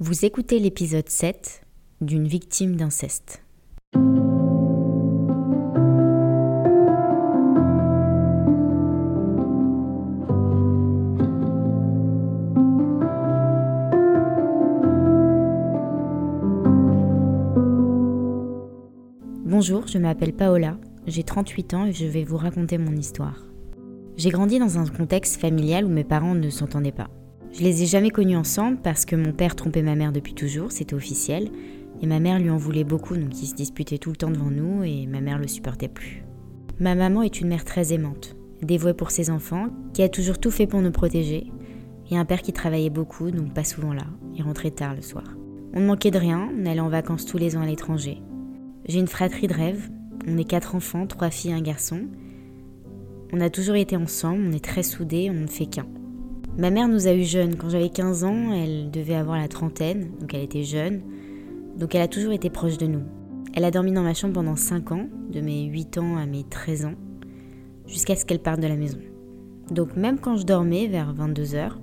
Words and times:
Vous 0.00 0.24
écoutez 0.24 0.60
l'épisode 0.60 1.08
7 1.08 1.62
d'une 2.00 2.28
victime 2.28 2.76
d'inceste. 2.76 3.42
Bonjour, 19.44 19.88
je 19.88 19.98
m'appelle 19.98 20.32
Paola, 20.32 20.78
j'ai 21.08 21.24
38 21.24 21.74
ans 21.74 21.86
et 21.86 21.92
je 21.92 22.06
vais 22.06 22.22
vous 22.22 22.36
raconter 22.36 22.78
mon 22.78 22.94
histoire. 22.94 23.44
J'ai 24.16 24.30
grandi 24.30 24.60
dans 24.60 24.78
un 24.78 24.86
contexte 24.86 25.40
familial 25.40 25.84
où 25.84 25.88
mes 25.88 26.04
parents 26.04 26.36
ne 26.36 26.50
s'entendaient 26.50 26.92
pas. 26.92 27.10
Je 27.52 27.62
les 27.62 27.82
ai 27.82 27.86
jamais 27.86 28.10
connus 28.10 28.36
ensemble 28.36 28.78
parce 28.82 29.04
que 29.04 29.16
mon 29.16 29.32
père 29.32 29.56
trompait 29.56 29.82
ma 29.82 29.94
mère 29.94 30.12
depuis 30.12 30.34
toujours, 30.34 30.70
c'était 30.70 30.94
officiel, 30.94 31.50
et 32.00 32.06
ma 32.06 32.20
mère 32.20 32.38
lui 32.38 32.50
en 32.50 32.56
voulait 32.56 32.84
beaucoup, 32.84 33.16
donc 33.16 33.40
ils 33.42 33.46
se 33.46 33.54
disputaient 33.54 33.98
tout 33.98 34.10
le 34.10 34.16
temps 34.16 34.30
devant 34.30 34.50
nous 34.50 34.84
et 34.84 35.06
ma 35.06 35.20
mère 35.20 35.38
le 35.38 35.48
supportait 35.48 35.88
plus. 35.88 36.22
Ma 36.78 36.94
maman 36.94 37.22
est 37.22 37.40
une 37.40 37.48
mère 37.48 37.64
très 37.64 37.92
aimante, 37.92 38.36
dévouée 38.62 38.94
pour 38.94 39.10
ses 39.10 39.30
enfants, 39.30 39.68
qui 39.94 40.02
a 40.02 40.08
toujours 40.08 40.38
tout 40.38 40.50
fait 40.50 40.66
pour 40.66 40.80
nous 40.80 40.92
protéger, 40.92 41.50
et 42.10 42.16
un 42.16 42.24
père 42.24 42.42
qui 42.42 42.52
travaillait 42.52 42.90
beaucoup, 42.90 43.30
donc 43.30 43.52
pas 43.52 43.64
souvent 43.64 43.92
là, 43.92 44.04
il 44.34 44.42
rentrait 44.42 44.70
tard 44.70 44.94
le 44.94 45.02
soir. 45.02 45.24
On 45.74 45.80
ne 45.80 45.86
manquait 45.86 46.10
de 46.10 46.18
rien, 46.18 46.50
on 46.56 46.66
allait 46.66 46.80
en 46.80 46.88
vacances 46.88 47.26
tous 47.26 47.38
les 47.38 47.56
ans 47.56 47.62
à 47.62 47.66
l'étranger. 47.66 48.22
J'ai 48.86 49.00
une 49.00 49.08
fratrie 49.08 49.48
de 49.48 49.54
rêve, 49.54 49.90
on 50.26 50.38
est 50.38 50.44
quatre 50.44 50.74
enfants, 50.74 51.06
trois 51.06 51.30
filles 51.30 51.50
et 51.50 51.54
un 51.54 51.60
garçon. 51.60 52.02
On 53.32 53.40
a 53.40 53.50
toujours 53.50 53.76
été 53.76 53.96
ensemble, 53.96 54.44
on 54.48 54.52
est 54.52 54.64
très 54.64 54.82
soudés, 54.82 55.30
on 55.30 55.34
ne 55.34 55.46
fait 55.46 55.66
qu'un. 55.66 55.86
Ma 56.58 56.70
mère 56.70 56.88
nous 56.88 57.06
a 57.06 57.14
eu 57.14 57.22
jeunes. 57.22 57.54
Quand 57.54 57.68
j'avais 57.68 57.88
15 57.88 58.24
ans, 58.24 58.52
elle 58.52 58.90
devait 58.90 59.14
avoir 59.14 59.38
la 59.38 59.46
trentaine, 59.46 60.10
donc 60.18 60.34
elle 60.34 60.42
était 60.42 60.64
jeune. 60.64 61.02
Donc 61.76 61.94
elle 61.94 62.02
a 62.02 62.08
toujours 62.08 62.32
été 62.32 62.50
proche 62.50 62.78
de 62.78 62.88
nous. 62.88 63.02
Elle 63.54 63.64
a 63.64 63.70
dormi 63.70 63.92
dans 63.92 64.02
ma 64.02 64.12
chambre 64.12 64.34
pendant 64.34 64.56
5 64.56 64.90
ans, 64.90 65.06
de 65.30 65.40
mes 65.40 65.66
8 65.66 65.98
ans 65.98 66.16
à 66.16 66.26
mes 66.26 66.42
13 66.42 66.86
ans, 66.86 66.94
jusqu'à 67.86 68.16
ce 68.16 68.24
qu'elle 68.24 68.40
parte 68.40 68.58
de 68.58 68.66
la 68.66 68.74
maison. 68.74 68.98
Donc 69.70 69.94
même 69.94 70.18
quand 70.18 70.36
je 70.36 70.44
dormais 70.44 70.88
vers 70.88 71.14
22 71.14 71.54
heures, 71.54 71.78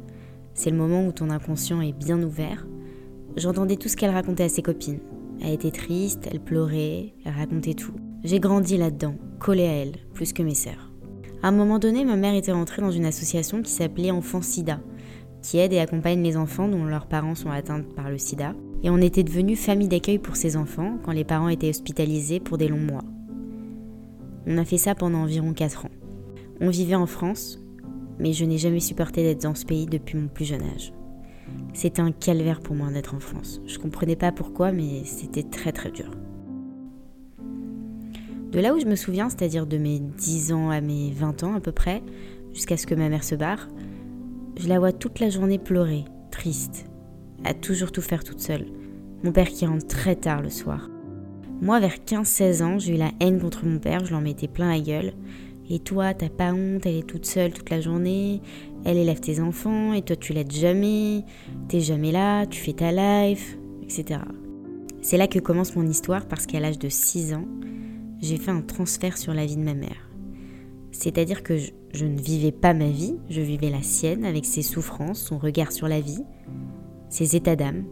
c'est 0.54 0.72
le 0.72 0.78
moment 0.78 1.08
où 1.08 1.14
ton 1.14 1.30
inconscient 1.30 1.80
est 1.80 1.98
bien 1.98 2.22
ouvert, 2.22 2.68
j'entendais 3.38 3.78
tout 3.78 3.88
ce 3.88 3.96
qu'elle 3.96 4.12
racontait 4.12 4.44
à 4.44 4.50
ses 4.50 4.62
copines. 4.62 5.00
Elle 5.42 5.54
était 5.54 5.72
triste, 5.72 6.28
elle 6.30 6.42
pleurait, 6.42 7.14
elle 7.24 7.34
racontait 7.34 7.76
tout. 7.76 7.96
J'ai 8.26 8.42
grandi 8.42 8.76
là-dedans, 8.76 9.16
collée 9.40 9.68
à 9.68 9.72
elle, 9.72 9.94
plus 10.14 10.34
que 10.34 10.44
mes 10.44 10.56
sœurs. 10.56 10.92
À 11.46 11.50
un 11.50 11.52
moment 11.52 11.78
donné, 11.78 12.06
ma 12.06 12.16
mère 12.16 12.34
était 12.34 12.54
rentrée 12.54 12.82
dans 12.82 12.90
une 12.90 13.06
association 13.06 13.62
qui 13.62 13.70
s'appelait 13.72 14.10
Enfants 14.10 14.42
Sida, 14.42 14.80
qui 15.44 15.60
aide 15.60 15.74
et 15.74 15.80
accompagne 15.80 16.24
les 16.24 16.38
enfants 16.38 16.68
dont 16.68 16.86
leurs 16.86 17.06
parents 17.06 17.36
sont 17.36 17.52
atteints 17.52 17.84
par 17.96 18.10
le 18.10 18.18
sida. 18.18 18.56
Et 18.82 18.90
on 18.90 18.98
était 18.98 19.22
devenu 19.22 19.56
famille 19.56 19.88
d'accueil 19.88 20.18
pour 20.18 20.38
ces 20.38 20.58
enfants 20.58 20.98
quand 21.04 21.12
les 21.12 21.24
parents 21.24 21.50
étaient 21.50 21.70
hospitalisés 21.70 22.40
pour 22.40 22.58
des 22.58 22.68
longs 22.68 22.80
mois. 22.80 23.04
On 24.48 24.58
a 24.58 24.66
fait 24.66 24.80
ça 24.80 24.96
pendant 24.96 25.20
environ 25.20 25.54
4 25.54 25.86
ans. 25.86 25.92
On 26.62 26.72
vivait 26.72 26.96
en 26.96 27.06
France, 27.06 27.60
mais 28.18 28.34
je 28.34 28.44
n'ai 28.44 28.58
jamais 28.58 28.80
supporté 28.80 29.22
d'être 29.22 29.44
dans 29.44 29.54
ce 29.54 29.68
pays 29.68 29.86
depuis 29.86 30.18
mon 30.18 30.30
plus 30.30 30.46
jeune 30.46 30.64
âge. 30.64 30.94
C'était 31.74 32.02
un 32.02 32.12
calvaire 32.12 32.60
pour 32.60 32.76
moi 32.76 32.90
d'être 32.90 33.14
en 33.14 33.20
France. 33.20 33.62
Je 33.68 33.78
comprenais 33.78 34.16
pas 34.16 34.32
pourquoi, 34.32 34.72
mais 34.72 35.04
c'était 35.06 35.44
très 35.44 35.72
très 35.72 35.92
dur. 35.92 36.10
De 38.56 38.62
là 38.62 38.74
où 38.74 38.80
je 38.80 38.86
me 38.86 38.96
souviens, 38.96 39.28
c'est-à-dire 39.28 39.68
de 39.68 39.78
mes 39.78 40.00
10 40.00 40.54
ans 40.54 40.70
à 40.70 40.80
mes 40.80 41.12
20 41.12 41.44
ans 41.44 41.56
à 41.56 41.60
peu 41.60 41.74
près, 41.74 42.02
jusqu'à 42.54 42.78
ce 42.78 42.88
que 42.88 42.96
ma 42.96 43.10
mère 43.10 43.26
se 43.26 43.36
barre, 43.36 43.68
je 44.58 44.70
la 44.70 44.80
vois 44.80 44.94
toute 44.94 45.20
la 45.20 45.30
journée 45.30 45.60
pleurer, 45.60 46.06
triste, 46.32 46.86
à 47.44 47.54
toujours 47.54 47.92
tout 47.92 48.02
faire 48.02 48.24
toute 48.24 48.40
seule. 48.40 48.68
Mon 49.26 49.34
père 49.34 49.50
qui 49.50 49.66
rentre 49.66 49.88
très 49.88 50.16
tard 50.16 50.42
le 50.42 50.50
soir. 50.50 50.90
Moi, 51.62 51.82
vers 51.82 51.98
15-16 51.98 52.64
ans, 52.64 52.80
j'ai 52.80 52.96
eu 52.96 52.98
la 52.98 53.12
haine 53.20 53.42
contre 53.42 53.66
mon 53.66 53.78
père, 53.78 54.06
je 54.06 54.14
l'en 54.14 54.22
mettais 54.22 54.48
plein 54.48 54.70
la 54.70 54.80
gueule. 54.80 55.12
Et 55.70 55.80
toi, 55.80 56.14
t'as 56.14 56.30
pas 56.30 56.54
honte, 56.54 56.86
elle 56.86 56.96
est 56.96 57.08
toute 57.08 57.26
seule 57.26 57.52
toute 57.52 57.70
la 57.70 57.82
journée, 57.82 58.42
elle 58.86 58.96
élève 58.96 59.20
tes 59.20 59.42
enfants, 59.42 59.92
et 59.92 60.02
toi 60.02 60.16
tu 60.16 60.32
l'aides 60.32 60.54
jamais, 60.54 61.26
t'es 61.68 61.82
jamais 61.82 62.14
là, 62.14 62.46
tu 62.46 62.62
fais 62.62 62.72
ta 62.72 62.94
life, 62.94 63.58
etc. 63.84 64.22
C'est 65.02 65.18
là 65.18 65.28
que 65.28 65.40
commence 65.40 65.76
mon 65.76 65.86
histoire 65.86 66.26
parce 66.26 66.46
qu'à 66.46 66.62
l'âge 66.62 66.80
de 66.80 66.88
6 66.88 67.34
ans, 67.34 67.48
j'ai 68.22 68.38
fait 68.38 68.52
un 68.52 68.62
transfert 68.62 69.18
sur 69.18 69.34
la 69.34 69.46
vie 69.46 69.58
de 69.58 69.64
ma 69.64 69.74
mère. 69.74 70.10
C'est-à-dire 70.92 71.44
que 71.44 71.58
je, 71.58 72.06
ne 72.06 72.20
vivais 72.20 72.52
pas 72.52 72.74
ma 72.74 72.90
vie, 72.90 73.18
je 73.30 73.42
vivais 73.42 73.70
la 73.70 73.82
sienne 73.82 74.24
avec 74.24 74.46
ses 74.46 74.62
souffrances, 74.62 75.20
son 75.20 75.38
regard 75.38 75.72
sur 75.72 75.88
la 75.88 76.00
vie, 76.00 76.24
ses 77.10 77.36
états 77.36 77.56
d'âme. 77.56 77.84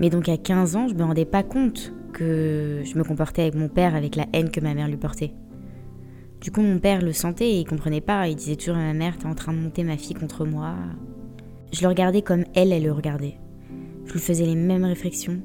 Mais 0.00 0.10
donc 0.10 0.28
à 0.28 0.36
15 0.36 0.76
ans, 0.76 0.88
je 0.88 0.94
me 0.94 1.04
rendais 1.04 1.24
pas 1.24 1.42
compte 1.42 1.92
que 2.12 2.82
je 2.84 2.98
me 2.98 3.04
comportais 3.04 3.42
avec 3.42 3.54
mon 3.54 3.68
père 3.68 3.94
avec 3.94 4.16
la 4.16 4.26
haine 4.32 4.50
que 4.50 4.60
ma 4.60 4.74
mère 4.74 4.88
lui 4.88 4.96
portait. 4.96 5.32
Du 6.40 6.50
coup, 6.50 6.60
mon 6.62 6.78
père 6.78 7.00
le 7.00 7.12
sentait 7.12 7.48
et 7.48 7.60
il 7.60 7.66
comprenait 7.66 8.00
pas. 8.00 8.28
Il 8.28 8.36
disait 8.36 8.56
toujours 8.56 8.76
à 8.76 8.80
ma 8.80 8.92
mère 8.92 9.16
T'es 9.18 9.26
en 9.26 9.34
train 9.34 9.52
de 9.52 9.58
monter 9.58 9.84
ma 9.84 9.96
fille 9.96 10.14
contre 10.14 10.44
moi. 10.44 10.74
Je 11.72 11.82
le 11.82 11.88
regardais 11.88 12.22
comme 12.22 12.44
elle, 12.54 12.72
elle 12.72 12.84
le 12.84 12.92
regardait. 12.92 13.38
Je 14.04 14.12
lui 14.12 14.20
faisais 14.20 14.46
les 14.46 14.54
mêmes 14.54 14.84
réflexions. 14.84 15.40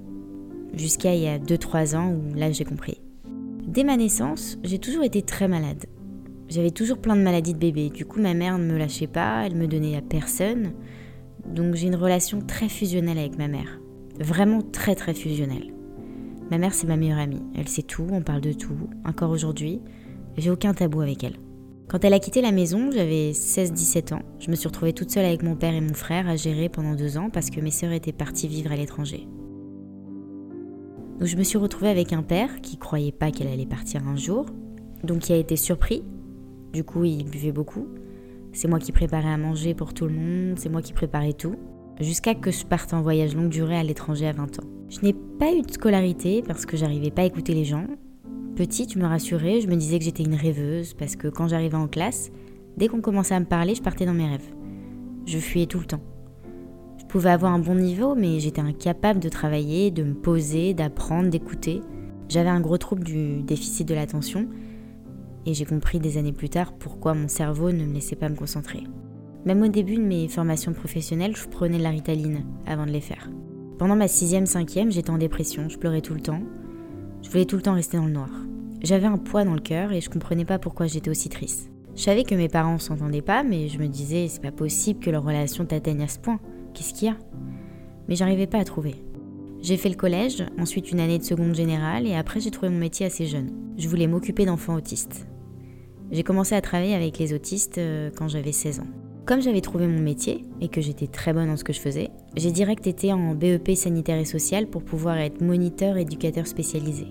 Jusqu'à 0.74 1.14
il 1.16 1.22
y 1.22 1.28
a 1.28 1.38
2-3 1.38 1.96
ans 1.96 2.12
où 2.12 2.34
là 2.36 2.52
j'ai 2.52 2.66
compris. 2.66 3.02
Dès 3.72 3.86
ma 3.86 3.96
naissance, 3.96 4.58
j'ai 4.66 4.80
toujours 4.80 5.06
été 5.06 5.22
très 5.22 5.48
malade. 5.48 5.86
J'avais 6.50 6.72
toujours 6.72 6.98
plein 6.98 7.16
de 7.16 7.22
maladies 7.22 7.54
de 7.54 7.58
bébé. 7.58 7.90
Du 7.90 8.06
coup, 8.06 8.20
ma 8.20 8.34
mère 8.34 8.58
ne 8.58 8.66
me 8.66 8.78
lâchait 8.78 9.08
pas, 9.08 9.46
elle 9.46 9.56
me 9.56 9.66
donnait 9.66 9.96
à 9.96 10.02
personne. 10.02 10.74
Donc 11.48 11.76
j'ai 11.76 11.88
une 11.88 11.96
relation 11.96 12.42
très 12.42 12.68
fusionnelle 12.68 13.18
avec 13.18 13.38
ma 13.38 13.48
mère. 13.48 13.80
Vraiment 14.20 14.62
très 14.62 14.94
très 14.94 15.14
fusionnelle. 15.14 15.74
Ma 16.50 16.58
mère, 16.58 16.74
c'est 16.74 16.86
ma 16.86 16.98
meilleure 16.98 17.20
amie. 17.20 17.44
Elle 17.56 17.70
sait 17.70 17.82
tout, 17.82 18.06
on 18.12 18.22
parle 18.22 18.42
de 18.42 18.52
tout. 18.52 18.90
Encore 19.06 19.32
aujourd'hui, 19.32 19.80
j'ai 20.36 20.50
aucun 20.50 20.74
tabou 20.74 21.00
avec 21.00 21.24
elle. 21.24 21.38
Quand 21.88 22.04
elle 22.04 22.14
a 22.14 22.20
quitté 22.20 22.42
la 22.42 22.52
maison, 22.52 22.92
j'avais 22.92 23.32
16-17 23.32 24.16
ans. 24.16 24.24
Je 24.40 24.52
me 24.52 24.58
suis 24.58 24.68
retrouvée 24.68 24.92
toute 24.92 25.12
seule 25.12 25.24
avec 25.24 25.44
mon 25.44 25.56
père 25.56 25.74
et 25.74 25.80
mon 25.80 25.94
frère 25.94 26.28
à 26.28 26.36
gérer 26.36 26.68
pendant 26.68 26.96
deux 26.96 27.18
ans 27.18 27.30
parce 27.30 27.50
que 27.50 27.62
mes 27.62 27.72
sœurs 27.72 27.94
étaient 27.94 28.12
parties 28.12 28.50
vivre 28.50 28.74
à 28.74 28.76
l'étranger. 28.76 29.30
Je 31.24 31.36
me 31.36 31.44
suis 31.44 31.60
retrouvée 31.60 31.90
avec 31.90 32.14
un 32.14 32.24
père 32.24 32.62
qui 32.62 32.78
croyait 32.78 33.12
pas 33.12 33.30
qu'elle 33.30 33.48
allait 33.48 33.68
partir 33.68 34.08
un 34.08 34.16
jour, 34.16 34.48
donc 35.04 35.20
qui 35.20 35.34
a 35.34 35.38
été 35.38 35.56
surpris. 35.56 36.04
Du 36.74 36.84
coup, 36.84 37.04
il 37.04 37.30
buvait 37.30 37.52
beaucoup. 37.52 37.88
C'est 38.54 38.68
moi 38.68 38.80
qui 38.80 38.92
préparais 38.92 39.32
à 39.32 39.38
manger 39.38 39.76
pour 39.76 39.94
tout 39.94 40.08
le 40.08 40.16
monde, 40.16 40.58
c'est 40.58 40.70
moi 40.70 40.82
qui 40.82 40.94
préparais 40.94 41.34
tout, 41.34 41.58
jusqu'à 42.00 42.34
que 42.34 42.50
je 42.50 42.66
parte 42.66 42.96
en 42.96 43.04
voyage 43.04 43.36
longue 43.36 43.50
durée 43.50 43.78
à 43.78 43.84
l'étranger 43.84 44.28
à 44.28 44.32
20 44.32 44.60
ans. 44.60 44.68
Je 44.90 45.00
n'ai 45.02 45.14
pas 45.14 45.54
eu 45.54 45.62
de 45.62 45.72
scolarité 45.72 46.42
parce 46.42 46.66
que 46.66 46.76
j'arrivais 46.76 47.12
pas 47.12 47.22
à 47.22 47.26
écouter 47.26 47.54
les 47.54 47.66
gens. 47.66 47.86
Petite, 48.56 48.94
je 48.94 49.00
me 49.00 49.06
rassurais, 49.06 49.62
je 49.62 49.68
me 49.68 49.76
disais 49.76 50.00
que 50.00 50.06
j'étais 50.06 50.24
une 50.24 50.34
rêveuse 50.34 50.96
parce 50.96 51.16
que 51.16 51.28
quand 51.28 51.48
j'arrivais 51.48 51.78
en 51.78 51.88
classe, 51.88 52.32
dès 52.78 52.88
qu'on 52.88 53.00
commençait 53.00 53.36
à 53.36 53.40
me 53.40 53.46
parler, 53.46 53.76
je 53.76 53.84
partais 53.84 54.08
dans 54.08 54.16
mes 54.16 54.28
rêves. 54.28 54.50
Je 55.28 55.38
fuyais 55.38 55.68
tout 55.68 55.80
le 55.80 55.86
temps 55.86 56.02
pouvais 57.12 57.30
avoir 57.30 57.52
un 57.52 57.60
bon 57.60 57.76
niveau, 57.76 58.16
mais 58.16 58.40
j'étais 58.40 58.62
incapable 58.62 59.20
de 59.20 59.28
travailler, 59.28 59.92
de 59.92 60.04
me 60.04 60.14
poser, 60.14 60.74
d'apprendre, 60.74 61.30
d'écouter. 61.30 61.82
J'avais 62.30 62.50
un 62.50 62.62
gros 62.62 62.78
trouble 62.78 63.04
du 63.04 63.42
déficit 63.44 63.86
de 63.86 63.94
l'attention, 63.94 64.48
et 65.46 65.54
j'ai 65.54 65.66
compris 65.66 66.00
des 66.00 66.18
années 66.18 66.32
plus 66.32 66.48
tard 66.48 66.72
pourquoi 66.72 67.14
mon 67.14 67.28
cerveau 67.28 67.74
ne 67.74 67.84
me 67.84 67.94
laissait 67.94 68.16
pas 68.16 68.30
me 68.30 68.36
concentrer. 68.36 68.84
Même 69.44 69.62
au 69.62 69.68
début 69.68 69.98
de 69.98 70.04
mes 70.04 70.30
formations 70.30 70.72
professionnelles, 70.72 71.36
je 71.36 71.50
prenais 71.50 71.80
de 71.80 71.84
la 71.84 71.90
ritaline 71.90 72.46
avant 72.66 72.86
de 72.86 72.92
les 72.92 73.02
faire. 73.02 73.30
Pendant 73.78 73.98
ma 73.98 74.08
sixième, 74.08 74.46
cinquième, 74.46 74.92
j'étais 74.92 75.10
en 75.10 75.18
dépression, 75.18 75.68
je 75.68 75.78
pleurais 75.78 76.02
tout 76.02 76.14
le 76.14 76.22
temps. 76.22 76.42
Je 77.24 77.30
voulais 77.30 77.46
tout 77.46 77.58
le 77.58 77.62
temps 77.62 77.74
rester 77.74 77.98
dans 77.98 78.06
le 78.06 78.12
noir. 78.12 78.30
J'avais 78.82 79.08
un 79.08 79.18
poids 79.18 79.44
dans 79.44 79.54
le 79.54 79.60
cœur 79.60 79.92
et 79.92 80.00
je 80.00 80.10
comprenais 80.10 80.46
pas 80.46 80.60
pourquoi 80.60 80.86
j'étais 80.86 81.10
aussi 81.10 81.28
triste. 81.28 81.72
Je 81.94 82.04
savais 82.04 82.24
que 82.24 82.36
mes 82.36 82.48
parents 82.48 82.80
s'entendaient 82.80 83.22
pas, 83.22 83.44
mais 83.44 83.68
je 83.68 83.80
me 83.80 83.88
disais 83.88 84.30
c'est 84.30 84.42
pas 84.42 84.52
possible 84.52 85.02
que 85.02 85.10
leur 85.10 85.24
relation 85.24 85.66
t'atteigne 85.66 86.04
à 86.04 86.08
ce 86.08 86.20
point. 86.20 86.40
Qu'est-ce 86.74 86.94
qu'il 86.94 87.08
y 87.08 87.12
a? 87.12 87.18
Mais 88.08 88.16
j'arrivais 88.16 88.48
pas 88.48 88.60
à 88.60 88.64
trouver. 88.64 88.96
J'ai 89.62 89.78
fait 89.78 89.90
le 89.90 89.96
collège, 89.96 90.44
ensuite 90.60 90.92
une 90.92 91.00
année 91.00 91.20
de 91.20 91.24
seconde 91.24 91.54
générale 91.54 92.08
et 92.08 92.16
après 92.16 92.40
j'ai 92.40 92.50
trouvé 92.50 92.70
mon 92.70 92.80
métier 92.80 93.06
assez 93.06 93.28
jeune. 93.28 93.52
Je 93.78 93.88
voulais 93.88 94.08
m'occuper 94.08 94.46
d'enfants 94.46 94.74
autistes. 94.76 95.28
J'ai 96.12 96.24
commencé 96.24 96.56
à 96.56 96.62
travailler 96.62 96.96
avec 96.96 97.20
les 97.20 97.34
autistes 97.34 97.78
euh, 97.78 98.10
quand 98.16 98.28
j'avais 98.28 98.52
16 98.52 98.80
ans. 98.82 98.88
comme 99.26 99.42
j'avais 99.42 99.62
trouvé 99.62 99.86
mon 99.88 100.00
métier 100.00 100.44
et 100.62 100.68
que 100.68 100.82
j'étais 100.82 101.08
très 101.08 101.32
bonne 101.32 101.48
dans 101.48 101.56
ce 101.56 101.64
que 101.64 101.74
je 101.74 101.80
faisais, 101.80 102.10
j'ai 102.36 102.52
direct 102.52 102.86
été 102.88 103.14
en 103.14 103.36
BEP 103.36 103.76
sanitaire 103.76 104.18
et 104.18 104.26
social 104.26 104.68
pour 104.68 104.84
pouvoir 104.84 105.18
être 105.18 105.42
moniteur 105.42 105.96
éducateur 105.98 106.48
spécialisé. 106.48 107.06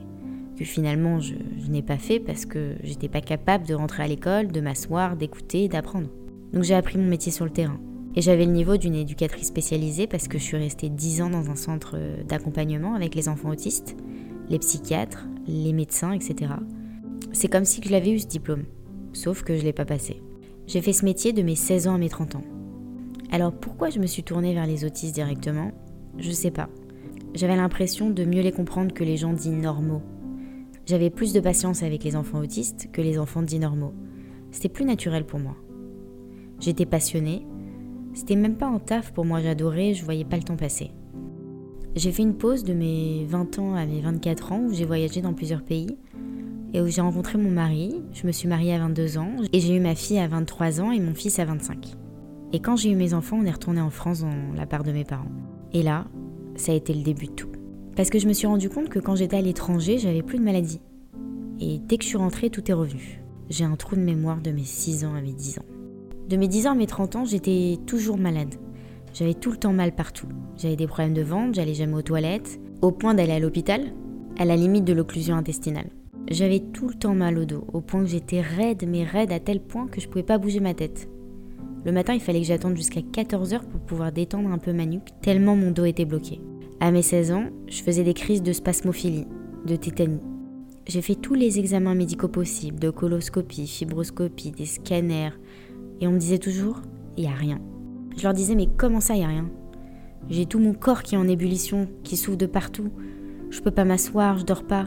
Que 0.58 0.64
finalement 0.64 1.20
je, 1.20 1.34
je 1.64 1.70
n'ai 1.70 1.82
pas 1.82 1.98
fait 1.98 2.18
parce 2.18 2.44
que 2.46 2.74
j'étais 2.82 3.08
pas 3.08 3.20
capable 3.20 3.64
de 3.64 3.74
rentrer 3.74 4.02
à 4.02 4.08
l'école, 4.08 4.48
de 4.48 4.60
m'asseoir, 4.60 5.16
d'écouter, 5.16 5.68
d'apprendre. 5.68 6.08
Donc 6.52 6.64
j'ai 6.64 6.74
appris 6.74 6.98
mon 6.98 7.06
métier 7.08 7.30
sur 7.30 7.44
le 7.44 7.52
terrain. 7.52 7.80
Et 8.16 8.22
j'avais 8.22 8.44
le 8.44 8.52
niveau 8.52 8.76
d'une 8.76 8.94
éducatrice 8.94 9.48
spécialisée 9.48 10.06
parce 10.06 10.26
que 10.26 10.38
je 10.38 10.42
suis 10.42 10.56
restée 10.56 10.88
10 10.88 11.22
ans 11.22 11.30
dans 11.30 11.50
un 11.50 11.54
centre 11.54 11.96
d'accompagnement 12.26 12.94
avec 12.94 13.14
les 13.14 13.28
enfants 13.28 13.50
autistes, 13.50 13.96
les 14.48 14.58
psychiatres, 14.58 15.28
les 15.46 15.72
médecins, 15.72 16.12
etc. 16.12 16.52
C'est 17.32 17.48
comme 17.48 17.64
si 17.64 17.80
je 17.84 17.90
l'avais 17.90 18.10
eu 18.10 18.18
ce 18.18 18.26
diplôme, 18.26 18.64
sauf 19.12 19.42
que 19.42 19.54
je 19.54 19.60
ne 19.60 19.66
l'ai 19.66 19.72
pas 19.72 19.84
passé. 19.84 20.20
J'ai 20.66 20.80
fait 20.80 20.92
ce 20.92 21.04
métier 21.04 21.32
de 21.32 21.42
mes 21.42 21.54
16 21.54 21.86
ans 21.86 21.94
à 21.94 21.98
mes 21.98 22.08
30 22.08 22.36
ans. 22.36 22.44
Alors 23.30 23.52
pourquoi 23.52 23.90
je 23.90 24.00
me 24.00 24.06
suis 24.06 24.24
tournée 24.24 24.54
vers 24.54 24.66
les 24.66 24.84
autistes 24.84 25.14
directement? 25.14 25.70
Je 26.18 26.32
sais 26.32 26.50
pas. 26.50 26.68
J'avais 27.34 27.56
l'impression 27.56 28.10
de 28.10 28.24
mieux 28.24 28.42
les 28.42 28.50
comprendre 28.50 28.92
que 28.92 29.04
les 29.04 29.16
gens 29.16 29.32
dits 29.32 29.50
normaux. 29.50 30.02
J'avais 30.86 31.10
plus 31.10 31.32
de 31.32 31.38
patience 31.38 31.84
avec 31.84 32.02
les 32.02 32.16
enfants 32.16 32.40
autistes 32.40 32.88
que 32.92 33.00
les 33.00 33.18
enfants 33.18 33.42
dits 33.42 33.60
normaux. 33.60 33.94
C'était 34.50 34.68
plus 34.68 34.84
naturel 34.84 35.24
pour 35.24 35.38
moi. 35.38 35.54
J'étais 36.58 36.86
passionnée, 36.86 37.46
c'était 38.14 38.36
même 38.36 38.56
pas 38.56 38.66
un 38.66 38.78
taf 38.78 39.12
pour 39.12 39.24
moi, 39.24 39.40
j'adorais, 39.40 39.94
je 39.94 40.04
voyais 40.04 40.24
pas 40.24 40.36
le 40.36 40.42
temps 40.42 40.56
passer. 40.56 40.90
J'ai 41.96 42.12
fait 42.12 42.22
une 42.22 42.34
pause 42.34 42.64
de 42.64 42.72
mes 42.72 43.24
20 43.28 43.58
ans 43.58 43.74
à 43.74 43.84
mes 43.84 44.00
24 44.00 44.52
ans 44.52 44.62
où 44.68 44.72
j'ai 44.72 44.84
voyagé 44.84 45.22
dans 45.22 45.34
plusieurs 45.34 45.62
pays 45.62 45.98
et 46.72 46.80
où 46.80 46.86
j'ai 46.86 47.00
rencontré 47.00 47.36
mon 47.36 47.50
mari. 47.50 48.02
Je 48.12 48.26
me 48.26 48.32
suis 48.32 48.48
mariée 48.48 48.74
à 48.74 48.78
22 48.78 49.18
ans 49.18 49.36
et 49.52 49.60
j'ai 49.60 49.74
eu 49.74 49.80
ma 49.80 49.94
fille 49.94 50.18
à 50.18 50.28
23 50.28 50.80
ans 50.80 50.92
et 50.92 51.00
mon 51.00 51.14
fils 51.14 51.38
à 51.38 51.44
25. 51.44 51.96
Et 52.52 52.60
quand 52.60 52.76
j'ai 52.76 52.90
eu 52.90 52.96
mes 52.96 53.14
enfants, 53.14 53.38
on 53.40 53.44
est 53.44 53.50
retourné 53.50 53.80
en 53.80 53.90
France 53.90 54.20
dans 54.20 54.54
la 54.56 54.66
part 54.66 54.84
de 54.84 54.92
mes 54.92 55.04
parents. 55.04 55.30
Et 55.72 55.82
là, 55.82 56.06
ça 56.56 56.72
a 56.72 56.74
été 56.74 56.92
le 56.94 57.02
début 57.02 57.26
de 57.26 57.32
tout. 57.32 57.50
Parce 57.96 58.10
que 58.10 58.18
je 58.18 58.26
me 58.26 58.32
suis 58.32 58.46
rendu 58.46 58.68
compte 58.68 58.88
que 58.88 58.98
quand 58.98 59.16
j'étais 59.16 59.36
à 59.36 59.40
l'étranger, 59.42 59.98
j'avais 59.98 60.22
plus 60.22 60.38
de 60.38 60.44
maladie. 60.44 60.80
Et 61.60 61.78
dès 61.78 61.98
que 61.98 62.04
je 62.04 62.08
suis 62.08 62.16
rentrée, 62.16 62.50
tout 62.50 62.68
est 62.70 62.74
revenu. 62.74 63.22
J'ai 63.48 63.64
un 63.64 63.76
trou 63.76 63.96
de 63.96 64.00
mémoire 64.00 64.40
de 64.40 64.50
mes 64.50 64.64
6 64.64 65.04
ans 65.04 65.14
à 65.14 65.20
mes 65.20 65.32
10 65.32 65.58
ans. 65.58 65.69
De 66.30 66.36
mes 66.36 66.46
10 66.46 66.68
ans 66.68 66.72
à 66.72 66.74
mes 66.76 66.86
30 66.86 67.16
ans, 67.16 67.24
j'étais 67.24 67.76
toujours 67.86 68.16
malade. 68.16 68.54
J'avais 69.14 69.34
tout 69.34 69.50
le 69.50 69.56
temps 69.56 69.72
mal 69.72 69.92
partout. 69.92 70.28
J'avais 70.56 70.76
des 70.76 70.86
problèmes 70.86 71.12
de 71.12 71.22
ventre, 71.22 71.54
j'allais 71.54 71.74
jamais 71.74 71.96
aux 71.96 72.02
toilettes, 72.02 72.60
au 72.82 72.92
point 72.92 73.14
d'aller 73.14 73.32
à 73.32 73.40
l'hôpital, 73.40 73.92
à 74.38 74.44
la 74.44 74.54
limite 74.54 74.84
de 74.84 74.92
l'occlusion 74.92 75.34
intestinale. 75.34 75.90
J'avais 76.30 76.60
tout 76.60 76.86
le 76.86 76.94
temps 76.94 77.16
mal 77.16 77.36
au 77.36 77.46
dos, 77.46 77.66
au 77.72 77.80
point 77.80 78.04
que 78.04 78.10
j'étais 78.10 78.40
raide, 78.40 78.84
mais 78.86 79.02
raide 79.02 79.32
à 79.32 79.40
tel 79.40 79.58
point 79.58 79.88
que 79.88 80.00
je 80.00 80.06
pouvais 80.06 80.22
pas 80.22 80.38
bouger 80.38 80.60
ma 80.60 80.72
tête. 80.72 81.08
Le 81.84 81.90
matin, 81.90 82.14
il 82.14 82.20
fallait 82.20 82.42
que 82.42 82.46
j'attende 82.46 82.76
jusqu'à 82.76 83.00
14h 83.00 83.62
pour 83.62 83.80
pouvoir 83.80 84.12
détendre 84.12 84.52
un 84.52 84.58
peu 84.58 84.72
ma 84.72 84.86
nuque, 84.86 85.08
tellement 85.22 85.56
mon 85.56 85.72
dos 85.72 85.84
était 85.84 86.04
bloqué. 86.04 86.40
À 86.78 86.92
mes 86.92 87.02
16 87.02 87.32
ans, 87.32 87.46
je 87.66 87.82
faisais 87.82 88.04
des 88.04 88.14
crises 88.14 88.44
de 88.44 88.52
spasmophilie, 88.52 89.26
de 89.66 89.74
tétanie. 89.74 90.20
J'ai 90.86 91.02
fait 91.02 91.16
tous 91.16 91.34
les 91.34 91.58
examens 91.58 91.96
médicaux 91.96 92.28
possibles, 92.28 92.78
de 92.78 92.90
coloscopie, 92.90 93.66
fibroscopie, 93.66 94.52
des 94.52 94.66
scanners, 94.66 95.32
et 96.00 96.06
on 96.06 96.12
me 96.12 96.18
disait 96.18 96.38
toujours, 96.38 96.80
il 97.16 97.24
n'y 97.24 97.30
a 97.30 97.34
rien. 97.34 97.60
Je 98.16 98.22
leur 98.22 98.32
disais, 98.32 98.54
mais 98.54 98.68
comment 98.76 99.00
ça, 99.00 99.14
il 99.14 99.18
n'y 99.18 99.24
a 99.24 99.28
rien? 99.28 99.50
J'ai 100.28 100.46
tout 100.46 100.58
mon 100.58 100.74
corps 100.74 101.02
qui 101.02 101.14
est 101.14 101.18
en 101.18 101.28
ébullition, 101.28 101.88
qui 102.04 102.16
souffle 102.16 102.36
de 102.36 102.46
partout. 102.46 102.90
Je 103.50 103.60
peux 103.60 103.70
pas 103.70 103.84
m'asseoir, 103.84 104.38
je 104.38 104.44
dors 104.44 104.64
pas. 104.64 104.86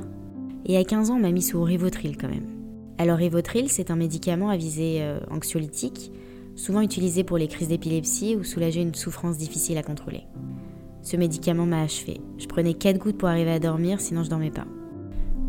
Et 0.65 0.77
à 0.77 0.83
15 0.83 1.11
ans, 1.11 1.15
on 1.15 1.19
m'a 1.19 1.31
mis 1.31 1.41
sous 1.41 1.61
Rivotril 1.61 2.17
quand 2.17 2.29
même. 2.29 2.47
Alors 2.97 3.17
Rivotril, 3.17 3.69
c'est 3.69 3.91
un 3.91 3.95
médicament 3.95 4.49
à 4.49 4.57
visée 4.57 4.99
euh, 5.01 5.19
anxiolytique, 5.29 6.11
souvent 6.55 6.81
utilisé 6.81 7.23
pour 7.23 7.37
les 7.37 7.47
crises 7.47 7.67
d'épilepsie 7.67 8.35
ou 8.35 8.43
soulager 8.43 8.81
une 8.81 8.95
souffrance 8.95 9.37
difficile 9.37 9.77
à 9.77 9.83
contrôler. 9.83 10.23
Ce 11.01 11.17
médicament 11.17 11.65
m'a 11.65 11.81
achevé. 11.81 12.21
Je 12.37 12.47
prenais 12.47 12.75
4 12.75 12.97
gouttes 12.97 13.17
pour 13.17 13.27
arriver 13.27 13.51
à 13.51 13.59
dormir, 13.59 13.99
sinon 13.99 14.23
je 14.23 14.29
dormais 14.29 14.51
pas. 14.51 14.67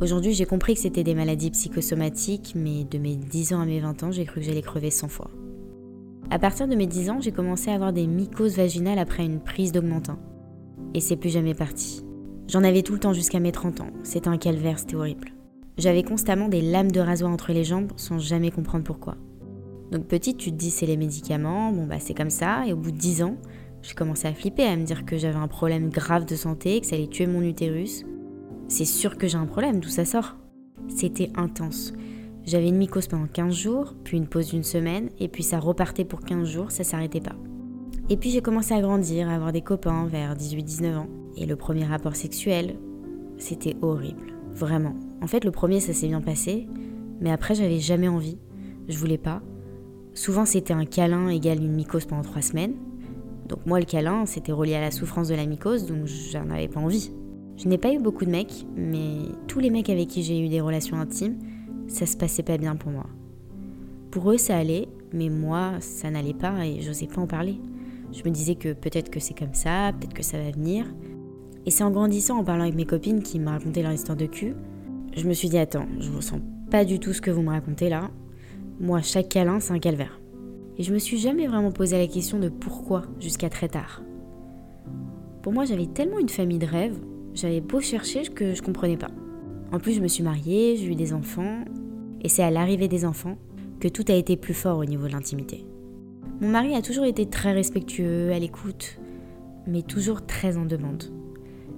Aujourd'hui, 0.01 0.33
j'ai 0.33 0.47
compris 0.47 0.75
que 0.75 0.81
c'était 0.81 1.05
des 1.05 1.15
maladies 1.15 1.53
psychosomatiques, 1.53 2.55
mais 2.57 2.83
de 2.83 2.99
mes 2.99 3.15
10 3.15 3.53
ans 3.55 3.61
à 3.61 3.67
mes 3.67 3.79
20 3.79 4.03
ans, 4.03 4.11
j'ai 4.11 4.25
cru 4.25 4.41
que 4.41 4.47
j'allais 4.47 4.63
crever 4.63 4.91
100 4.91 5.09
fois. 5.09 5.31
À 6.35 6.39
partir 6.41 6.67
de 6.67 6.75
mes 6.75 6.89
10 6.89 7.11
ans, 7.11 7.21
j'ai 7.21 7.31
commencé 7.31 7.71
à 7.71 7.75
avoir 7.75 7.93
des 7.93 8.09
mycoses 8.09 8.57
vaginales 8.57 8.99
après 8.99 9.25
une 9.25 9.39
prise 9.39 9.71
d'augmentin. 9.71 10.19
Et 10.93 10.99
c'est 10.99 11.15
plus 11.15 11.31
jamais 11.31 11.55
parti. 11.55 12.05
J'en 12.49 12.65
avais 12.65 12.83
tout 12.83 12.93
le 12.93 12.99
temps 12.99 13.13
jusqu'à 13.13 13.39
mes 13.39 13.53
30 13.53 13.83
ans. 13.83 13.91
C'était 14.03 14.27
un 14.27 14.37
calvaire, 14.37 14.81
c'était 14.81 14.97
horrible. 14.97 15.29
J'avais 15.79 16.03
constamment 16.03 16.49
des 16.49 16.61
lames 16.61 16.91
de 16.91 16.99
rasoir 16.99 17.31
entre 17.31 17.53
les 17.53 17.63
jambes 17.63 17.93
sans 17.95 18.19
jamais 18.19 18.51
comprendre 18.51 18.83
pourquoi. 18.83 19.15
Donc 19.93 20.07
petite, 20.07 20.39
tu 20.39 20.51
te 20.51 20.57
dis 20.57 20.73
c'est 20.73 20.87
les 20.87 20.97
médicaments, 20.97 21.71
bon 21.71 21.87
bah 21.87 22.01
c'est 22.01 22.15
comme 22.15 22.31
ça, 22.31 22.67
et 22.67 22.73
au 22.73 22.77
bout 22.77 22.91
de 22.91 22.99
10 22.99 23.23
ans, 23.23 23.37
j'ai 23.83 23.95
commencé 23.95 24.27
à 24.27 24.35
flipper, 24.35 24.65
à 24.65 24.75
me 24.75 24.85
dire 24.85 25.05
que 25.05 25.17
j'avais 25.17 25.39
un 25.39 25.47
problème 25.47 25.89
grave 25.89 26.25
de 26.25 26.35
santé, 26.35 26.81
que 26.81 26.87
ça 26.89 26.97
allait 26.97 27.07
tuer 27.07 27.29
mon 27.29 27.43
utérus. 27.43 28.03
C'est 28.67 28.87
sûr 28.87 29.19
que 29.19 29.29
j'ai 29.29 29.39
un 29.39 29.47
problème, 29.47 29.79
d'où 29.79 29.89
ça 29.89 30.05
sort? 30.05 30.35
C'était 30.89 31.31
intense. 31.37 31.93
J'avais 32.47 32.69
une 32.69 32.77
mycose 32.77 33.07
pendant 33.07 33.27
15 33.27 33.55
jours, 33.55 33.95
puis 34.05 34.19
une 34.19 34.27
pause 34.27 34.51
d'une 34.51 34.65
semaine, 34.65 35.09
et 35.19 35.29
puis 35.29 35.43
ça 35.43 35.59
repartait 35.59 36.05
pour 36.05 36.21
15 36.21 36.47
jours, 36.47 36.71
ça 36.71 36.85
s'arrêtait 36.85 37.21
pas. 37.21 37.37
Et 38.11 38.19
puis 38.19 38.31
j'ai 38.31 38.43
commencé 38.43 38.75
à 38.75 38.83
grandir, 38.83 39.31
à 39.31 39.35
avoir 39.35 39.51
des 39.51 39.63
copains 39.63 40.07
vers 40.07 40.37
18-19 40.37 40.97
ans. 40.97 41.09
Et 41.37 41.47
le 41.47 41.57
premier 41.57 41.85
rapport 41.85 42.17
sexuel, 42.17 42.77
c'était 43.39 43.77
horrible, 43.81 44.35
vraiment. 44.55 44.95
En 45.23 45.27
fait, 45.27 45.45
le 45.45 45.51
premier, 45.51 45.81
ça 45.81 45.95
s'est 45.95 46.09
bien 46.09 46.21
passé, 46.21 46.69
mais 47.21 47.31
après, 47.31 47.55
j'avais 47.55 47.81
jamais 47.81 48.09
envie. 48.09 48.39
Je 48.89 48.99
voulais 48.99 49.19
pas. 49.19 49.41
Souvent, 50.13 50.45
c'était 50.45 50.75
un 50.75 50.85
câlin 50.85 51.29
égal 51.29 51.59
une 51.59 51.73
mycose 51.73 52.05
pendant 52.05 52.23
3 52.23 52.43
semaines. 52.43 52.75
Donc 53.49 53.65
moi, 53.65 53.81
le 53.81 53.87
câlin, 53.87 54.27
c'était 54.27 54.53
relié 54.53 54.75
à 54.75 54.81
la 54.83 54.91
souffrance 54.91 55.29
de 55.29 55.35
la 55.35 55.47
mycose, 55.47 55.87
donc 55.87 56.05
j'en 56.07 56.51
avais 56.51 56.69
pas 56.69 56.81
envie. 56.81 57.11
Je 57.57 57.69
n'ai 57.69 57.79
pas 57.79 57.93
eu 57.93 57.99
beaucoup 57.99 58.25
de 58.27 58.31
mecs, 58.31 58.67
mais 58.77 59.17
tous 59.49 59.61
les 59.61 59.71
mecs 59.71 59.89
avec 59.89 60.09
qui 60.09 60.23
j'ai 60.23 60.39
eu 60.39 60.49
des 60.49 60.61
relations 60.61 60.99
intimes, 60.99 61.39
ça 61.89 62.07
se 62.07 62.17
passait 62.17 62.43
pas 62.43 62.59
bien 62.59 62.77
pour 62.77 62.91
moi. 62.91 63.07
Pour 64.11 64.31
eux, 64.31 64.39
ça 64.39 64.57
allait, 64.57 64.89
mais 65.13 65.29
moi, 65.29 65.73
ça 65.81 66.11
n'allait 66.11 66.35
pas 66.35 66.67
et 66.67 66.81
j'osais 66.81 67.07
pas 67.07 67.21
en 67.21 67.27
parler. 67.27 67.59
Je 68.13 68.23
me 68.25 68.31
disais 68.31 68.55
que 68.55 68.73
peut-être 68.73 69.11
que 69.11 69.21
c'est 69.21 69.37
comme 69.37 69.55
ça, 69.55 69.93
peut-être 69.99 70.15
que 70.15 70.23
ça 70.23 70.39
va 70.39 70.51
venir. 70.51 70.87
Et 71.67 71.71
c'est 71.71 71.85
en 71.85 71.91
grandissant, 71.91 72.39
en 72.39 72.45
parlant 72.45 72.63
avec 72.63 72.75
mes 72.75 72.85
copines 72.85 73.23
qui 73.23 73.41
me 73.41 73.49
racontaient 73.49 73.83
leur 73.83 73.93
histoire 73.93 74.17
de 74.17 74.27
cul, 74.27 74.55
je 75.17 75.27
me 75.27 75.33
suis 75.33 75.49
dit 75.49 75.59
attends, 75.59 75.87
je 75.99 76.11
ressens 76.11 76.41
pas 76.71 76.85
du 76.85 76.99
tout 76.99 77.13
ce 77.13 77.21
que 77.21 77.31
vous 77.31 77.43
me 77.43 77.51
racontez 77.51 77.89
là. 77.89 78.11
Moi, 78.81 79.01
chaque 79.03 79.29
câlin, 79.29 79.61
c'est 79.61 79.73
un 79.73 79.79
calvaire. 79.79 80.21
Et 80.77 80.83
je 80.83 80.93
me 80.93 80.99
suis 80.99 81.19
jamais 81.19 81.47
vraiment 81.47 81.71
posé 81.71 81.97
la 81.97 82.07
question 82.07 82.39
de 82.39 82.49
pourquoi 82.49 83.03
jusqu'à 83.21 83.49
très 83.49 83.69
tard. 83.69 84.03
Pour 85.43 85.53
moi, 85.53 85.65
j'avais 85.65 85.87
tellement 85.87 86.19
une 86.19 86.29
famille 86.29 86.59
de 86.59 86.67
rêves, 86.67 86.99
j'avais 87.35 87.61
beau 87.61 87.81
chercher 87.81 88.23
que 88.23 88.55
je 88.55 88.63
comprenais 88.63 88.97
pas. 88.97 89.11
En 89.73 89.79
plus, 89.79 89.95
je 89.95 90.01
me 90.01 90.09
suis 90.09 90.23
mariée, 90.23 90.77
j'ai 90.77 90.87
eu 90.87 90.95
des 90.95 91.13
enfants, 91.13 91.65
et 92.23 92.29
c'est 92.29 92.43
à 92.43 92.51
l'arrivée 92.51 92.89
des 92.89 93.05
enfants 93.05 93.37
que 93.81 93.89
tout 93.89 94.05
a 94.09 94.15
été 94.15 94.37
plus 94.37 94.55
fort 94.55 94.79
au 94.79 94.85
niveau 94.85 95.07
de 95.07 95.13
l'intimité. 95.13 95.65
Mon 96.41 96.49
mari 96.49 96.75
a 96.75 96.83
toujours 96.83 97.05
été 97.05 97.27
très 97.27 97.53
respectueux, 97.53 98.33
à 98.33 98.39
l'écoute, 98.39 98.99
mais 99.67 99.83
toujours 99.83 100.27
très 100.27 100.57
en 100.57 100.65
demande. 100.65 101.05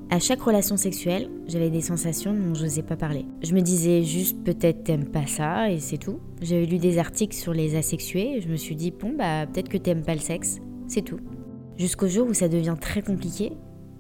À 0.09 0.21
chaque 0.21 0.41
relation 0.41 0.77
sexuelle, 0.77 1.29
j'avais 1.49 1.69
des 1.69 1.81
sensations 1.81 2.33
dont 2.33 2.55
je 2.55 2.63
n'osais 2.63 2.83
pas 2.83 2.97
parler. 2.97 3.25
Je 3.43 3.55
me 3.55 3.61
disais 3.61 4.05
juste 4.05 4.39
peut-être 4.45 4.85
t'aimes 4.85 5.07
pas 5.07 5.27
ça 5.27 5.71
et 5.71 5.81
c'est 5.81 5.99
tout. 5.99 6.21
J'avais 6.41 6.65
lu 6.65 6.79
des 6.79 6.99
articles 6.99 7.35
sur 7.35 7.53
les 7.53 7.75
asexués 7.75 8.37
et 8.37 8.41
je 8.41 8.49
me 8.49 8.55
suis 8.55 8.77
dit 8.77 8.93
bon 8.93 9.15
bah 9.19 9.47
peut-être 9.47 9.69
que 9.69 9.77
t'aimes 9.77 10.05
pas 10.05 10.15
le 10.15 10.21
sexe, 10.21 10.61
c'est 10.87 11.03
tout. 11.03 11.19
Jusqu'au 11.77 12.07
jour 12.07 12.29
où 12.29 12.35
ça 12.35 12.49
devient 12.49 12.77
très 12.81 13.03
compliqué 13.03 13.53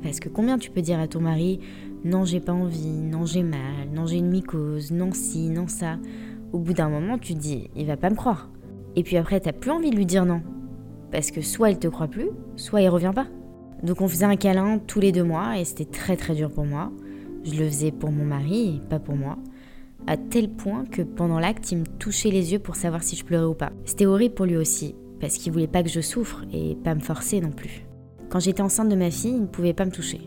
parce 0.07 0.21
que 0.21 0.29
combien 0.29 0.57
tu 0.57 0.71
peux 0.71 0.83
dire 0.83 1.01
à 1.01 1.09
ton 1.09 1.21
mari 1.21 1.59
non, 2.05 2.25
j'ai 2.25 2.39
pas 2.39 2.53
envie, 2.53 2.87
non, 2.87 3.27
j'ai 3.27 3.43
mal, 3.43 3.89
non, 3.93 4.07
j'ai 4.07 4.19
une 4.19 4.29
mycose, 4.29 4.93
non, 4.93 5.11
si, 5.13 5.51
non, 5.51 5.67
ça. 5.67 5.97
Au 6.53 6.59
bout 6.61 6.73
d'un 6.73 6.89
moment, 6.89 7.19
tu 7.19 7.35
te 7.35 7.41
dis, 7.41 7.69
il 7.75 7.87
va 7.87 7.97
pas 7.97 8.11
me 8.11 8.15
croire. 8.15 8.49
Et 8.95 9.03
puis 9.03 9.17
après, 9.17 9.41
t'as 9.41 9.53
plus 9.53 9.73
envie 9.73 9.91
de 9.91 9.97
lui 9.97 10.07
dire 10.07 10.25
non. 10.25 10.41
Parce 11.11 11.33
que 11.33 11.41
soit 11.41 11.71
il 11.71 11.79
te 11.81 11.89
croit 11.89 12.07
plus, 12.07 12.29
soit 12.55 12.81
il 12.81 12.89
revient 12.89 13.11
pas. 13.13 13.27
Donc 13.83 14.01
on 14.01 14.09
faisait 14.09 14.25
un 14.25 14.37
câlin 14.37 14.79
tous 14.79 15.01
les 15.01 15.11
deux 15.11 15.25
mois 15.25 15.59
et 15.59 15.65
c'était 15.65 15.85
très 15.85 16.17
très 16.17 16.37
dur 16.37 16.51
pour 16.51 16.65
moi. 16.65 16.93
Je 17.43 17.61
le 17.61 17.67
faisais 17.69 17.91
pour 17.91 18.13
mon 18.13 18.25
mari 18.25 18.81
pas 18.89 19.01
pour 19.01 19.17
moi. 19.17 19.37
À 20.07 20.17
tel 20.17 20.49
point 20.49 20.85
que 20.85 21.03
pendant 21.03 21.41
l'acte, 21.41 21.73
il 21.73 21.79
me 21.79 21.87
touchait 21.87 22.31
les 22.31 22.53
yeux 22.53 22.61
pour 22.61 22.77
savoir 22.77 23.03
si 23.03 23.17
je 23.17 23.25
pleurais 23.25 23.47
ou 23.47 23.55
pas. 23.55 23.73
C'était 23.85 24.07
horrible 24.07 24.35
pour 24.35 24.47
lui 24.47 24.57
aussi, 24.57 24.95
parce 25.21 25.37
qu'il 25.37 25.53
voulait 25.53 25.67
pas 25.67 25.83
que 25.83 25.89
je 25.89 26.01
souffre 26.01 26.45
et 26.53 26.77
pas 26.77 26.95
me 26.95 27.01
forcer 27.01 27.41
non 27.41 27.51
plus. 27.51 27.86
Quand 28.29 28.41
j'étais 28.41 28.63
enceinte 28.63 28.89
de 28.89 28.97
ma 28.97 29.11
fille, 29.11 29.35
il 29.35 29.43
ne 29.43 29.47
pouvait 29.47 29.73
pas 29.73 29.85
me 29.85 29.91
toucher. 29.91 30.21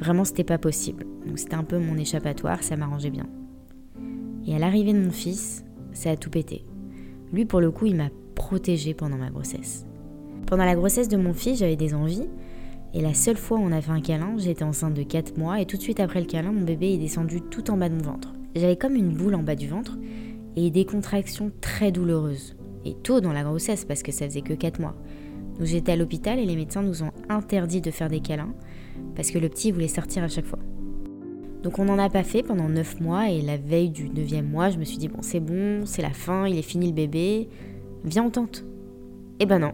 Vraiment, 0.00 0.24
c'était 0.24 0.44
pas 0.44 0.58
possible. 0.58 1.06
Donc 1.26 1.38
c'était 1.38 1.54
un 1.54 1.64
peu 1.64 1.78
mon 1.78 1.96
échappatoire, 1.96 2.62
ça 2.62 2.76
m'arrangeait 2.76 3.10
bien. 3.10 3.26
Et 4.46 4.54
à 4.54 4.58
l'arrivée 4.58 4.92
de 4.92 4.98
mon 4.98 5.10
fils, 5.10 5.64
ça 5.92 6.10
a 6.10 6.16
tout 6.16 6.30
pété. 6.30 6.64
Lui, 7.32 7.44
pour 7.44 7.60
le 7.60 7.70
coup, 7.70 7.86
il 7.86 7.96
m'a 7.96 8.10
protégée 8.34 8.94
pendant 8.94 9.16
ma 9.16 9.30
grossesse. 9.30 9.86
Pendant 10.46 10.64
la 10.64 10.74
grossesse 10.74 11.08
de 11.08 11.16
mon 11.16 11.32
fils, 11.32 11.60
j'avais 11.60 11.76
des 11.76 11.94
envies. 11.94 12.28
Et 12.94 13.00
la 13.00 13.14
seule 13.14 13.36
fois 13.36 13.58
où 13.58 13.62
on 13.62 13.72
a 13.72 13.80
fait 13.80 13.92
un 13.92 14.00
câlin, 14.00 14.34
j'étais 14.36 14.64
enceinte 14.64 14.94
de 14.94 15.02
4 15.02 15.38
mois 15.38 15.60
et 15.60 15.66
tout 15.66 15.76
de 15.76 15.82
suite 15.82 16.00
après 16.00 16.20
le 16.20 16.26
câlin, 16.26 16.52
mon 16.52 16.64
bébé 16.64 16.92
est 16.92 16.98
descendu 16.98 17.40
tout 17.40 17.70
en 17.70 17.76
bas 17.76 17.88
de 17.88 17.94
mon 17.94 18.02
ventre. 18.02 18.34
J'avais 18.54 18.76
comme 18.76 18.96
une 18.96 19.14
boule 19.14 19.34
en 19.34 19.42
bas 19.42 19.54
du 19.54 19.66
ventre 19.68 19.96
et 20.56 20.70
des 20.70 20.84
contractions 20.84 21.50
très 21.60 21.90
douloureuses. 21.90 22.54
et 22.84 22.94
tôt 22.94 23.20
dans 23.20 23.32
la 23.32 23.44
grossesse 23.44 23.84
parce 23.84 24.02
que 24.02 24.12
ça 24.12 24.26
faisait 24.26 24.42
que 24.42 24.54
4 24.54 24.80
mois. 24.80 24.96
Donc 25.58 25.66
j'étais 25.66 25.92
à 25.92 25.96
l'hôpital 25.96 26.38
et 26.38 26.46
les 26.46 26.56
médecins 26.56 26.82
nous 26.82 27.02
ont 27.02 27.12
interdit 27.28 27.80
de 27.80 27.90
faire 27.90 28.08
des 28.08 28.20
câlins 28.20 28.54
parce 29.14 29.30
que 29.30 29.38
le 29.38 29.48
petit 29.48 29.72
voulait 29.72 29.88
sortir 29.88 30.24
à 30.24 30.28
chaque 30.28 30.46
fois. 30.46 30.58
Donc 31.62 31.78
on 31.78 31.84
n'en 31.84 31.98
a 31.98 32.08
pas 32.08 32.24
fait 32.24 32.42
pendant 32.42 32.68
9 32.68 33.00
mois 33.00 33.30
et 33.30 33.40
la 33.40 33.56
veille 33.56 33.90
du 33.90 34.08
9e 34.08 34.42
mois, 34.42 34.70
je 34.70 34.78
me 34.78 34.84
suis 34.84 34.98
dit 34.98 35.08
bon 35.08 35.22
c'est 35.22 35.40
bon, 35.40 35.86
c'est 35.86 36.02
la 36.02 36.10
fin, 36.10 36.46
il 36.46 36.58
est 36.58 36.62
fini 36.62 36.86
le 36.86 36.92
bébé, 36.92 37.48
viens 38.04 38.24
on 38.24 38.30
tente. 38.30 38.64
Eh 39.38 39.46
ben 39.46 39.58
non. 39.58 39.72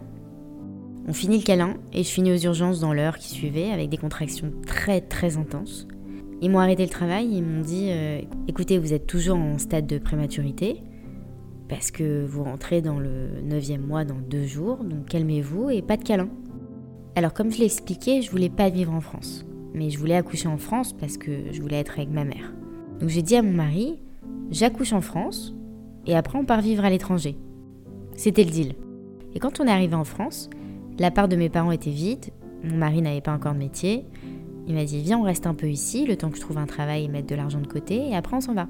On 1.07 1.13
finit 1.13 1.37
le 1.37 1.43
câlin 1.43 1.75
et 1.93 2.03
je 2.03 2.09
finis 2.09 2.31
aux 2.31 2.37
urgences 2.37 2.79
dans 2.79 2.93
l'heure 2.93 3.17
qui 3.17 3.29
suivait 3.29 3.71
avec 3.71 3.89
des 3.89 3.97
contractions 3.97 4.51
très 4.67 5.01
très 5.01 5.37
intenses. 5.37 5.87
Ils 6.41 6.51
m'ont 6.51 6.59
arrêté 6.59 6.83
le 6.83 6.89
travail, 6.89 7.27
ils 7.31 7.43
m'ont 7.43 7.61
dit 7.61 7.87
euh, 7.89 8.21
écoutez, 8.47 8.77
vous 8.77 8.93
êtes 8.93 9.07
toujours 9.07 9.37
en 9.37 9.57
stade 9.57 9.87
de 9.87 9.97
prématurité 9.97 10.81
parce 11.69 11.91
que 11.91 12.25
vous 12.25 12.43
rentrez 12.43 12.81
dans 12.81 12.99
le 12.99 13.29
9e 13.47 13.79
mois 13.79 14.03
dans 14.03 14.19
deux 14.19 14.45
jours, 14.45 14.83
donc 14.83 15.05
calmez-vous 15.05 15.69
et 15.69 15.81
pas 15.81 15.95
de 15.95 16.03
câlin. 16.03 16.29
Alors 17.15 17.33
comme 17.33 17.51
je 17.51 17.59
l'ai 17.59 17.65
expliqué, 17.65 18.21
je 18.21 18.29
voulais 18.29 18.49
pas 18.49 18.69
vivre 18.69 18.93
en 18.93 19.01
France 19.01 19.45
mais 19.73 19.89
je 19.89 19.99
voulais 19.99 20.15
accoucher 20.15 20.47
en 20.47 20.57
France 20.57 20.93
parce 20.93 21.17
que 21.17 21.51
je 21.51 21.61
voulais 21.61 21.79
être 21.79 21.93
avec 21.97 22.09
ma 22.09 22.23
mère. 22.23 22.53
Donc 22.99 23.09
j'ai 23.09 23.21
dit 23.21 23.35
à 23.35 23.41
mon 23.41 23.51
mari, 23.51 23.99
j'accouche 24.49 24.93
en 24.93 25.01
France 25.01 25.53
et 26.05 26.15
après 26.15 26.37
on 26.37 26.45
part 26.45 26.61
vivre 26.61 26.83
à 26.83 26.89
l'étranger. 26.89 27.37
C'était 28.15 28.43
le 28.43 28.51
deal. 28.51 28.73
Et 29.33 29.39
quand 29.39 29.59
on 29.59 29.67
est 29.67 29.71
arrivé 29.71 29.95
en 29.95 30.03
France, 30.03 30.49
la 30.97 31.11
part 31.11 31.27
de 31.27 31.35
mes 31.35 31.49
parents 31.49 31.71
était 31.71 31.91
vide, 31.91 32.25
mon 32.63 32.75
mari 32.75 33.01
n'avait 33.01 33.21
pas 33.21 33.33
encore 33.33 33.53
de 33.53 33.59
métier. 33.59 34.05
Il 34.67 34.75
m'a 34.75 34.85
dit 34.85 35.01
viens 35.01 35.19
on 35.19 35.23
reste 35.23 35.47
un 35.47 35.53
peu 35.53 35.69
ici, 35.69 36.05
le 36.05 36.15
temps 36.15 36.29
que 36.29 36.35
je 36.35 36.41
trouve 36.41 36.57
un 36.57 36.65
travail 36.65 37.05
et 37.05 37.07
mettre 37.07 37.27
de 37.27 37.35
l'argent 37.35 37.61
de 37.61 37.67
côté, 37.67 38.09
et 38.09 38.15
après 38.15 38.35
on 38.35 38.41
s'en 38.41 38.53
va. 38.53 38.67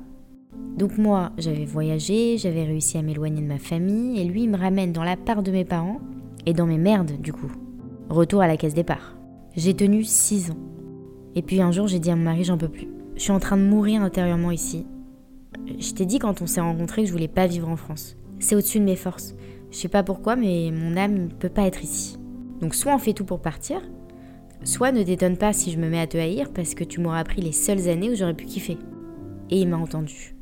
Donc 0.78 0.98
moi, 0.98 1.32
j'avais 1.38 1.66
voyagé, 1.66 2.38
j'avais 2.38 2.64
réussi 2.64 2.98
à 2.98 3.02
m'éloigner 3.02 3.42
de 3.42 3.48
ma 3.48 3.60
famille, 3.60 4.20
et 4.20 4.24
lui 4.24 4.44
il 4.44 4.50
me 4.50 4.58
ramène 4.58 4.94
dans 4.94 5.04
la 5.04 5.18
part 5.18 5.44
de 5.44 5.52
mes 5.52 5.66
parents, 5.66 6.00
et 6.46 6.54
dans 6.54 6.66
mes 6.66 6.78
merdes 6.78 7.20
du 7.22 7.34
coup. 7.34 7.52
Retour 8.10 8.42
à 8.42 8.48
la 8.48 8.58
caisse 8.58 8.74
départ. 8.74 9.18
J'ai 9.56 9.74
tenu 9.76 10.04
6 10.04 10.52
ans. 10.52 10.58
Et 11.36 11.42
puis 11.42 11.62
un 11.62 11.72
jour, 11.72 11.88
j'ai 11.88 12.00
dit 12.00 12.12
à 12.12 12.16
mon 12.16 12.24
mari, 12.24 12.44
j'en 12.44 12.58
peux 12.58 12.70
plus. 12.70 12.88
Je 13.16 13.22
suis 13.22 13.32
en 13.32 13.40
train 13.40 13.58
de 13.58 13.64
mourir 13.64 14.02
intérieurement 14.02 14.52
ici. 14.52 14.86
Je 15.78 15.92
t'ai 15.92 16.06
dit 16.06 16.20
quand 16.20 16.42
on 16.42 16.48
s'est 16.48 16.62
rencontrés 16.62 17.02
que 17.02 17.08
je 17.08 17.14
voulais 17.14 17.28
pas 17.28 17.46
vivre 17.46 17.68
en 17.68 17.76
France. 17.76 18.16
C'est 18.40 18.56
au-dessus 18.56 18.80
de 18.80 18.86
mes 18.86 18.96
forces. 18.96 19.36
Je 19.72 19.78
sais 19.78 19.90
pas 19.90 20.04
pourquoi, 20.04 20.36
mais 20.36 20.72
mon 20.72 20.98
âme 20.98 21.26
ne 21.26 21.28
peut 21.28 21.50
pas 21.50 21.68
être 21.68 21.84
ici. 21.84 22.18
Donc 22.62 22.74
soit 22.74 22.96
on 22.96 23.00
fait 23.00 23.14
tout 23.14 23.26
pour 23.26 23.42
partir, 23.42 23.82
soit 24.64 24.92
ne 24.92 25.04
t'étonne 25.04 25.38
pas 25.38 25.54
si 25.54 25.72
je 25.72 25.78
me 25.78 25.90
mets 25.90 26.00
à 26.00 26.08
te 26.08 26.18
haïr 26.18 26.52
parce 26.54 26.74
que 26.74 26.84
tu 26.84 27.00
m'auras 27.02 27.20
appris 27.20 27.42
les 27.42 27.52
seules 27.52 27.90
années 27.90 28.10
où 28.10 28.16
j'aurais 28.16 28.34
pu 28.34 28.46
kiffer. 28.46 28.78
Et 29.50 29.60
il 29.60 29.68
m'a 29.68 29.78
entendu. 29.78 30.39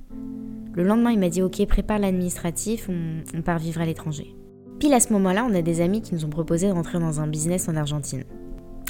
Le 0.77 0.83
lendemain, 0.83 1.09
il 1.09 1.17
m'a 1.17 1.29
dit 1.29 1.41
Ok, 1.41 1.65
prépare 1.65 1.97
l'administratif, 1.97 2.87
on, 2.87 3.41
part 3.41 3.57
vivre 3.57 3.81
à 3.81 3.85
l'étranger. 3.87 4.35
Pile 4.77 4.93
à 4.93 4.99
ce 4.99 5.11
moment-là, 5.13 5.43
on 5.49 5.55
a 5.55 5.63
des 5.63 5.81
amis 5.81 6.03
qui 6.03 6.13
nous 6.13 6.23
ont 6.23 6.29
proposé 6.29 6.67
de 6.67 6.71
rentrer 6.71 6.99
dans 6.99 7.19
un 7.19 7.25
business 7.25 7.67
en 7.67 7.75
Argentine. 7.75 8.25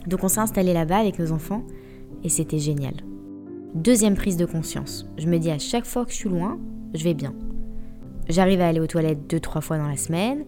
Donc 0.06 0.22
on 0.22 0.28
s'est 0.28 0.42
installé 0.42 0.74
là-bas 0.74 0.98
avec 0.98 1.18
nos 1.18 1.32
enfants 1.32 1.64
et 2.26 2.30
c'était 2.30 2.60
génial. 2.60 2.94
Deuxième 3.74 4.16
prise 4.16 4.36
de 4.36 4.46
conscience. 4.46 5.08
Je 5.18 5.28
me 5.28 5.38
dis 5.38 5.50
à 5.50 5.60
chaque 5.60 5.86
fois 5.86 6.04
que 6.04 6.12
je 6.12 6.18
suis 6.18 6.30
loin, 6.30 6.60
je 6.94 7.06
vais 7.06 7.14
bien. 7.14 7.34
J'arrive 8.28 8.60
à 8.60 8.68
aller 8.68 8.82
aux 8.82 8.88
toilettes 8.88 9.26
deux, 9.26 9.40
trois 9.40 9.62
fois 9.62 9.78
dans 9.78 9.88
la 9.88 9.96
semaine, 9.96 10.44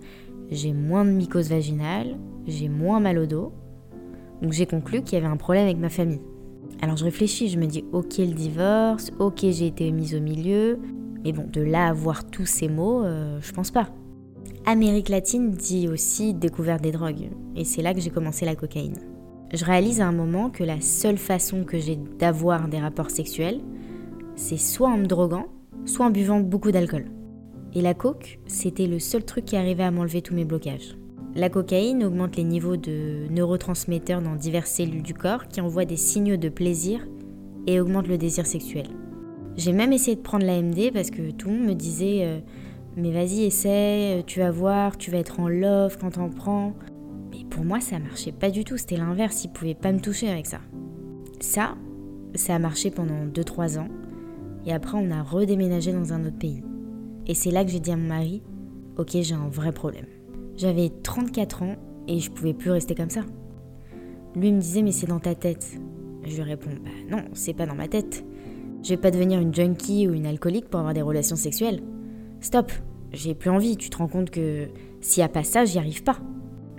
j'ai 0.51 0.73
moins 0.73 1.05
de 1.05 1.11
mycose 1.11 1.47
vaginale, 1.47 2.17
j'ai 2.47 2.67
moins 2.67 2.99
mal 2.99 3.17
au 3.17 3.25
dos. 3.25 3.53
Donc 4.41 4.51
j'ai 4.51 4.65
conclu 4.65 5.03
qu'il 5.03 5.13
y 5.13 5.21
avait 5.21 5.31
un 5.31 5.37
problème 5.37 5.63
avec 5.63 5.77
ma 5.77 5.89
famille. 5.89 6.21
Alors 6.81 6.97
je 6.97 7.05
réfléchis, 7.05 7.47
je 7.47 7.57
me 7.57 7.65
dis 7.65 7.85
ok 7.93 8.17
le 8.17 8.33
divorce, 8.33 9.11
ok 9.19 9.39
j'ai 9.41 9.67
été 9.67 9.89
mise 9.91 10.15
au 10.15 10.19
milieu, 10.19 10.79
mais 11.23 11.31
bon, 11.31 11.45
de 11.51 11.61
là 11.61 11.87
à 11.87 11.93
voir 11.93 12.25
tous 12.25 12.45
ces 12.45 12.67
mots, 12.67 13.03
euh, 13.03 13.39
je 13.41 13.51
pense 13.51 13.71
pas. 13.71 13.89
Amérique 14.65 15.09
latine 15.09 15.51
dit 15.51 15.87
aussi 15.87 16.33
découverte 16.33 16.81
des 16.81 16.91
drogues, 16.91 17.29
et 17.55 17.63
c'est 17.63 17.81
là 17.81 17.93
que 17.93 17.99
j'ai 17.99 18.09
commencé 18.09 18.45
la 18.45 18.55
cocaïne 18.55 18.97
je 19.53 19.65
réalise 19.65 20.01
à 20.01 20.07
un 20.07 20.11
moment 20.11 20.49
que 20.49 20.63
la 20.63 20.79
seule 20.81 21.17
façon 21.17 21.63
que 21.63 21.79
j'ai 21.79 21.97
d'avoir 22.19 22.67
des 22.67 22.79
rapports 22.79 23.09
sexuels, 23.09 23.61
c'est 24.35 24.57
soit 24.57 24.89
en 24.89 24.97
me 24.97 25.05
droguant, 25.05 25.47
soit 25.85 26.05
en 26.05 26.11
buvant 26.11 26.39
beaucoup 26.39 26.71
d'alcool. 26.71 27.05
Et 27.73 27.81
la 27.81 27.93
coke, 27.93 28.39
c'était 28.47 28.87
le 28.87 28.99
seul 28.99 29.23
truc 29.23 29.45
qui 29.45 29.55
arrivait 29.55 29.83
à 29.83 29.91
m'enlever 29.91 30.21
tous 30.21 30.35
mes 30.35 30.45
blocages. 30.45 30.97
La 31.35 31.49
cocaïne 31.49 32.03
augmente 32.03 32.35
les 32.35 32.43
niveaux 32.43 32.77
de 32.77 33.27
neurotransmetteurs 33.29 34.21
dans 34.21 34.35
diverses 34.35 34.71
cellules 34.71 35.03
du 35.03 35.13
corps 35.13 35.47
qui 35.47 35.61
envoient 35.61 35.85
des 35.85 35.97
signaux 35.97 36.37
de 36.37 36.49
plaisir 36.49 37.05
et 37.67 37.79
augmente 37.79 38.07
le 38.07 38.17
désir 38.17 38.47
sexuel. 38.47 38.87
J'ai 39.59 39.73
même 39.73 39.93
essayé 39.93 40.15
de 40.15 40.21
prendre 40.21 40.45
l'AMD 40.45 40.91
parce 40.93 41.11
que 41.11 41.31
tout 41.31 41.49
le 41.49 41.55
monde 41.55 41.67
me 41.67 41.75
disait 41.75 42.21
euh, 42.23 42.39
mais 42.97 43.11
vas-y 43.11 43.43
essaie, 43.43 44.23
tu 44.25 44.39
vas 44.39 44.51
voir, 44.51 44.97
tu 44.97 45.11
vas 45.11 45.19
être 45.19 45.39
en 45.39 45.47
love 45.47 45.97
quand 45.99 46.11
t'en 46.11 46.29
prends 46.29 46.73
pour 47.49 47.65
moi, 47.65 47.79
ça 47.79 47.99
marchait 47.99 48.31
pas 48.31 48.49
du 48.49 48.63
tout. 48.63 48.77
C'était 48.77 48.97
l'inverse. 48.97 49.43
Il 49.43 49.49
pouvait 49.49 49.75
pas 49.75 49.91
me 49.91 49.99
toucher 49.99 50.29
avec 50.29 50.45
ça. 50.45 50.59
Ça, 51.39 51.75
ça 52.35 52.55
a 52.55 52.59
marché 52.59 52.91
pendant 52.91 53.25
2-3 53.25 53.79
ans. 53.79 53.87
Et 54.65 54.73
après, 54.73 54.97
on 54.97 55.11
a 55.11 55.23
redéménagé 55.23 55.91
dans 55.91 56.13
un 56.13 56.25
autre 56.25 56.37
pays. 56.37 56.61
Et 57.27 57.33
c'est 57.33 57.51
là 57.51 57.63
que 57.63 57.71
j'ai 57.71 57.79
dit 57.79 57.91
à 57.91 57.97
mon 57.97 58.07
mari 58.07 58.41
Ok, 58.97 59.09
j'ai 59.13 59.35
un 59.35 59.49
vrai 59.49 59.71
problème. 59.71 60.05
J'avais 60.57 60.89
34 60.89 61.63
ans 61.63 61.75
et 62.07 62.19
je 62.19 62.29
pouvais 62.29 62.53
plus 62.53 62.71
rester 62.71 62.95
comme 62.95 63.09
ça. 63.09 63.21
Lui 64.35 64.51
me 64.51 64.59
disait 64.59 64.81
Mais 64.81 64.91
c'est 64.91 65.07
dans 65.07 65.19
ta 65.19 65.35
tête. 65.35 65.79
Je 66.23 66.35
lui 66.35 66.43
réponds 66.43 66.71
Bah 66.83 66.89
non, 67.09 67.23
c'est 67.33 67.53
pas 67.53 67.65
dans 67.65 67.75
ma 67.75 67.87
tête. 67.87 68.25
Je 68.83 68.89
vais 68.89 68.97
pas 68.97 69.11
devenir 69.11 69.39
une 69.39 69.53
junkie 69.53 70.07
ou 70.07 70.13
une 70.13 70.25
alcoolique 70.25 70.69
pour 70.69 70.79
avoir 70.79 70.93
des 70.93 71.01
relations 71.01 71.35
sexuelles. 71.35 71.81
Stop, 72.41 72.71
j'ai 73.11 73.35
plus 73.35 73.49
envie. 73.49 73.77
Tu 73.77 73.89
te 73.89 73.97
rends 73.97 74.07
compte 74.07 74.29
que 74.29 74.67
s'il 75.01 75.21
y 75.21 75.23
a 75.23 75.29
pas 75.29 75.43
ça, 75.43 75.65
j'y 75.65 75.77
arrive 75.77 76.03
pas. 76.03 76.17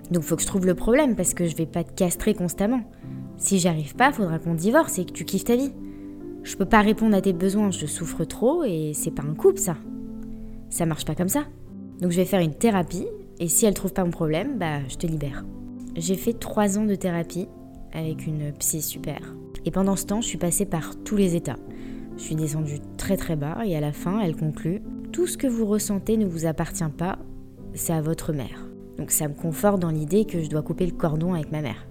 Donc 0.09 0.23
faut 0.23 0.35
que 0.35 0.41
je 0.41 0.47
trouve 0.47 0.65
le 0.65 0.75
problème 0.75 1.15
parce 1.15 1.33
que 1.33 1.45
je 1.45 1.55
vais 1.55 1.65
pas 1.65 1.83
te 1.83 1.93
castrer 1.93 2.33
constamment. 2.33 2.81
Si 3.37 3.59
j'y 3.59 3.67
arrive 3.67 3.95
pas, 3.95 4.11
faudra 4.11 4.39
qu'on 4.39 4.55
divorce 4.55 4.99
et 4.99 5.05
que 5.05 5.11
tu 5.11 5.25
kiffes 5.25 5.45
ta 5.45 5.55
vie. 5.55 5.71
Je 6.43 6.55
peux 6.55 6.65
pas 6.65 6.81
répondre 6.81 7.15
à 7.15 7.21
tes 7.21 7.33
besoins, 7.33 7.71
je 7.71 7.85
souffre 7.85 8.25
trop 8.25 8.63
et 8.63 8.91
c'est 8.93 9.11
pas 9.11 9.23
un 9.23 9.35
couple 9.35 9.59
ça. 9.59 9.77
Ça 10.69 10.85
marche 10.85 11.05
pas 11.05 11.15
comme 11.15 11.29
ça. 11.29 11.45
Donc 12.01 12.11
je 12.11 12.17
vais 12.17 12.25
faire 12.25 12.41
une 12.41 12.55
thérapie 12.55 13.07
et 13.39 13.47
si 13.47 13.65
elle 13.65 13.73
trouve 13.73 13.93
pas 13.93 14.03
mon 14.03 14.11
problème, 14.11 14.57
bah 14.57 14.79
je 14.89 14.95
te 14.95 15.05
libère. 15.05 15.45
J'ai 15.95 16.15
fait 16.15 16.33
trois 16.33 16.79
ans 16.79 16.85
de 16.85 16.95
thérapie 16.95 17.47
avec 17.93 18.25
une 18.25 18.51
psy 18.53 18.81
super. 18.81 19.19
Et 19.65 19.71
pendant 19.71 19.95
ce 19.95 20.05
temps, 20.05 20.21
je 20.21 20.27
suis 20.27 20.37
passée 20.37 20.65
par 20.65 20.95
tous 21.03 21.15
les 21.15 21.35
états. 21.35 21.57
Je 22.21 22.27
suis 22.27 22.35
descendue 22.35 22.77
très 22.97 23.17
très 23.17 23.35
bas 23.35 23.65
et 23.65 23.75
à 23.75 23.79
la 23.79 23.91
fin, 23.91 24.19
elle 24.19 24.35
conclut 24.35 24.83
Tout 25.11 25.25
ce 25.25 25.39
que 25.39 25.47
vous 25.47 25.65
ressentez 25.65 26.17
ne 26.17 26.27
vous 26.27 26.45
appartient 26.45 26.83
pas, 26.95 27.17
c'est 27.73 27.93
à 27.93 28.01
votre 28.01 28.31
mère. 28.31 28.67
Donc 28.99 29.09
ça 29.09 29.27
me 29.27 29.33
conforte 29.33 29.79
dans 29.79 29.89
l'idée 29.89 30.25
que 30.25 30.39
je 30.39 30.47
dois 30.47 30.61
couper 30.61 30.85
le 30.85 30.91
cordon 30.91 31.33
avec 31.33 31.51
ma 31.51 31.63
mère. 31.63 31.87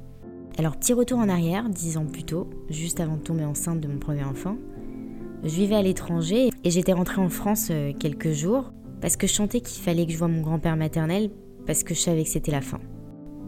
Alors 0.56 0.76
petit 0.76 0.92
retour 0.92 1.18
en 1.18 1.28
arrière, 1.28 1.68
dix 1.68 1.96
ans 1.96 2.06
plus 2.06 2.22
tôt, 2.22 2.49
juste 2.68 3.00
avant 3.00 3.16
de 3.16 3.22
tomber 3.22 3.44
enceinte 3.44 3.80
de 3.80 3.88
mon 3.88 3.99
premier 3.99 4.22
enfant, 4.22 4.56
je 5.42 5.49
vivais 5.49 5.75
à 5.75 5.82
l'étranger 5.82 6.50
et 6.62 6.70
j'étais 6.70 6.92
rentrée 6.92 7.20
en 7.20 7.28
France 7.28 7.66
euh, 7.72 7.92
quelques 7.92 8.30
jours 8.30 8.72
parce 9.00 9.16
que 9.16 9.26
je 9.26 9.32
sentais 9.32 9.60
qu'il 9.60 9.82
fallait 9.82 10.06
que 10.06 10.12
je 10.12 10.18
voie 10.18 10.28
mon 10.28 10.42
grand-père 10.42 10.76
maternel 10.76 11.30
parce 11.66 11.82
que 11.82 11.92
je 11.92 12.00
savais 12.00 12.22
que 12.22 12.30
c'était 12.30 12.52
la 12.52 12.60
fin. 12.60 12.78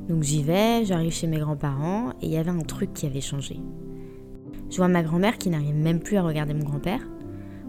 Donc 0.09 0.25
j'y 0.25 0.43
vais, 0.43 0.85
j'arrive 0.85 1.13
chez 1.13 1.29
mes 1.29 1.39
grands-parents 1.39 2.11
et 2.21 2.27
il 2.27 2.33
y 2.33 2.39
avait 2.39 2.51
un 2.51 2.59
truc 2.59 2.93
qui 2.93 3.07
avait 3.07 3.21
changé. 3.21 3.61
Je 4.73 4.79
vois 4.79 4.89
ma 4.89 5.03
grand-mère 5.03 5.37
qui 5.37 5.51
n'arrive 5.51 5.75
même 5.75 6.01
plus 6.01 6.17
à 6.17 6.23
regarder 6.23 6.55
mon 6.55 6.65
grand-père, 6.65 7.07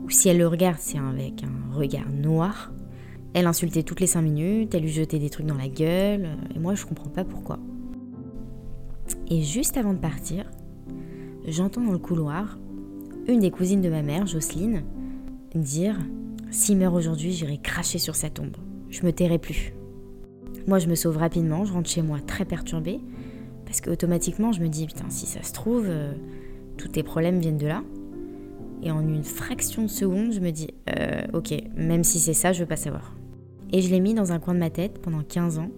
ou 0.06 0.10
si 0.10 0.30
elle 0.30 0.38
le 0.38 0.48
regarde, 0.48 0.78
c'est 0.80 0.98
avec 0.98 1.44
un 1.44 1.76
regard 1.76 2.10
noir, 2.10 2.72
elle 3.34 3.46
insultait 3.46 3.84
toutes 3.84 4.00
les 4.00 4.08
cinq 4.08 4.22
minutes, 4.22 4.74
elle 4.74 4.84
lui 4.84 4.90
jetait 4.90 5.20
des 5.20 5.30
trucs 5.30 5.46
dans 5.46 5.58
la 5.58 5.68
gueule, 5.68 6.30
et 6.56 6.60
moi 6.60 6.76
je 6.76 6.86
comprends 6.86 7.10
pas 7.10 7.26
pourquoi. 7.26 7.60
Et 9.30 9.42
juste 9.42 9.76
avant 9.76 9.92
de 9.92 10.00
partir, 10.00 10.50
j'entends 11.46 11.82
dans 11.82 11.92
le 11.92 11.98
couloir 11.98 12.58
une 13.28 13.42
des 13.42 13.52
cousines 13.52 13.82
de 13.82 13.90
ma 13.90 14.02
mère, 14.02 14.26
Jocelyne, 14.26 14.84
dire 15.56 16.00
S'il 16.52 16.78
meurt 16.78 16.96
aujourd'hui, 16.96 17.34
j'irai 17.34 17.58
cracher 17.58 18.00
sur 18.00 18.16
sa 18.16 18.30
tombe. 18.30 18.56
Je 18.90 19.06
me 19.06 19.12
tairai 19.12 19.40
plus. 19.40 19.74
Moi, 20.68 20.80
je 20.80 20.88
me 20.88 20.96
sauve 20.96 21.18
rapidement, 21.18 21.66
je 21.66 21.74
rentre 21.74 21.90
chez 21.90 22.02
moi 22.02 22.20
très 22.26 22.46
perturbée, 22.46 23.02
parce 23.66 23.82
que 23.82 23.90
automatiquement, 23.90 24.54
je 24.54 24.62
me 24.62 24.70
dis 24.70 24.88
Putain, 24.88 25.10
si 25.10 25.26
ça 25.26 25.44
se 25.44 25.52
trouve, 25.52 25.88
euh, 25.90 26.14
tous 26.78 26.88
tes 26.88 27.04
problèmes 27.04 27.40
viennent 27.40 27.58
de 27.58 27.68
là. 27.68 27.84
Et 28.82 28.92
en 28.92 29.02
une 29.02 29.24
fraction 29.24 29.84
de 29.84 29.88
seconde, 29.88 30.34
je 30.34 30.40
me 30.40 30.52
dis 30.52 30.68
euh, 30.90 31.22
Ok, 31.34 31.54
même 31.76 32.04
si 32.04 32.20
c'est 32.20 32.34
ça, 32.34 32.52
je 32.52 32.60
veux 32.62 32.68
pas 32.68 32.76
savoir. 32.76 33.16
Et 33.72 33.82
je 33.82 33.90
l'ai 33.90 34.00
mis 34.00 34.14
dans 34.14 34.32
un 34.32 34.40
coin 34.40 34.54
de 34.54 34.60
ma 34.60 34.70
tête 34.70 35.00
pendant 35.02 35.24
15 35.24 35.60
ans, 35.60 35.70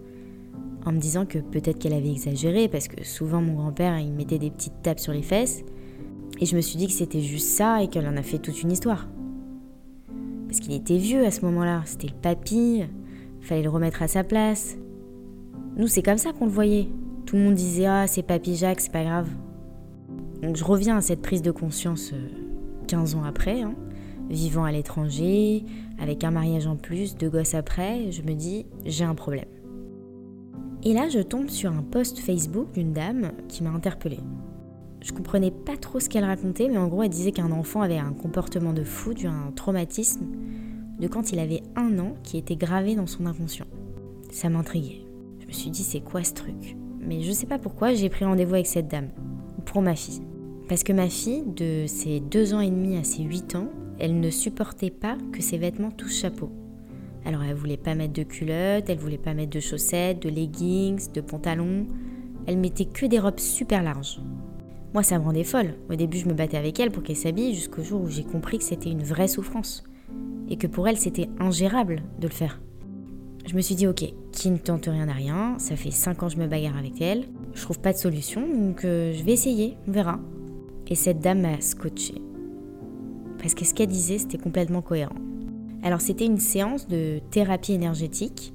en 0.86 0.92
me 0.92 1.00
disant 1.00 1.26
que 1.26 1.40
peut-être 1.40 1.80
qu'elle 1.80 1.94
avait 1.94 2.12
exagéré, 2.12 2.68
parce 2.68 2.88
que 2.88 3.06
souvent 3.06 3.42
mon 3.42 3.54
grand-père, 3.54 4.00
il 4.00 4.12
mettait 4.12 4.40
des 4.40 4.52
petites 4.52 4.82
tapes 4.82 5.00
sur 5.00 5.14
les 5.14 5.22
fesses, 5.22 5.64
et 6.40 6.46
je 6.46 6.56
me 6.56 6.62
suis 6.62 6.78
dit 6.78 6.88
que 6.88 6.94
c'était 6.94 7.22
juste 7.22 7.48
ça 7.48 7.82
et 7.82 7.88
qu'elle 7.88 8.08
en 8.08 8.18
a 8.18 8.22
fait 8.22 8.40
toute 8.40 8.62
une 8.62 8.72
histoire. 8.72 9.08
Parce 10.48 10.60
qu'il 10.60 10.74
était 10.74 10.98
vieux 10.98 11.26
à 11.26 11.32
ce 11.32 11.42
moment-là, 11.46 11.84
c'était 11.86 12.08
le 12.08 12.22
papy, 12.22 12.84
fallait 13.42 13.64
le 13.64 13.70
remettre 13.70 14.02
à 14.02 14.08
sa 14.08 14.24
place. 14.24 14.78
Nous, 15.78 15.88
c'est 15.88 16.02
comme 16.02 16.18
ça 16.18 16.34
qu'on 16.34 16.46
le 16.46 16.52
voyait. 16.52 16.88
Tout 17.26 17.36
le 17.36 17.44
monde 17.44 17.56
disait 17.56 17.86
Ah, 17.86 18.08
c'est 18.08 18.24
papy 18.24 18.56
Jacques, 18.56 18.82
c'est 18.82 18.92
pas 18.92 19.04
grave. 19.04 19.30
Donc 20.46 20.58
je 20.58 20.64
reviens 20.64 20.98
à 20.98 21.02
cette 21.02 21.24
prise 21.24 21.42
de 21.42 21.50
conscience 21.50 22.14
15 22.88 23.16
euh, 23.16 23.18
ans 23.18 23.24
après. 23.24 23.64
Hein. 23.64 23.74
vivant 24.30 24.64
à 24.64 24.72
l'étranger, 24.72 25.66
avec 26.00 26.24
un 26.24 26.30
mariage 26.30 26.68
en 26.68 26.76
plus, 26.76 27.16
deux 27.16 27.30
gosses 27.30 27.56
après, 27.56 28.12
je 28.12 28.22
me 28.22 28.34
dis 28.34 28.68
j'ai 28.86 29.06
un 29.06 29.16
problème. 29.16 29.50
Et 30.84 30.94
là, 30.94 31.10
je 31.10 31.20
tombe 31.20 31.50
sur 31.50 31.72
un 31.72 31.82
post 31.82 32.20
Facebook 32.20 32.72
d'une 32.74 32.94
dame 32.94 33.32
qui 33.48 33.64
m'a 33.64 33.72
interpellée. 33.72 34.20
Je 35.02 35.14
comprenais 35.14 35.50
pas 35.50 35.78
trop 35.78 36.00
ce 36.00 36.10
qu'elle 36.10 36.26
racontait, 36.26 36.68
mais 36.70 36.78
en 36.78 36.88
gros, 36.88 37.02
elle 37.02 37.10
disait 37.10 37.32
qu'un 37.32 37.52
enfant 37.52 37.82
avait 37.82 37.98
un 37.98 38.14
comportement 38.14 38.74
de 38.74 38.84
fou, 38.84 39.16
dû 39.16 39.26
un 39.26 39.52
traumatisme 39.56 40.28
de 41.00 41.08
quand 41.08 41.32
il 41.32 41.40
avait 41.40 41.64
un 41.76 41.98
an 41.98 42.14
qui 42.22 42.38
était 42.38 42.56
gravé 42.56 42.94
dans 42.94 43.08
son 43.08 43.26
inconscient. 43.26 43.66
Ça 44.32 44.50
m'intriguait. 44.50 45.02
Je 45.40 45.48
me 45.48 45.52
suis 45.52 45.72
dit, 45.72 45.84
c'est 45.84 46.02
quoi 46.02 46.24
ce 46.24 46.34
truc? 46.34 46.78
Mais 47.00 47.24
je 47.24 47.32
sais 47.32 47.48
pas 47.48 47.58
pourquoi, 47.58 47.96
j'ai 47.96 48.10
pris 48.10 48.26
rendez-vous 48.26 48.54
avec 48.54 48.68
cette 48.68 48.88
dame, 48.88 49.10
pour 49.66 49.82
ma 49.82 49.96
fille. 49.96 50.22
Parce 50.68 50.84
que 50.84 50.94
ma 50.94 51.10
fille, 51.10 51.44
de 51.46 51.86
ses 51.88 52.20
deux 52.20 52.54
ans 52.54 52.60
et 52.60 52.70
demi 52.70 52.98
à 52.98 53.04
ses 53.04 53.24
huit 53.24 53.56
ans, 53.56 53.70
elle 54.00 54.20
ne 54.20 54.30
supportait 54.30 54.90
pas 54.90 55.18
que 55.32 55.42
ses 55.42 55.58
vêtements 55.58 55.92
touchent 55.92 56.22
chapeau. 56.22 56.50
Alors 57.24 57.44
elle 57.44 57.56
voulait 57.56 57.78
pas 57.78 57.96
mettre 57.96 58.14
de 58.14 58.24
culottes, 58.24 58.90
elle 58.90 58.98
voulait 58.98 59.18
pas 59.18 59.34
mettre 59.34 59.52
de 59.52 59.60
chaussettes, 59.60 60.22
de 60.22 60.30
leggings, 60.30 61.12
de 61.14 61.22
pantalons. 61.22 61.88
Elle 62.48 62.58
mettait 62.58 62.86
que 62.86 63.06
des 63.06 63.20
robes 63.20 63.40
super 63.40 63.84
larges. 63.84 64.20
Moi, 64.94 65.04
ça 65.04 65.20
me 65.20 65.24
rendait 65.24 65.44
folle. 65.44 65.76
Au 65.90 65.96
début, 65.96 66.18
je 66.18 66.28
me 66.28 66.34
battais 66.34 66.58
avec 66.58 66.80
elle 66.80 66.92
pour 66.92 67.04
qu'elle 67.04 67.16
s'habille 67.16 67.54
jusqu'au 67.54 67.84
jour 67.84 68.02
où 68.02 68.10
j'ai 68.10 68.24
compris 68.24 68.60
que 68.60 68.64
c'était 68.64 68.92
une 68.92 69.04
vraie 69.04 69.28
souffrance 69.28 69.84
et 70.48 70.58
que 70.58 70.68
pour 70.68 70.88
elle, 70.88 70.98
c'était 70.98 71.30
ingérable 71.40 72.04
de 72.20 72.28
le 72.28 72.34
faire. 72.34 72.62
Je 73.46 73.56
me 73.56 73.62
suis 73.62 73.76
dit, 73.76 73.88
ok, 73.88 74.06
qui 74.32 74.50
ne 74.50 74.58
tente 74.58 74.86
rien 74.86 75.08
à 75.08 75.14
rien, 75.14 75.60
ça 75.60 75.76
fait 75.76 75.92
5 75.92 76.24
ans 76.24 76.28
que 76.28 76.34
je 76.34 76.40
me 76.40 76.48
bagarre 76.48 76.78
avec 76.78 77.02
elle, 77.02 77.26
je 77.54 77.62
trouve 77.62 77.80
pas 77.80 77.94
de 77.94 77.98
solution, 77.98 78.42
donc 78.42 78.86
euh, 78.86 79.14
je 79.14 79.24
vais 79.24 79.34
essayer, 79.34 79.78
on 79.88 79.92
verra. 79.92 80.20
Et 80.88 80.96
cette 80.96 81.20
dame 81.20 81.42
m'a 81.42 81.62
scotché. 81.62 82.16
Parce 83.40 83.54
que 83.54 83.66
ce 83.66 83.74
qu'elle 83.74 83.90
disait, 83.90 84.18
c'était 84.18 84.38
complètement 84.38 84.82
cohérent. 84.82 85.16
Alors 85.84 86.02
c'était 86.02 86.26
une 86.26 86.40
séance 86.40 86.88
de 86.88 87.20
thérapie 87.30 87.74
énergétique, 87.74 88.54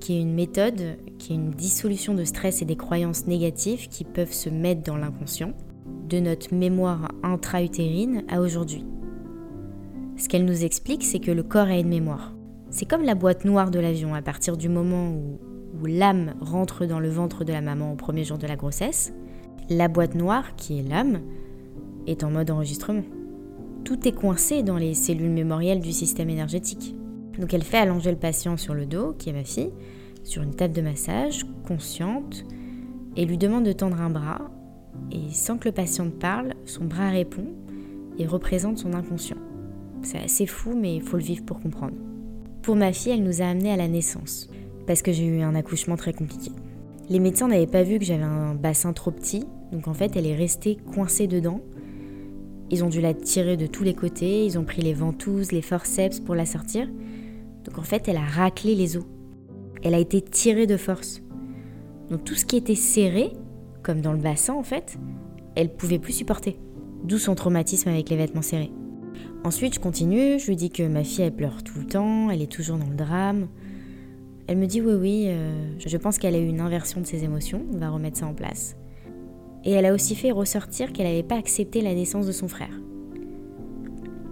qui 0.00 0.14
est 0.14 0.20
une 0.20 0.34
méthode, 0.34 0.98
qui 1.18 1.32
est 1.32 1.36
une 1.36 1.50
dissolution 1.50 2.14
de 2.14 2.24
stress 2.24 2.62
et 2.62 2.64
des 2.64 2.76
croyances 2.76 3.26
négatives 3.26 3.88
qui 3.88 4.04
peuvent 4.04 4.32
se 4.32 4.48
mettre 4.48 4.82
dans 4.82 4.96
l'inconscient, 4.96 5.52
de 6.08 6.18
notre 6.18 6.54
mémoire 6.54 7.08
intra-utérine 7.22 8.24
à 8.28 8.40
aujourd'hui. 8.40 8.84
Ce 10.16 10.28
qu'elle 10.28 10.44
nous 10.44 10.64
explique, 10.64 11.04
c'est 11.04 11.20
que 11.20 11.30
le 11.30 11.42
corps 11.42 11.68
a 11.68 11.78
une 11.78 11.88
mémoire. 11.88 12.34
C'est 12.70 12.88
comme 12.88 13.02
la 13.02 13.14
boîte 13.14 13.44
noire 13.44 13.70
de 13.70 13.80
l'avion, 13.80 14.14
à 14.14 14.22
partir 14.22 14.56
du 14.56 14.68
moment 14.68 15.10
où, 15.10 15.40
où 15.80 15.86
l'âme 15.86 16.34
rentre 16.40 16.86
dans 16.86 17.00
le 17.00 17.08
ventre 17.08 17.44
de 17.44 17.52
la 17.52 17.60
maman 17.60 17.92
au 17.92 17.96
premier 17.96 18.24
jour 18.24 18.38
de 18.38 18.46
la 18.46 18.56
grossesse, 18.56 19.12
la 19.68 19.88
boîte 19.88 20.14
noire, 20.14 20.54
qui 20.56 20.78
est 20.78 20.88
l'âme, 20.88 21.20
est 22.06 22.24
en 22.24 22.30
mode 22.30 22.50
enregistrement 22.50 23.02
tout 23.84 24.06
est 24.06 24.12
coincé 24.12 24.62
dans 24.62 24.76
les 24.76 24.94
cellules 24.94 25.30
mémorielles 25.30 25.80
du 25.80 25.92
système 25.92 26.30
énergétique. 26.30 26.94
Donc 27.38 27.52
elle 27.54 27.62
fait 27.62 27.78
allonger 27.78 28.10
le 28.10 28.16
patient 28.16 28.56
sur 28.56 28.74
le 28.74 28.86
dos, 28.86 29.14
qui 29.18 29.30
est 29.30 29.32
ma 29.32 29.44
fille, 29.44 29.72
sur 30.24 30.42
une 30.42 30.54
table 30.54 30.74
de 30.74 30.82
massage, 30.82 31.46
consciente, 31.66 32.44
et 33.16 33.24
lui 33.24 33.38
demande 33.38 33.64
de 33.64 33.72
tendre 33.72 34.00
un 34.00 34.10
bras, 34.10 34.50
et 35.10 35.32
sans 35.32 35.58
que 35.58 35.68
le 35.68 35.72
patient 35.72 36.08
parle, 36.10 36.54
son 36.64 36.84
bras 36.84 37.10
répond 37.10 37.46
et 38.18 38.26
représente 38.26 38.78
son 38.78 38.92
inconscient. 38.92 39.38
C'est 40.02 40.18
assez 40.18 40.46
fou, 40.46 40.76
mais 40.76 40.96
il 40.96 41.02
faut 41.02 41.16
le 41.16 41.22
vivre 41.22 41.44
pour 41.44 41.60
comprendre. 41.60 41.96
Pour 42.62 42.76
ma 42.76 42.92
fille, 42.92 43.12
elle 43.12 43.24
nous 43.24 43.42
a 43.42 43.46
amenés 43.46 43.72
à 43.72 43.76
la 43.76 43.88
naissance, 43.88 44.48
parce 44.86 45.02
que 45.02 45.12
j'ai 45.12 45.24
eu 45.24 45.40
un 45.40 45.54
accouchement 45.54 45.96
très 45.96 46.12
compliqué. 46.12 46.52
Les 47.08 47.18
médecins 47.18 47.48
n'avaient 47.48 47.66
pas 47.66 47.82
vu 47.82 47.98
que 47.98 48.04
j'avais 48.04 48.22
un 48.22 48.54
bassin 48.54 48.92
trop 48.92 49.10
petit, 49.10 49.44
donc 49.72 49.88
en 49.88 49.94
fait 49.94 50.16
elle 50.16 50.26
est 50.26 50.36
restée 50.36 50.76
coincée 50.76 51.26
dedans, 51.26 51.60
ils 52.72 52.82
ont 52.82 52.88
dû 52.88 53.02
la 53.02 53.12
tirer 53.12 53.58
de 53.58 53.66
tous 53.66 53.84
les 53.84 53.92
côtés, 53.92 54.46
ils 54.46 54.58
ont 54.58 54.64
pris 54.64 54.80
les 54.80 54.94
ventouses, 54.94 55.52
les 55.52 55.60
forceps 55.60 56.20
pour 56.20 56.34
la 56.34 56.46
sortir. 56.46 56.88
Donc 57.64 57.78
en 57.78 57.82
fait, 57.82 58.08
elle 58.08 58.16
a 58.16 58.24
raclé 58.24 58.74
les 58.74 58.96
os. 58.96 59.04
Elle 59.82 59.94
a 59.94 59.98
été 59.98 60.22
tirée 60.22 60.66
de 60.66 60.78
force. 60.78 61.22
Donc 62.10 62.24
tout 62.24 62.34
ce 62.34 62.46
qui 62.46 62.56
était 62.56 62.74
serré, 62.74 63.30
comme 63.82 64.00
dans 64.00 64.12
le 64.12 64.18
bassin 64.18 64.54
en 64.54 64.62
fait, 64.62 64.96
elle 65.54 65.68
pouvait 65.68 65.98
plus 65.98 66.14
supporter. 66.14 66.56
D'où 67.04 67.18
son 67.18 67.34
traumatisme 67.34 67.90
avec 67.90 68.08
les 68.08 68.16
vêtements 68.16 68.42
serrés. 68.42 68.72
Ensuite, 69.44 69.74
je 69.74 69.80
continue, 69.80 70.38
je 70.38 70.46
lui 70.46 70.56
dis 70.56 70.70
que 70.70 70.82
ma 70.82 71.04
fille 71.04 71.24
elle 71.24 71.34
pleure 71.34 71.62
tout 71.62 71.78
le 71.78 71.86
temps, 71.86 72.30
elle 72.30 72.40
est 72.40 72.50
toujours 72.50 72.78
dans 72.78 72.88
le 72.88 72.96
drame. 72.96 73.48
Elle 74.46 74.56
me 74.56 74.66
dit 74.66 74.80
oui 74.80 74.94
oui, 74.94 75.24
euh, 75.28 75.74
je 75.78 75.96
pense 75.98 76.16
qu'elle 76.16 76.34
a 76.34 76.38
eu 76.38 76.46
une 76.46 76.60
inversion 76.60 77.02
de 77.02 77.06
ses 77.06 77.22
émotions, 77.22 77.66
on 77.70 77.76
va 77.76 77.90
remettre 77.90 78.16
ça 78.16 78.26
en 78.26 78.34
place. 78.34 78.76
Et 79.64 79.72
elle 79.72 79.86
a 79.86 79.94
aussi 79.94 80.14
fait 80.14 80.30
ressortir 80.30 80.92
qu'elle 80.92 81.06
n'avait 81.06 81.22
pas 81.22 81.36
accepté 81.36 81.80
la 81.80 81.94
naissance 81.94 82.26
de 82.26 82.32
son 82.32 82.48
frère. 82.48 82.80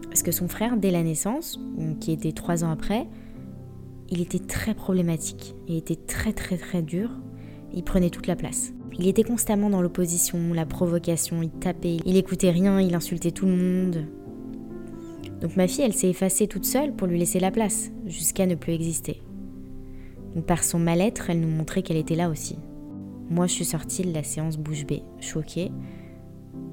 Parce 0.08 0.22
que 0.22 0.32
son 0.32 0.48
frère, 0.48 0.76
dès 0.76 0.90
la 0.90 1.02
naissance, 1.02 1.60
qui 2.00 2.12
était 2.12 2.32
trois 2.32 2.64
ans 2.64 2.70
après, 2.70 3.06
il 4.10 4.20
était 4.20 4.40
très 4.40 4.74
problématique. 4.74 5.54
Il 5.68 5.76
était 5.76 5.96
très 5.96 6.32
très 6.32 6.56
très 6.56 6.82
dur. 6.82 7.10
Il 7.72 7.84
prenait 7.84 8.10
toute 8.10 8.26
la 8.26 8.34
place. 8.34 8.72
Il 8.98 9.06
était 9.06 9.22
constamment 9.22 9.70
dans 9.70 9.80
l'opposition, 9.80 10.52
la 10.52 10.66
provocation, 10.66 11.42
il 11.42 11.50
tapait, 11.50 11.98
il 12.04 12.16
écoutait 12.16 12.50
rien, 12.50 12.80
il 12.80 12.94
insultait 12.94 13.30
tout 13.30 13.46
le 13.46 13.56
monde. 13.56 14.04
Donc 15.40 15.56
ma 15.56 15.68
fille, 15.68 15.84
elle 15.84 15.94
s'est 15.94 16.10
effacée 16.10 16.48
toute 16.48 16.66
seule 16.66 16.92
pour 16.92 17.06
lui 17.06 17.18
laisser 17.18 17.40
la 17.40 17.50
place, 17.50 17.90
jusqu'à 18.04 18.46
ne 18.46 18.56
plus 18.56 18.72
exister. 18.72 19.22
Par 20.46 20.64
son 20.64 20.78
mal-être, 20.78 21.30
elle 21.30 21.40
nous 21.40 21.48
montrait 21.48 21.82
qu'elle 21.82 21.96
était 21.96 22.14
là 22.14 22.28
aussi. 22.28 22.56
Moi, 23.30 23.46
je 23.46 23.52
suis 23.52 23.64
sortie 23.64 24.02
de 24.02 24.12
la 24.12 24.24
séance 24.24 24.58
bouche 24.58 24.84
bée, 24.84 25.04
choquée. 25.20 25.70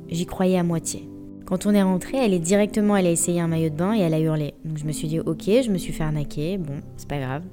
J'y 0.10 0.26
croyais 0.26 0.58
à 0.58 0.64
moitié. 0.64 1.08
Quand 1.46 1.66
on 1.66 1.74
est 1.74 1.84
rentré, 1.84 2.18
elle 2.18 2.34
est 2.34 2.40
directement, 2.40 2.98
elle 2.98 3.06
a 3.06 3.12
essayé 3.12 3.40
un 3.40 3.48
maillot 3.48 3.70
de 3.70 3.76
bain 3.76 3.94
et 3.94 4.00
elle 4.00 4.16
a 4.16 4.20
hurlé. 4.20 4.54
Donc 4.66 4.78
je 4.78 4.86
me 4.86 4.92
suis 4.92 5.08
dit, 5.08 5.20
ok, 5.20 5.44
je 5.46 5.72
me 5.72 5.78
suis 5.78 5.94
fait 5.94 6.04
arnaquer, 6.04 6.58
bon, 6.58 6.82
c'est 6.98 7.08
pas 7.08 7.20
grave. 7.20 7.44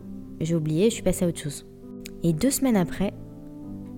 J'ai 0.40 0.54
oublié, 0.54 0.86
je 0.86 0.94
suis 0.94 1.02
passée 1.02 1.26
à 1.26 1.28
autre 1.28 1.38
chose. 1.38 1.66
Et 2.22 2.32
deux 2.32 2.50
semaines 2.50 2.76
après, 2.76 3.12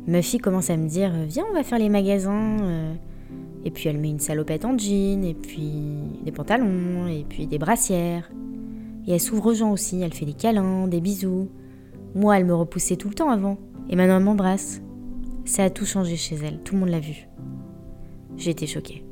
ma 0.06 0.20
fille 0.22 0.40
commence 0.40 0.68
à 0.68 0.76
me 0.76 0.88
dire, 0.88 1.12
viens, 1.26 1.44
on 1.48 1.54
va 1.54 1.62
faire 1.62 1.78
les 1.78 1.88
magasins. 1.88 2.58
Euh. 2.60 2.94
Et 3.64 3.70
puis 3.70 3.88
elle 3.88 3.98
met 3.98 4.10
une 4.10 4.20
salopette 4.20 4.64
en 4.64 4.76
jean, 4.76 5.24
et 5.24 5.34
puis 5.34 5.72
des 6.24 6.32
pantalons, 6.32 7.06
et 7.08 7.24
puis 7.28 7.46
des 7.46 7.58
brassières. 7.58 8.30
Et 9.06 9.12
elle 9.12 9.20
s'ouvre 9.20 9.46
aux 9.46 9.54
gens 9.54 9.72
aussi, 9.72 10.02
elle 10.02 10.12
fait 10.12 10.26
des 10.26 10.34
câlins, 10.34 10.88
des 10.88 11.00
bisous. 11.00 11.48
Moi, 12.14 12.36
elle 12.38 12.44
me 12.44 12.54
repoussait 12.54 12.96
tout 12.96 13.08
le 13.08 13.14
temps 13.14 13.30
avant. 13.30 13.56
Et 13.88 13.96
maintenant, 13.96 14.16
elle 14.16 14.24
m'embrasse. 14.24 14.82
Ça 15.46 15.62
a 15.62 15.70
tout 15.70 15.86
changé 15.86 16.16
chez 16.16 16.34
elle, 16.34 16.60
tout 16.64 16.74
le 16.74 16.80
monde 16.80 16.88
l'a 16.88 16.98
vu. 16.98 17.28
J'ai 18.36 18.50
été 18.50 18.66
choquée. 18.66 19.04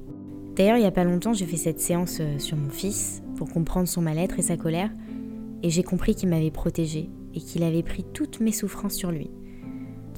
D'ailleurs, 0.57 0.77
il 0.77 0.81
n'y 0.81 0.87
a 0.87 0.91
pas 0.91 1.05
longtemps, 1.05 1.33
j'ai 1.33 1.47
fait 1.47 1.57
cette 1.57 1.81
séance 1.81 2.19
euh, 2.21 2.41
sur 2.41 2.57
mon 2.57 2.71
fils 2.71 3.23
pour 3.37 3.49
comprendre 3.49 3.87
son 3.87 4.03
mal-être 4.03 4.41
et 4.41 4.43
sa 4.43 4.57
colère, 4.57 4.91
et 5.63 5.71
j'ai 5.71 5.85
compris 5.85 6.17
qu'il 6.17 6.29
m'avait 6.29 6.51
protégée 6.51 7.09
et 7.35 7.41
qu'il 7.41 7.63
avait 7.63 7.85
pris 7.85 8.05
toutes 8.13 8.41
mes 8.41 8.51
souffrances 8.51 8.95
sur 8.95 9.13
lui. 9.13 9.31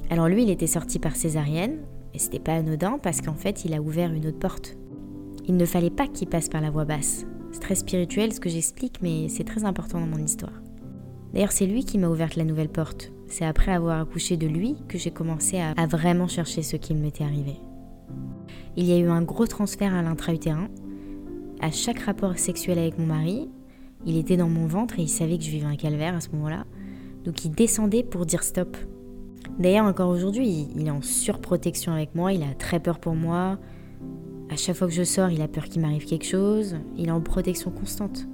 Alors 0.09 0.27
lui, 0.27 0.41
il 0.41 0.49
était 0.49 0.65
sorti 0.65 0.97
par 0.97 1.15
césarienne, 1.15 1.81
et 2.15 2.19
c'était 2.19 2.39
pas 2.39 2.55
anodin 2.55 2.97
parce 2.97 3.21
qu'en 3.21 3.35
fait, 3.35 3.63
il 3.63 3.75
a 3.75 3.81
ouvert 3.81 4.11
une 4.11 4.25
autre 4.25 4.39
porte. 4.39 4.75
Il 5.47 5.55
ne 5.55 5.65
fallait 5.65 5.91
pas 5.91 6.07
qu'il 6.07 6.29
passe 6.29 6.49
par 6.49 6.61
la 6.61 6.71
voie 6.71 6.85
basse. 6.85 7.27
C'est 7.51 7.59
très 7.59 7.75
spirituel 7.75 8.33
ce 8.33 8.39
que 8.39 8.49
j'explique, 8.49 9.03
mais 9.03 9.29
c'est 9.29 9.43
très 9.43 9.65
important 9.65 9.99
dans 9.99 10.07
mon 10.07 10.23
histoire. 10.23 10.63
D'ailleurs, 11.33 11.51
c'est 11.51 11.67
lui 11.67 11.85
qui 11.85 11.99
m'a 11.99 12.09
ouvert 12.09 12.31
la 12.35 12.43
nouvelle 12.43 12.69
porte. 12.69 13.11
C'est 13.27 13.45
après 13.45 13.73
avoir 13.73 14.01
accouché 14.01 14.37
de 14.37 14.47
lui 14.47 14.75
que 14.87 14.97
j'ai 14.97 15.11
commencé 15.11 15.59
à, 15.59 15.85
vraiment 15.85 16.27
chercher 16.27 16.63
ce 16.63 16.77
qui 16.77 16.93
m'était 16.93 17.23
arrivé. 17.23 17.55
Il 18.77 18.85
y 18.85 18.93
a 18.93 18.97
eu 18.97 19.09
un 19.09 19.21
gros 19.21 19.47
transfert 19.47 19.93
à 19.93 20.01
l'intra-utérin. 20.01 20.69
À 21.59 21.71
chaque 21.71 21.99
rapport 21.99 22.37
sexuel 22.37 22.79
avec 22.79 22.97
mon 22.97 23.07
mari, 23.07 23.49
il 24.05 24.17
était 24.17 24.37
dans 24.37 24.49
mon 24.49 24.67
ventre 24.67 24.99
et 24.99 25.03
il 25.03 25.09
savait 25.09 25.37
que 25.37 25.43
je 25.43 25.49
vivais 25.49 25.65
un 25.65 25.75
calvaire 25.75 26.15
à 26.15 26.21
ce 26.21 26.29
moment-là. 26.33 26.65
Donc 27.25 27.43
il 27.43 27.51
descendait 27.51 28.03
pour 28.03 28.25
dire 28.25 28.43
stop. 28.43 28.77
D'ailleurs, 29.59 29.85
encore 29.85 30.09
aujourd'hui, 30.09 30.67
il 30.75 30.87
est 30.87 30.91
en 30.91 31.01
surprotection 31.01 31.91
avec 31.91 32.15
moi, 32.15 32.31
il 32.31 32.43
a 32.43 32.53
très 32.53 32.79
peur 32.79 32.99
pour 32.99 33.15
moi. 33.15 33.57
À 34.49 34.55
chaque 34.55 34.75
fois 34.75 34.87
que 34.87 34.93
je 34.93 35.03
sors, 35.03 35.29
il 35.29 35.41
a 35.41 35.47
peur 35.47 35.65
qu'il 35.65 35.81
m'arrive 35.81 36.05
quelque 36.05 36.25
chose. 36.25 36.77
Il 36.95 37.07
est 37.07 37.11
en 37.11 37.21
protection 37.21 37.71
constante. 37.71 38.27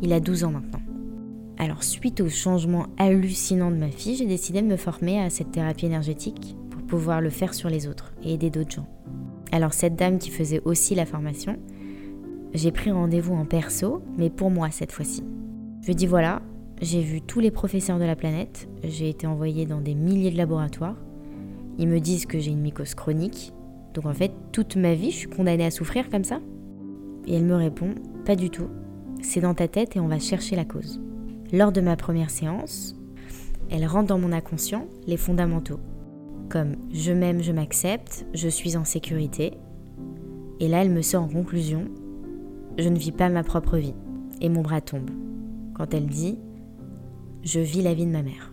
Il 0.00 0.12
a 0.12 0.20
12 0.20 0.44
ans 0.44 0.52
maintenant. 0.52 0.93
Alors 1.58 1.84
suite 1.84 2.20
au 2.20 2.28
changement 2.28 2.86
hallucinant 2.98 3.70
de 3.70 3.76
ma 3.76 3.90
fille, 3.90 4.16
j'ai 4.16 4.26
décidé 4.26 4.60
de 4.60 4.66
me 4.66 4.76
former 4.76 5.20
à 5.20 5.30
cette 5.30 5.52
thérapie 5.52 5.86
énergétique 5.86 6.56
pour 6.70 6.82
pouvoir 6.82 7.20
le 7.20 7.30
faire 7.30 7.54
sur 7.54 7.68
les 7.68 7.86
autres 7.86 8.12
et 8.24 8.34
aider 8.34 8.50
d'autres 8.50 8.74
gens. 8.74 8.88
Alors 9.52 9.72
cette 9.72 9.94
dame 9.94 10.18
qui 10.18 10.30
faisait 10.30 10.60
aussi 10.64 10.96
la 10.96 11.06
formation, 11.06 11.56
j'ai 12.54 12.72
pris 12.72 12.90
rendez-vous 12.90 13.34
en 13.34 13.44
perso, 13.44 14.02
mais 14.18 14.30
pour 14.30 14.50
moi 14.50 14.70
cette 14.70 14.90
fois-ci. 14.90 15.22
Je 15.82 15.92
dis 15.92 16.06
voilà, 16.06 16.42
j'ai 16.82 17.02
vu 17.02 17.20
tous 17.20 17.38
les 17.38 17.52
professeurs 17.52 18.00
de 18.00 18.04
la 18.04 18.16
planète, 18.16 18.68
j'ai 18.82 19.08
été 19.08 19.28
envoyée 19.28 19.64
dans 19.64 19.80
des 19.80 19.94
milliers 19.94 20.32
de 20.32 20.36
laboratoires. 20.36 20.96
Ils 21.78 21.88
me 21.88 22.00
disent 22.00 22.26
que 22.26 22.40
j'ai 22.40 22.50
une 22.50 22.60
mycose 22.62 22.96
chronique, 22.96 23.52
donc 23.94 24.06
en 24.06 24.14
fait 24.14 24.32
toute 24.50 24.74
ma 24.74 24.94
vie 24.94 25.12
je 25.12 25.18
suis 25.18 25.28
condamnée 25.28 25.66
à 25.66 25.70
souffrir 25.70 26.10
comme 26.10 26.24
ça 26.24 26.40
Et 27.26 27.36
elle 27.36 27.44
me 27.44 27.54
répond 27.54 27.94
pas 28.24 28.34
du 28.34 28.50
tout, 28.50 28.68
c'est 29.22 29.40
dans 29.40 29.54
ta 29.54 29.68
tête 29.68 29.94
et 29.94 30.00
on 30.00 30.08
va 30.08 30.18
chercher 30.18 30.56
la 30.56 30.64
cause. 30.64 31.00
Lors 31.54 31.70
de 31.70 31.80
ma 31.80 31.94
première 31.94 32.30
séance, 32.30 32.96
elle 33.70 33.86
rentre 33.86 34.08
dans 34.08 34.18
mon 34.18 34.32
inconscient 34.32 34.88
les 35.06 35.16
fondamentaux, 35.16 35.78
comme 36.48 36.74
je 36.92 37.12
m'aime, 37.12 37.44
je 37.44 37.52
m'accepte, 37.52 38.26
je 38.34 38.48
suis 38.48 38.76
en 38.76 38.84
sécurité. 38.84 39.52
Et 40.58 40.66
là, 40.66 40.82
elle 40.82 40.90
me 40.90 41.00
sort 41.00 41.22
en 41.22 41.28
conclusion, 41.28 41.84
je 42.76 42.88
ne 42.88 42.98
vis 42.98 43.12
pas 43.12 43.28
ma 43.28 43.44
propre 43.44 43.76
vie. 43.76 43.94
et 44.40 44.48
mon 44.48 44.62
bras 44.62 44.80
tombe 44.80 45.08
quand 45.74 45.94
elle 45.94 46.06
dit⁇ 46.06 46.32
Je 47.44 47.60
vis 47.60 47.82
la 47.82 47.94
vie 47.94 48.06
de 48.06 48.10
ma 48.10 48.24
mère 48.24 48.52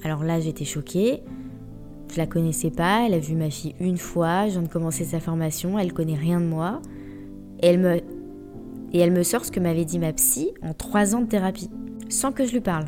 ⁇Alors 0.04 0.22
là, 0.22 0.38
j'étais 0.38 0.64
choquée. 0.64 1.24
Je 2.12 2.18
la 2.18 2.28
connaissais 2.28 2.70
pas, 2.70 3.04
elle 3.04 3.14
a 3.14 3.18
vu 3.18 3.34
ma 3.34 3.50
fille 3.50 3.74
une 3.80 3.98
fois, 3.98 4.46
je 4.46 4.52
viens 4.52 4.62
de 4.62 4.68
commencer 4.68 5.02
sa 5.02 5.18
formation, 5.18 5.76
elle 5.76 5.92
connaît 5.92 6.14
rien 6.14 6.40
de 6.40 6.46
moi. 6.46 6.82
Et 7.62 7.66
elle 7.66 7.80
me, 7.80 7.96
et 7.96 8.98
elle 9.00 9.10
me 9.10 9.24
sort 9.24 9.44
ce 9.44 9.50
que 9.50 9.58
m'avait 9.58 9.84
dit 9.84 9.98
ma 9.98 10.12
psy 10.12 10.52
en 10.62 10.72
trois 10.72 11.16
ans 11.16 11.22
de 11.22 11.26
thérapie, 11.26 11.68
sans 12.08 12.32
que 12.32 12.44
je 12.44 12.52
lui 12.52 12.60
parle. 12.60 12.86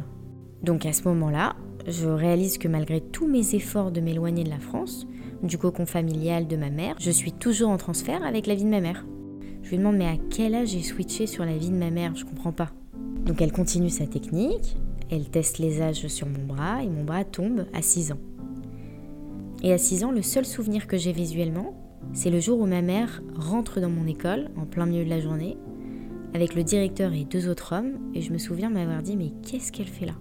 Donc 0.63 0.87
à 0.87 0.93
ce 0.93 1.05
moment-là, 1.09 1.57
je 1.87 2.09
réalise 2.09 2.59
que 2.59 2.69
malgré 2.69 3.01
tous 3.01 3.27
mes 3.27 3.55
efforts 3.55 3.91
de 3.91 4.01
m'éloigner 4.01 4.45
de 4.45 4.51
la 4.51 4.59
France, 4.59 5.07
du 5.43 5.59
cocon 5.59 5.87
familial 5.87 6.47
de 6.47 6.57
ma 6.57 6.71
mère, 6.71 6.97
je 6.99 7.11
suis 7.11 7.33
toujours 7.33 7.71
en 7.71 7.77
transfert 7.77 8.25
avec 8.25 8.47
la 8.47 8.55
vie 8.55 8.65
de 8.65 8.71
ma 8.71 8.81
mère. 8.81 9.07
Je 9.63 9.71
lui 9.71 9.79
demande 9.79 9.97
mais 9.97 10.07
à 10.07 10.17
quel 10.31 10.55
âge 10.55 10.69
j'ai 10.69 10.83
switché 10.83 11.27
sur 11.27 11.45
la 11.45 11.57
vie 11.57 11.71
de 11.71 11.77
ma 11.77 11.91
mère? 11.91 12.15
Je 12.15 12.25
comprends 12.25 12.53
pas. 12.53 12.71
Donc 13.25 13.41
elle 13.41 13.53
continue 13.53 13.91
sa 13.91 14.07
technique, 14.07 14.77
elle 15.11 15.29
teste 15.29 15.59
les 15.59 15.81
âges 15.83 16.07
sur 16.09 16.27
mon 16.27 16.45
bras 16.45 16.83
et 16.83 16.89
mon 16.89 17.05
bras 17.05 17.25
tombe 17.25 17.67
à 17.73 17.83
6 17.83 18.13
ans. 18.13 18.19
Et 19.63 19.73
à 19.73 19.79
6 19.79 20.05
ans, 20.05 20.11
le 20.11 20.23
seul 20.23 20.45
souvenir 20.45 20.87
que 20.87 20.97
j'ai 20.97 21.13
visuellement, 21.13 21.75
c'est 22.13 22.31
le 22.31 22.41
jour 22.41 22.61
où 22.61 22.67
ma 22.67 22.83
mère 22.83 23.23
rentre 23.35 23.81
dans 23.81 23.91
mon 23.91 24.07
école 24.07 24.51
en 24.57 24.65
plein 24.65 24.87
milieu 24.87 25.05
de 25.05 25.11
la 25.11 25.21
journée 25.21 25.57
avec 26.35 26.55
le 26.55 26.63
directeur 26.63 27.13
et 27.13 27.25
deux 27.25 27.49
autres 27.49 27.75
hommes 27.75 27.99
et 28.15 28.21
je 28.21 28.33
me 28.33 28.39
souviens 28.39 28.71
m'avoir 28.71 29.03
dit 29.03 29.17
mais 29.17 29.33
qu'est-ce 29.43 29.73
qu'elle 29.73 29.89
fait 29.89 30.07
là? 30.07 30.15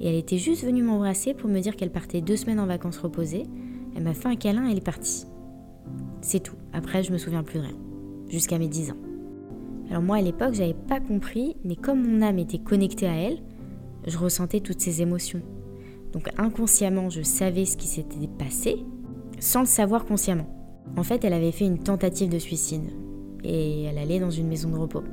Et 0.00 0.08
elle 0.08 0.16
était 0.16 0.38
juste 0.38 0.64
venue 0.64 0.82
m'embrasser 0.82 1.34
pour 1.34 1.48
me 1.48 1.60
dire 1.60 1.76
qu'elle 1.76 1.92
partait 1.92 2.20
deux 2.20 2.36
semaines 2.36 2.60
en 2.60 2.66
vacances 2.66 2.98
reposées. 2.98 3.44
Elle 3.96 4.02
m'a 4.02 4.14
fait 4.14 4.28
un 4.28 4.36
câlin 4.36 4.66
et 4.66 4.72
elle 4.72 4.78
est 4.78 4.84
partie. 4.84 5.26
C'est 6.20 6.42
tout. 6.42 6.56
Après, 6.72 7.02
je 7.02 7.12
me 7.12 7.18
souviens 7.18 7.44
plus 7.44 7.60
de 7.60 7.64
rien. 7.64 7.78
Jusqu'à 8.28 8.58
mes 8.58 8.68
10 8.68 8.90
ans. 8.90 8.96
Alors 9.90 10.02
moi 10.02 10.16
à 10.16 10.22
l'époque, 10.22 10.54
j'avais 10.54 10.74
pas 10.74 10.98
compris, 10.98 11.56
mais 11.64 11.76
comme 11.76 12.02
mon 12.02 12.22
âme 12.22 12.38
était 12.38 12.58
connectée 12.58 13.06
à 13.06 13.14
elle, 13.14 13.38
je 14.06 14.18
ressentais 14.18 14.60
toutes 14.60 14.80
ces 14.80 15.02
émotions. 15.02 15.42
Donc 16.12 16.28
inconsciemment, 16.38 17.10
je 17.10 17.22
savais 17.22 17.64
ce 17.64 17.76
qui 17.76 17.86
s'était 17.86 18.26
passé, 18.38 18.84
sans 19.38 19.60
le 19.60 19.66
savoir 19.66 20.04
consciemment. 20.06 20.48
En 20.96 21.02
fait, 21.02 21.24
elle 21.24 21.32
avait 21.32 21.52
fait 21.52 21.66
une 21.66 21.78
tentative 21.78 22.30
de 22.30 22.38
suicide 22.38 22.90
et 23.44 23.84
elle 23.84 23.98
allait 23.98 24.20
dans 24.20 24.30
une 24.30 24.48
maison 24.48 24.70
de 24.70 24.78
repos. 24.78 25.04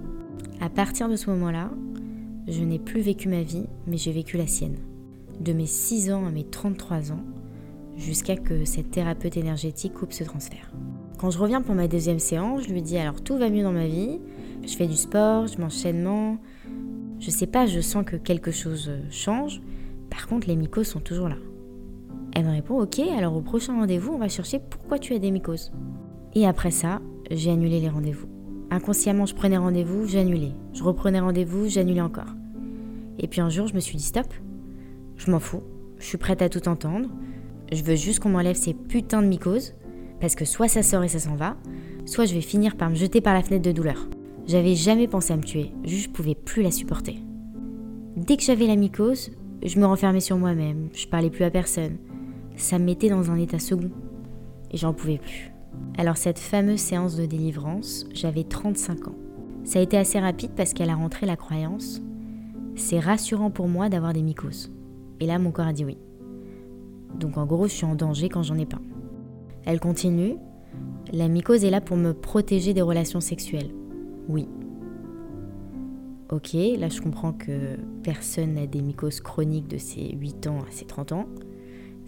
À 0.60 0.70
partir 0.70 1.10
de 1.10 1.16
ce 1.16 1.30
moment-là, 1.30 1.70
je 2.48 2.64
n'ai 2.64 2.80
plus 2.80 3.02
vécu 3.02 3.30
ma 3.30 3.44
vie, 3.44 3.66
mais 3.88 3.98
j'ai 3.98 4.12
vécu 4.12 4.38
la 4.38 4.48
sienne. 4.48 4.78
De 5.40 5.54
mes 5.54 5.66
6 5.66 6.12
ans 6.12 6.26
à 6.26 6.32
mes 6.32 6.44
33 6.44 7.12
ans, 7.12 7.24
jusqu'à 7.98 8.36
que 8.36 8.66
cette 8.66 8.92
thérapeute 8.92 9.38
énergétique 9.38 9.94
coupe 9.94 10.14
ce 10.14 10.24
transfert. 10.24 10.72
Quand 11.18 11.30
je 11.30 11.38
reviens 11.38 11.62
pour 11.62 11.76
ma 11.76 11.88
deuxième 11.88 12.20
séance, 12.20 12.64
je 12.64 12.74
lui 12.74 12.82
dis 12.82 12.98
alors 12.98 13.22
tout 13.22 13.38
va 13.38 13.50
mieux 13.50 13.64
dans 13.64 13.72
ma 13.72 13.88
vie, 13.88 14.20
je 14.66 14.76
fais 14.76 14.88
du 14.88 14.96
sport, 14.96 15.48
je 15.48 15.60
mange 15.60 15.74
sainement, 15.74 16.38
je 17.20 17.30
sais 17.30 17.48
pas, 17.48 17.66
je 17.66 17.80
sens 17.80 18.04
que 18.06 18.16
quelque 18.16 18.52
chose 18.52 18.92
change, 19.12 19.62
par 20.10 20.28
contre 20.28 20.48
les 20.48 20.56
mycoses 20.56 20.88
sont 20.88 21.00
toujours 21.00 21.30
là. 21.30 21.38
Elle 22.34 22.46
me 22.46 22.52
répond 22.52 22.82
ok, 22.82 23.00
alors 23.00 23.36
au 23.36 23.42
prochain 23.42 23.76
rendez-vous, 23.76 24.14
on 24.14 24.18
va 24.18 24.30
chercher 24.30 24.60
pourquoi 24.60 24.98
tu 24.98 25.14
as 25.14 25.20
des 25.20 25.32
mycoses. 25.32 25.72
Et 26.34 26.48
après 26.48 26.72
ça, 26.72 27.02
j'ai 27.36 27.52
annulé 27.52 27.80
les 27.80 27.90
rendez-vous. 27.90 28.28
Inconsciemment, 28.70 29.26
je 29.26 29.36
prenais 29.36 29.58
rendez-vous, 29.58 30.08
j'annulais. 30.08 30.54
Je 30.74 30.84
reprenais 30.84 31.20
rendez-vous, 31.20 31.68
j'annulais 31.68 32.02
encore. 32.02 32.36
Et 33.20 33.28
puis 33.28 33.42
un 33.42 33.50
jour, 33.50 33.68
je 33.68 33.74
me 33.74 33.80
suis 33.80 33.98
dit 33.98 34.04
stop, 34.04 34.34
je 35.18 35.30
m'en 35.30 35.40
fous, 35.40 35.64
je 36.00 36.06
suis 36.06 36.18
prête 36.18 36.42
à 36.42 36.50
tout 36.50 36.68
entendre, 36.68 37.10
je 37.72 37.84
veux 37.84 37.96
juste 37.96 38.20
qu'on 38.20 38.30
m'enlève 38.30 38.56
ces 38.56 38.74
putains 38.74 39.22
de 39.22 39.28
mycoses, 39.28 39.74
parce 40.20 40.36
que 40.36 40.46
soit 40.46 40.68
ça 40.68 40.84
sort 40.84 41.04
et 41.04 41.08
ça 41.08 41.20
s'en 41.20 41.36
va, 41.36 41.58
soit 42.06 42.26
je 42.26 42.34
vais 42.34 42.42
finir 42.42 42.76
par 42.76 42.90
me 42.90 42.96
jeter 42.96 43.22
par 43.22 43.34
la 43.34 43.44
fenêtre 43.44 43.64
de 43.64 43.72
douleur. 43.72 44.08
J'avais 44.48 44.76
jamais 44.76 45.08
pensé 45.08 45.34
à 45.34 45.38
me 45.38 45.44
tuer, 45.44 45.72
juste 45.84 46.06
je 46.06 46.10
pouvais 46.10 46.36
plus 46.36 46.64
la 46.64 46.72
supporter. 46.72 47.18
Dès 48.16 48.38
que 48.38 48.44
j'avais 48.44 48.68
la 48.68 48.76
mycose, 48.76 49.32
je 49.64 49.80
me 49.80 49.86
renfermais 49.86 50.20
sur 50.20 50.38
moi-même, 50.38 50.90
je 50.94 51.08
parlais 51.08 51.30
plus 51.30 51.44
à 51.44 51.52
personne. 51.52 51.98
Ça 52.56 52.80
me 52.80 52.86
mettait 52.86 53.10
dans 53.10 53.32
un 53.32 53.38
état 53.38 53.60
second. 53.60 53.92
Et 54.72 54.78
j'en 54.78 54.94
pouvais 54.94 55.18
plus. 55.18 55.51
Alors 55.98 56.18
cette 56.18 56.40
fameuse 56.40 56.80
séance 56.80 57.16
de 57.16 57.26
délivrance, 57.26 58.06
j'avais 58.14 58.44
35 58.44 59.08
ans. 59.08 59.16
Ça 59.64 59.80
a 59.80 59.82
été 59.82 59.98
assez 59.98 60.20
rapide 60.20 60.52
parce 60.56 60.74
qu'elle 60.74 60.90
a 60.90 60.96
rentré 60.96 61.26
la 61.26 61.36
croyance. 61.36 62.02
C'est 62.76 63.00
rassurant 63.00 63.52
pour 63.52 63.68
moi 63.68 63.90
d'avoir 63.90 64.14
des 64.14 64.24
mycoses. 64.24 64.72
Et 65.20 65.26
là, 65.26 65.38
mon 65.38 65.52
corps 65.52 65.68
a 65.68 65.74
dit 65.74 65.86
oui. 65.86 65.98
Donc 67.20 67.38
en 67.38 67.46
gros, 67.46 67.68
je 67.68 67.74
suis 67.74 67.86
en 67.86 67.96
danger 67.96 68.30
quand 68.30 68.44
j'en 68.44 68.58
ai 68.58 68.66
pas. 68.66 68.82
Elle 69.66 69.80
continue. 69.80 70.36
La 71.14 71.28
mycose 71.28 71.64
est 71.64 71.70
là 71.70 71.82
pour 71.82 71.98
me 71.98 72.14
protéger 72.14 72.74
des 72.74 72.82
relations 72.82 73.22
sexuelles. 73.22 73.72
Oui. 74.28 74.48
Ok, 76.32 76.54
là 76.54 76.88
je 76.88 77.02
comprends 77.02 77.34
que 77.34 77.76
personne 78.04 78.54
n'a 78.54 78.66
des 78.66 78.82
mycoses 78.82 79.20
chroniques 79.20 79.68
de 79.68 79.78
ses 79.78 80.16
8 80.16 80.48
ans 80.48 80.60
à 80.60 80.72
ses 80.72 80.86
30 80.86 81.12
ans. 81.12 81.26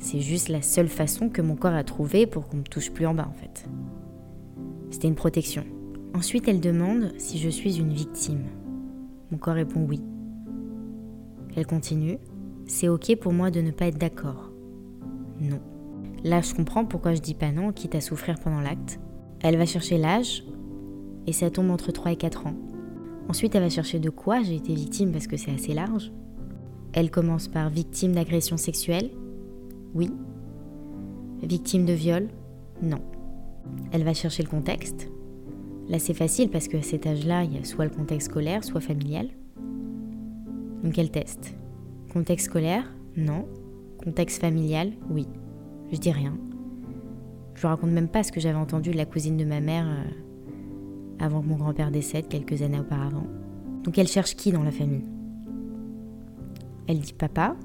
C'est 0.03 0.19
juste 0.19 0.49
la 0.49 0.61
seule 0.61 0.89
façon 0.89 1.29
que 1.29 1.41
mon 1.41 1.55
corps 1.55 1.73
a 1.73 1.85
trouvé 1.85 2.27
pour 2.27 2.49
qu'on 2.49 2.57
me 2.57 2.63
touche 2.63 2.91
plus 2.91 3.05
en 3.05 3.13
bas 3.13 3.25
en 3.29 3.33
fait. 3.33 3.65
C'était 4.91 5.07
une 5.07 5.15
protection. 5.15 5.63
Ensuite, 6.13 6.49
elle 6.49 6.59
demande 6.59 7.13
si 7.17 7.37
je 7.37 7.47
suis 7.47 7.79
une 7.79 7.93
victime. 7.93 8.43
Mon 9.31 9.37
corps 9.37 9.53
répond 9.53 9.85
oui. 9.87 10.01
Elle 11.55 11.65
continue. 11.65 12.17
C'est 12.67 12.89
ok 12.89 13.15
pour 13.15 13.31
moi 13.31 13.49
de 13.49 13.61
ne 13.61 13.71
pas 13.71 13.87
être 13.87 13.97
d'accord. 13.97 14.51
Non. 15.39 15.61
Là, 16.25 16.41
je 16.41 16.53
comprends 16.53 16.83
pourquoi 16.83 17.13
je 17.13 17.21
dis 17.21 17.33
pas 17.33 17.53
non, 17.53 17.71
quitte 17.71 17.95
à 17.95 18.01
souffrir 18.01 18.37
pendant 18.41 18.59
l'acte. 18.59 18.99
Elle 19.41 19.55
va 19.55 19.65
chercher 19.65 19.97
l'âge, 19.97 20.43
et 21.27 21.31
ça 21.31 21.49
tombe 21.49 21.71
entre 21.71 21.93
3 21.93 22.11
et 22.11 22.17
4 22.17 22.47
ans. 22.47 22.55
Ensuite, 23.29 23.55
elle 23.55 23.63
va 23.63 23.69
chercher 23.69 23.99
de 23.99 24.09
quoi 24.09 24.43
j'ai 24.43 24.55
été 24.55 24.75
victime 24.75 25.13
parce 25.13 25.27
que 25.27 25.37
c'est 25.37 25.53
assez 25.53 25.73
large. 25.73 26.11
Elle 26.91 27.09
commence 27.09 27.47
par 27.47 27.69
victime 27.69 28.11
d'agression 28.11 28.57
sexuelle. 28.57 29.09
Oui. 29.93 30.11
Victime 31.41 31.85
de 31.85 31.93
viol? 31.93 32.27
Non. 32.81 33.01
Elle 33.91 34.03
va 34.03 34.13
chercher 34.13 34.43
le 34.43 34.49
contexte? 34.49 35.09
Là, 35.89 35.99
c'est 35.99 36.13
facile 36.13 36.49
parce 36.49 36.67
qu'à 36.67 36.81
cet 36.81 37.05
âge-là, 37.05 37.43
il 37.43 37.53
y 37.53 37.57
a 37.57 37.63
soit 37.63 37.85
le 37.85 37.91
contexte 37.91 38.29
scolaire, 38.29 38.63
soit 38.63 38.81
familial. 38.81 39.29
Donc, 40.83 40.97
elle 40.97 41.11
teste. 41.11 41.55
Contexte 42.11 42.47
scolaire? 42.47 42.85
Non. 43.17 43.45
Contexte 44.03 44.41
familial? 44.41 44.91
Oui. 45.09 45.27
Je 45.91 45.97
dis 45.97 46.11
rien. 46.11 46.37
Je 47.55 47.67
raconte 47.67 47.91
même 47.91 48.07
pas 48.07 48.23
ce 48.23 48.31
que 48.31 48.39
j'avais 48.39 48.57
entendu 48.57 48.91
de 48.91 48.97
la 48.97 49.05
cousine 49.05 49.37
de 49.37 49.45
ma 49.45 49.61
mère. 49.61 49.85
Euh, 49.87 50.23
avant 51.19 51.41
que 51.41 51.47
mon 51.47 51.55
grand-père 51.55 51.91
décède 51.91 52.27
quelques 52.27 52.61
années 52.61 52.79
auparavant. 52.79 53.27
Donc 53.83 53.97
elle 53.97 54.07
cherche 54.07 54.35
qui 54.35 54.51
dans 54.51 54.63
la 54.63 54.71
famille? 54.71 55.05
Elle 56.87 56.99
dit 56.99 57.13
papa, 57.13 57.55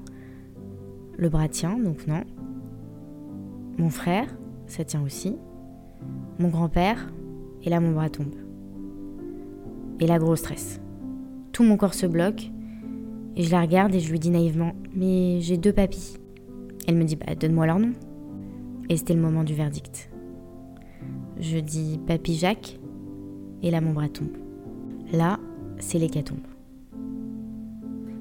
le 1.19 1.29
bras 1.29 1.49
tient, 1.49 1.77
donc 1.77 2.07
non. 2.07 2.23
Mon 3.77 3.89
frère, 3.89 4.27
ça 4.67 4.85
tient 4.85 5.03
aussi. 5.03 5.35
Mon 6.39 6.47
grand-père, 6.47 7.11
et 7.63 7.69
là 7.69 7.79
mon 7.79 7.91
bras 7.91 8.09
tombe. 8.09 8.33
Et 9.99 10.07
là, 10.07 10.17
gros 10.17 10.37
stress. 10.37 10.79
Tout 11.51 11.63
mon 11.63 11.75
corps 11.75 11.93
se 11.93 12.05
bloque, 12.05 12.49
et 13.35 13.43
je 13.43 13.51
la 13.51 13.61
regarde 13.61 13.93
et 13.93 13.99
je 13.99 14.11
lui 14.11 14.19
dis 14.19 14.29
naïvement 14.29 14.73
Mais 14.95 15.39
j'ai 15.41 15.57
deux 15.57 15.73
papis. 15.73 16.17
Elle 16.87 16.95
me 16.95 17.03
dit 17.03 17.15
Bah, 17.15 17.35
donne-moi 17.35 17.65
leur 17.65 17.79
nom. 17.79 17.91
Et 18.89 18.97
c'était 18.97 19.13
le 19.13 19.21
moment 19.21 19.43
du 19.43 19.53
verdict. 19.53 20.09
Je 21.39 21.57
dis 21.59 21.99
Papy 22.07 22.35
Jacques 22.35 22.79
et 23.61 23.71
là 23.71 23.81
mon 23.81 23.91
bras 23.91 24.09
tombe. 24.09 24.35
Là, 25.11 25.39
c'est 25.79 25.99
l'hécatombe. 25.99 26.39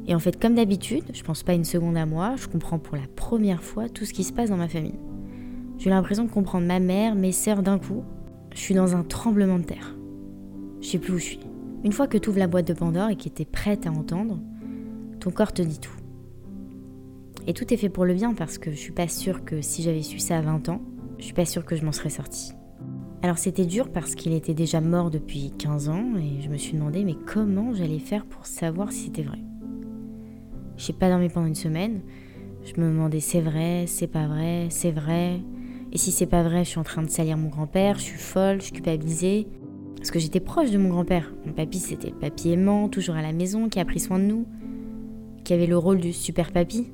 Et 0.09 0.15
en 0.15 0.19
fait, 0.19 0.41
comme 0.41 0.55
d'habitude, 0.55 1.05
je 1.13 1.23
pense 1.23 1.43
pas 1.43 1.53
une 1.53 1.67
seconde 1.67 1.99
à 1.99 2.07
moi, 2.07 2.35
je 2.37 2.49
comprends 2.49 2.79
pour 2.79 2.97
la 2.97 3.07
première 3.15 3.63
fois 3.63 3.91
tout 3.91 4.07
ce 4.07 4.15
qui 4.15 4.25
se 4.25 4.33
passe 4.33 4.49
dans 4.49 4.57
ma 4.57 4.67
famille. 4.67 4.99
J'ai 5.77 5.91
l'impression 5.91 6.25
de 6.25 6.31
comprendre 6.31 6.67
ma 6.67 6.81
mère, 6.81 7.15
mes 7.15 7.31
sœurs 7.31 7.63
d'un 7.63 7.79
coup. 7.79 8.03
Je 8.55 8.59
suis 8.59 8.75
dans 8.75 8.97
un 8.97 9.03
tremblement 9.03 9.59
de 9.59 9.65
terre. 9.65 9.95
Je 10.81 10.89
sais 10.89 10.99
plus 10.99 11.13
où 11.13 11.19
je 11.19 11.25
suis. 11.25 11.41
Une 11.85 11.93
fois 11.93 12.09
que 12.09 12.17
tu 12.17 12.31
ouvres 12.31 12.39
la 12.39 12.47
boîte 12.47 12.67
de 12.67 12.73
Pandore 12.73 13.11
et 13.11 13.17
que 13.17 13.29
tu 13.29 13.43
es 13.43 13.45
prête 13.45 13.87
à 13.87 13.91
entendre, 13.91 14.41
ton 15.21 15.31
corps 15.31 15.53
te 15.53 15.61
dit 15.61 15.79
tout. 15.79 15.93
Et 17.47 17.53
tout 17.53 17.73
est 17.73 17.77
fait 17.77 17.91
pour 17.91 18.07
le 18.07 18.15
bien 18.15 18.33
parce 18.33 18.57
que 18.57 18.71
je 18.71 18.77
suis 18.77 18.93
pas 18.93 19.09
sûre 19.09 19.45
que 19.45 19.61
si 19.61 19.83
j'avais 19.83 20.03
su 20.03 20.19
ça 20.19 20.39
à 20.39 20.41
20 20.41 20.71
ans, 20.71 20.81
je 21.19 21.25
suis 21.25 21.35
pas 21.35 21.45
sûre 21.45 21.67
que 21.67 21.77
je 21.77 21.85
m'en 21.85 21.93
serais 21.93 22.11
sortie. 22.11 22.53
Alors 23.23 23.39
c'était 23.39 23.67
dur 23.67 23.91
parce 23.91 24.15
qu'il 24.15 24.33
était 24.33 24.55
déjà 24.55 24.81
mort 24.81 25.11
depuis 25.11 25.53
15 25.59 25.89
ans 25.91 26.17
et 26.17 26.41
je 26.41 26.49
me 26.49 26.57
suis 26.57 26.73
demandé 26.73 27.05
mais 27.05 27.17
comment 27.27 27.75
j'allais 27.75 27.99
faire 27.99 28.25
pour 28.25 28.47
savoir 28.47 28.91
si 28.91 29.07
c'était 29.07 29.23
vrai? 29.23 29.39
J'ai 30.79 30.93
pas 30.93 31.11
dormi 31.11 31.29
pendant 31.29 31.49
une 31.49 31.57
semaine. 31.57 32.01
Je 32.65 32.81
me 32.81 32.89
demandais 32.89 33.19
c'est 33.19 33.41
vrai, 33.41 33.85
c'est 33.87 34.07
pas 34.07 34.29
vrai, 34.29 34.69
c'est 34.71 34.93
vrai. 34.93 35.41
Et 35.93 35.99
si 35.99 36.13
c'est 36.13 36.27
pas 36.27 36.45
vrai, 36.45 36.65
je 36.65 36.71
suis 36.71 36.79
en 36.79 36.85
train 36.85 37.03
de 37.03 37.11
salir 37.11 37.37
mon 37.37 37.49
grand-père, 37.49 37.97
je 37.97 38.05
suis 38.05 38.19
folle, 38.19 38.61
je 38.61 38.67
suis 38.67 38.73
culpabilisée. 38.73 39.49
Parce 39.97 40.13
que 40.13 40.21
j'étais 40.21 40.39
proche 40.39 40.71
de 40.71 40.79
mon 40.79 40.89
grand-père. 40.91 41.35
Mon 41.45 41.53
papy, 41.53 41.81
c'était 41.81 42.11
le 42.11 42.17
papy 42.17 42.51
aimant, 42.51 42.89
toujours 42.89 43.17
à 43.17 43.23
la 43.23 43.33
maison, 43.33 43.69
qui 43.69 43.81
a 43.81 43.85
pris 43.85 43.99
soin 43.99 44.21
de 44.21 44.25
nous, 44.25 44.47
qui 45.45 45.53
avait 45.53 45.67
le 45.67 45.77
rôle 45.77 45.99
du 45.99 46.13
super 46.13 46.53
papy. 46.53 46.93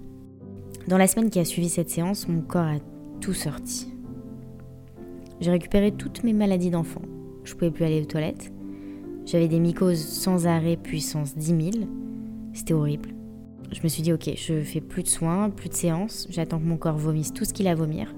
Dans 0.89 0.97
la 0.97 1.07
semaine 1.07 1.29
qui 1.29 1.39
a 1.39 1.45
suivi 1.45 1.69
cette 1.69 1.91
séance, 1.91 2.27
mon 2.27 2.41
corps 2.41 2.63
a 2.63 2.79
tout 3.21 3.35
sorti. 3.35 3.93
J'ai 5.41 5.51
récupéré 5.51 5.93
toutes 5.93 6.25
mes 6.25 6.33
maladies 6.33 6.71
d'enfant. 6.71 7.03
Je 7.45 7.53
pouvais 7.53 7.71
plus 7.71 7.85
aller 7.85 8.01
aux 8.01 8.07
toilettes. 8.07 8.51
J'avais 9.27 9.49
des 9.49 9.61
mycoses 9.61 10.03
sans 10.03 10.47
arrêt 10.47 10.79
puissance 10.79 11.37
10 11.37 11.73
000. 11.73 11.87
C'était 12.55 12.73
horrible. 12.73 13.14
Je 13.75 13.83
me 13.83 13.89
suis 13.89 14.03
dit, 14.03 14.13
ok, 14.13 14.31
je 14.37 14.63
fais 14.63 14.81
plus 14.81 15.03
de 15.03 15.09
soins, 15.09 15.51
plus 15.51 15.69
de 15.69 15.75
séances, 15.75 16.29
j'attends 16.31 16.61
que 16.61 16.65
mon 16.65 16.77
corps 16.77 16.97
vomisse 16.97 17.33
tout 17.33 17.45
ce 17.45 17.53
qu'il 17.53 17.67
a 17.67 17.73
à 17.73 17.75
vomir. 17.75 18.15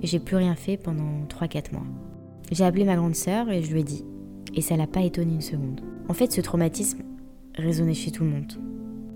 Et 0.00 0.06
j'ai 0.06 0.20
plus 0.20 0.36
rien 0.36 0.54
fait 0.54 0.76
pendant 0.76 1.26
3-4 1.28 1.72
mois. 1.72 1.86
J'ai 2.52 2.64
appelé 2.64 2.84
ma 2.84 2.94
grande 2.94 3.16
sœur 3.16 3.50
et 3.50 3.60
je 3.62 3.72
lui 3.72 3.80
ai 3.80 3.84
dit. 3.84 4.04
Et 4.54 4.60
ça 4.60 4.76
l'a 4.76 4.86
pas 4.86 5.02
étonné 5.02 5.34
une 5.34 5.40
seconde. 5.40 5.80
En 6.08 6.14
fait, 6.14 6.30
ce 6.30 6.40
traumatisme 6.40 7.00
résonnait 7.56 7.92
chez 7.92 8.12
tout 8.12 8.22
le 8.22 8.30
monde. 8.30 8.52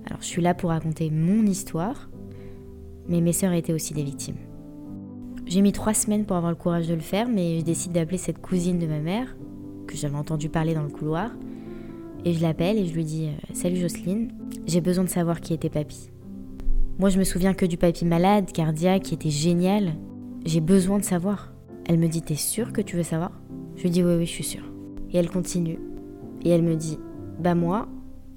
Alors, 0.07 0.21
je 0.21 0.27
suis 0.27 0.43
là 0.43 0.53
pour 0.53 0.71
raconter 0.71 1.11
mon 1.11 1.47
histoire, 1.47 2.11
mais 3.09 3.21
mes 3.21 3.33
sœurs 3.33 3.53
étaient 3.53 3.73
aussi 3.73 3.95
des 3.95 4.03
victimes. 4.03 4.39
J'ai 5.47 5.61
mis 5.61 5.73
trois 5.73 5.95
semaines 5.95 6.25
pour 6.25 6.37
avoir 6.37 6.51
le 6.51 6.57
courage 6.57 6.89
de 6.89 6.95
le 6.95 7.01
faire, 7.01 7.29
mais 7.29 7.61
je 7.61 7.65
décide 7.65 7.93
d'appeler 7.93 8.19
cette 8.19 8.41
cousine 8.41 8.81
de 8.81 8.87
ma 8.87 8.99
mère, 8.99 9.37
que 9.87 9.97
j'avais 9.97 10.17
entendu 10.17 10.49
parler 10.49 10.75
dans 10.75 10.83
le 10.83 10.89
couloir, 10.89 11.31
et 12.27 12.33
je 12.33 12.43
l'appelle 12.43 12.77
et 12.77 12.87
je 12.87 12.93
lui 12.93 13.05
dis 13.05 13.29
euh, 13.29 13.55
Salut 13.55 13.77
Jocelyne, 13.77 14.33
j'ai 14.67 14.81
besoin 14.81 15.05
de 15.05 15.09
savoir 15.09 15.41
qui 15.41 15.55
était 15.55 15.71
papy. 15.71 16.11
Moi, 16.99 17.09
je 17.09 17.21
me 17.21 17.25
souviens 17.25 17.55
que 17.55 17.65
du 17.65 17.77
papy 17.77 18.05
malade, 18.05 18.51
cardiaque, 18.51 19.05
qui 19.05 19.15
était 19.15 19.31
génial. 19.31 19.95
J'ai 20.45 20.61
besoin 20.61 20.99
de 20.99 21.05
savoir. 21.05 21.53
Elle 21.85 21.99
me 21.99 22.09
dit 22.09 22.23
T'es 22.23 22.35
sûre 22.35 22.73
que 22.73 22.81
tu 22.81 22.97
veux 22.97 23.05
savoir? 23.05 23.31
Je 23.77 23.85
lui 23.85 23.91
dis 23.91 24.03
Oui, 24.03 24.17
oui, 24.17 24.27
je 24.27 24.33
suis 24.33 24.45
sûre. 24.45 24.65
Et 25.13 25.19
elle 25.19 25.31
continue. 25.31 25.79
Et 26.45 26.51
elle 26.51 26.65
me 26.65 26.75
dit 26.75 26.99
Bah, 27.39 27.55
moi, 27.55 27.87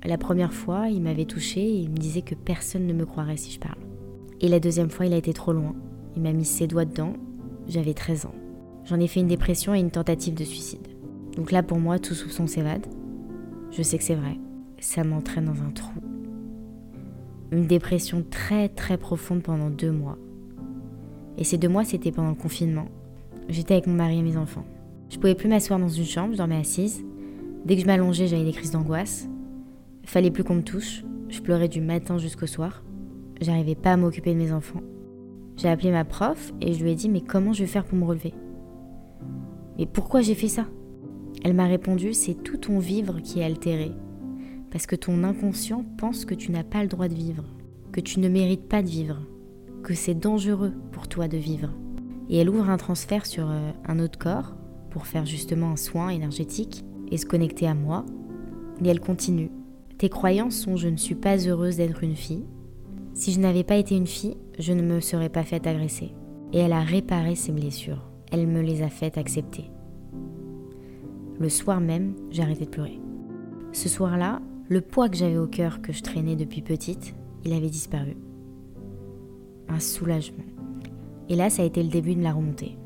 la 0.05 0.19
première 0.19 0.53
fois, 0.53 0.89
il 0.89 1.01
m'avait 1.01 1.25
touché 1.25 1.59
et 1.59 1.79
il 1.79 1.89
me 1.89 1.97
disait 1.97 2.21
que 2.21 2.35
personne 2.35 2.85
ne 2.85 2.93
me 2.93 3.07
croirait 3.07 3.37
si 3.37 3.51
je 3.51 3.59
parle. 3.59 3.81
Et 4.39 4.49
la 4.49 4.59
deuxième 4.59 4.91
fois, 4.91 5.07
il 5.07 5.13
a 5.13 5.17
été 5.17 5.33
trop 5.33 5.51
loin. 5.51 5.73
Il 6.15 6.21
m'a 6.21 6.31
mis 6.31 6.45
ses 6.45 6.67
doigts 6.67 6.85
dedans. 6.85 7.13
J'avais 7.67 7.95
13 7.95 8.27
ans. 8.27 8.35
J'en 8.85 8.99
ai 8.99 9.07
fait 9.07 9.19
une 9.19 9.27
dépression 9.27 9.73
et 9.73 9.79
une 9.79 9.89
tentative 9.89 10.35
de 10.35 10.43
suicide. 10.43 10.87
Donc 11.35 11.51
là, 11.51 11.63
pour 11.63 11.79
moi, 11.79 11.97
tout 11.97 12.13
soupçon 12.13 12.45
s'évade. 12.45 12.85
Je 13.71 13.83
sais 13.83 13.97
que 13.97 14.03
c'est 14.03 14.15
vrai. 14.15 14.37
Ça 14.79 15.03
m'entraîne 15.03 15.45
dans 15.45 15.61
un 15.61 15.71
trou. 15.71 15.99
Une 17.51 17.65
dépression 17.65 18.23
très 18.29 18.69
très 18.69 18.97
profonde 18.97 19.41
pendant 19.41 19.69
deux 19.69 19.91
mois. 19.91 20.17
Et 21.37 21.43
ces 21.43 21.57
deux 21.57 21.69
mois, 21.69 21.83
c'était 21.83 22.11
pendant 22.11 22.29
le 22.29 22.35
confinement. 22.35 22.87
J'étais 23.47 23.73
avec 23.73 23.87
mon 23.87 23.93
mari 23.93 24.19
et 24.19 24.23
mes 24.23 24.37
enfants. 24.37 24.65
Je 25.09 25.17
pouvais 25.17 25.35
plus 25.35 25.49
m'asseoir 25.49 25.79
dans 25.79 25.89
une 25.89 26.05
chambre, 26.05 26.33
je 26.33 26.37
dormais 26.37 26.57
assise. 26.57 27.03
Dès 27.65 27.75
que 27.75 27.81
je 27.81 27.87
m'allongeais, 27.87 28.27
j'avais 28.27 28.43
des 28.43 28.51
crises 28.51 28.71
d'angoisse. 28.71 29.27
Fallait 30.03 30.31
plus 30.31 30.43
qu'on 30.43 30.55
me 30.55 30.63
touche. 30.63 31.03
Je 31.29 31.41
pleurais 31.41 31.67
du 31.67 31.81
matin 31.81 32.17
jusqu'au 32.17 32.47
soir. 32.47 32.83
J'arrivais 33.41 33.75
pas 33.75 33.93
à 33.93 33.97
m'occuper 33.97 34.33
de 34.33 34.39
mes 34.39 34.51
enfants. 34.51 34.81
J'ai 35.57 35.69
appelé 35.69 35.91
ma 35.91 36.05
prof 36.05 36.53
et 36.61 36.73
je 36.73 36.83
lui 36.83 36.91
ai 36.91 36.95
dit 36.95 37.09
mais 37.09 37.21
comment 37.21 37.53
je 37.53 37.61
vais 37.61 37.67
faire 37.67 37.85
pour 37.85 37.97
me 37.97 38.05
relever? 38.05 38.33
Mais 39.77 39.85
pourquoi 39.85 40.21
j'ai 40.21 40.35
fait 40.35 40.47
ça? 40.47 40.65
Elle 41.43 41.53
m'a 41.53 41.67
répondu 41.67 42.13
c'est 42.13 42.35
tout 42.35 42.57
ton 42.57 42.79
vivre 42.79 43.19
qui 43.21 43.39
est 43.39 43.45
altéré. 43.45 43.91
Parce 44.71 44.85
que 44.85 44.95
ton 44.95 45.23
inconscient 45.23 45.83
pense 45.97 46.25
que 46.25 46.35
tu 46.35 46.51
n'as 46.51 46.63
pas 46.63 46.83
le 46.83 46.89
droit 46.89 47.07
de 47.07 47.15
vivre, 47.15 47.43
que 47.91 48.01
tu 48.01 48.19
ne 48.19 48.29
mérites 48.29 48.67
pas 48.67 48.83
de 48.83 48.89
vivre, 48.89 49.17
que 49.83 49.93
c'est 49.93 50.13
dangereux 50.13 50.73
pour 50.91 51.07
toi 51.07 51.27
de 51.27 51.37
vivre. 51.37 51.69
Et 52.29 52.37
elle 52.37 52.49
ouvre 52.49 52.69
un 52.69 52.77
transfert 52.77 53.25
sur 53.25 53.49
euh, 53.49 53.71
un 53.85 53.99
autre 53.99 54.19
corps 54.19 54.55
pour 54.91 55.07
faire 55.07 55.25
justement 55.25 55.71
un 55.71 55.75
soin 55.75 56.09
énergétique 56.09 56.83
et 57.11 57.17
se 57.17 57.25
connecter 57.25 57.67
à 57.67 57.73
moi. 57.73 58.05
Et 58.83 58.87
elle 58.87 58.99
continue. 58.99 59.51
Tes 59.97 60.09
croyances 60.09 60.55
sont 60.55 60.75
je 60.75 60.87
ne 60.87 60.97
suis 60.97 61.15
pas 61.15 61.37
heureuse 61.37 61.77
d'être 61.77 62.03
une 62.03 62.15
fille, 62.15 62.45
si 63.19 63.33
je 63.33 63.41
n'avais 63.41 63.65
pas 63.65 63.75
été 63.75 63.97
une 63.97 64.07
fille, 64.07 64.37
je 64.59 64.71
ne 64.71 64.81
me 64.81 65.01
serais 65.01 65.27
pas 65.27 65.43
faite 65.43 65.67
agresser. 65.67 66.13
Et 66.53 66.59
elle 66.59 66.71
a 66.71 66.79
réparé 66.79 67.35
ses 67.35 67.51
blessures. 67.51 68.09
Elle 68.31 68.47
me 68.47 68.61
les 68.61 68.81
a 68.81 68.89
faites 68.89 69.17
accepter. 69.17 69.65
Le 71.39 71.49
soir 71.49 71.79
même, 71.79 72.15
j'ai 72.29 72.43
arrêté 72.43 72.65
de 72.65 72.69
pleurer. 72.69 72.99
Ce 73.71 73.89
soir-là, 73.89 74.41
le 74.67 74.81
poids 74.81 75.09
que 75.09 75.17
j'avais 75.17 75.37
au 75.37 75.47
cœur 75.47 75.81
que 75.81 75.93
je 75.93 76.03
traînais 76.03 76.35
depuis 76.35 76.61
petite, 76.61 77.15
il 77.45 77.53
avait 77.53 77.69
disparu. 77.69 78.17
Un 79.67 79.79
soulagement. 79.79 80.43
Et 81.29 81.35
là, 81.35 81.49
ça 81.49 81.61
a 81.61 81.65
été 81.65 81.81
le 81.81 81.89
début 81.89 82.15
de 82.15 82.23
la 82.23 82.33
remontée. 82.33 82.77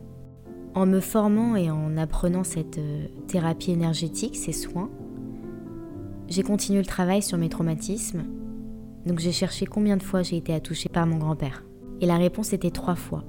En 0.75 0.85
me 0.85 0.99
formant 0.99 1.55
et 1.55 1.69
en 1.71 1.97
apprenant 1.97 2.43
cette 2.43 2.77
euh, 2.77 3.07
thérapie 3.27 3.71
énergétique, 3.71 4.35
ces 4.35 4.51
soins, 4.51 4.89
j'ai 6.27 6.43
continué 6.43 6.79
le 6.79 6.85
travail 6.85 7.21
sur 7.21 7.37
mes 7.37 7.49
traumatismes 7.49 8.23
donc 9.05 9.19
j'ai 9.19 9.31
cherché 9.31 9.65
combien 9.65 9.97
de 9.97 10.03
fois 10.03 10.23
j'ai 10.23 10.37
été 10.37 10.53
attouchée 10.53 10.89
par 10.89 11.05
mon 11.05 11.17
grand-père. 11.17 11.63
Et 12.01 12.05
la 12.05 12.17
réponse 12.17 12.53
était 12.53 12.71
trois 12.71 12.95
fois, 12.95 13.23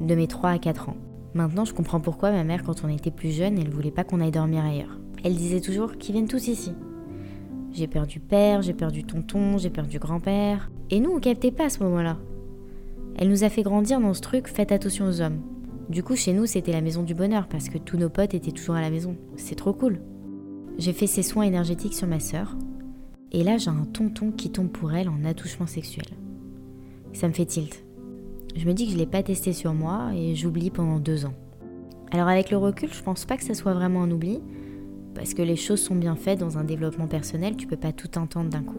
de 0.00 0.14
mes 0.14 0.26
3 0.28 0.50
à 0.50 0.58
4 0.58 0.88
ans. 0.88 0.96
Maintenant, 1.38 1.64
je 1.64 1.72
comprends 1.72 2.00
pourquoi 2.00 2.32
ma 2.32 2.42
mère, 2.42 2.64
quand 2.64 2.82
on 2.82 2.88
était 2.88 3.12
plus 3.12 3.30
jeune, 3.30 3.60
elle 3.60 3.70
voulait 3.70 3.92
pas 3.92 4.02
qu'on 4.02 4.20
aille 4.20 4.32
dormir 4.32 4.64
ailleurs. 4.64 4.98
Elle 5.22 5.36
disait 5.36 5.60
toujours 5.60 5.96
qu'ils 5.96 6.14
viennent 6.14 6.26
tous 6.26 6.48
ici. 6.48 6.72
J'ai 7.70 7.86
perdu 7.86 8.18
père, 8.18 8.60
j'ai 8.60 8.72
perdu 8.72 9.04
tonton, 9.04 9.56
j'ai 9.56 9.70
perdu 9.70 10.00
grand-père. 10.00 10.68
Et 10.90 10.98
nous, 10.98 11.12
on 11.12 11.20
captait 11.20 11.52
pas 11.52 11.66
à 11.66 11.70
ce 11.70 11.80
moment-là. 11.84 12.16
Elle 13.14 13.28
nous 13.28 13.44
a 13.44 13.50
fait 13.50 13.62
grandir 13.62 14.00
dans 14.00 14.14
ce 14.14 14.20
truc, 14.20 14.48
faites 14.48 14.72
attention 14.72 15.06
aux 15.06 15.20
hommes. 15.20 15.40
Du 15.88 16.02
coup, 16.02 16.16
chez 16.16 16.32
nous, 16.32 16.44
c'était 16.44 16.72
la 16.72 16.80
maison 16.80 17.04
du 17.04 17.14
bonheur 17.14 17.46
parce 17.46 17.68
que 17.68 17.78
tous 17.78 17.98
nos 17.98 18.08
potes 18.08 18.34
étaient 18.34 18.50
toujours 18.50 18.74
à 18.74 18.80
la 18.80 18.90
maison. 18.90 19.16
C'est 19.36 19.54
trop 19.54 19.72
cool. 19.72 20.00
J'ai 20.76 20.92
fait 20.92 21.06
ces 21.06 21.22
soins 21.22 21.44
énergétiques 21.44 21.94
sur 21.94 22.08
ma 22.08 22.18
sœur, 22.18 22.56
et 23.30 23.44
là, 23.44 23.58
j'ai 23.58 23.70
un 23.70 23.84
tonton 23.84 24.32
qui 24.32 24.50
tombe 24.50 24.70
pour 24.70 24.92
elle 24.92 25.08
en 25.08 25.24
attouchement 25.24 25.68
sexuel. 25.68 26.06
Ça 27.12 27.28
me 27.28 27.32
fait 27.32 27.46
tilt. 27.46 27.84
Je 28.58 28.66
me 28.66 28.74
dis 28.74 28.86
que 28.86 28.92
je 28.92 28.98
l'ai 28.98 29.06
pas 29.06 29.22
testé 29.22 29.52
sur 29.52 29.72
moi 29.72 30.10
et 30.16 30.34
j'oublie 30.34 30.70
pendant 30.70 30.98
deux 30.98 31.26
ans. 31.26 31.34
Alors 32.10 32.26
avec 32.26 32.50
le 32.50 32.56
recul, 32.56 32.92
je 32.92 33.02
pense 33.04 33.24
pas 33.24 33.36
que 33.36 33.44
ça 33.44 33.54
soit 33.54 33.72
vraiment 33.72 34.02
un 34.02 34.10
oubli, 34.10 34.40
parce 35.14 35.32
que 35.32 35.42
les 35.42 35.54
choses 35.54 35.80
sont 35.80 35.94
bien 35.94 36.16
faites 36.16 36.40
dans 36.40 36.58
un 36.58 36.64
développement 36.64 37.06
personnel, 37.06 37.54
tu 37.56 37.68
peux 37.68 37.76
pas 37.76 37.92
tout 37.92 38.18
entendre 38.18 38.50
d'un 38.50 38.64
coup. 38.64 38.78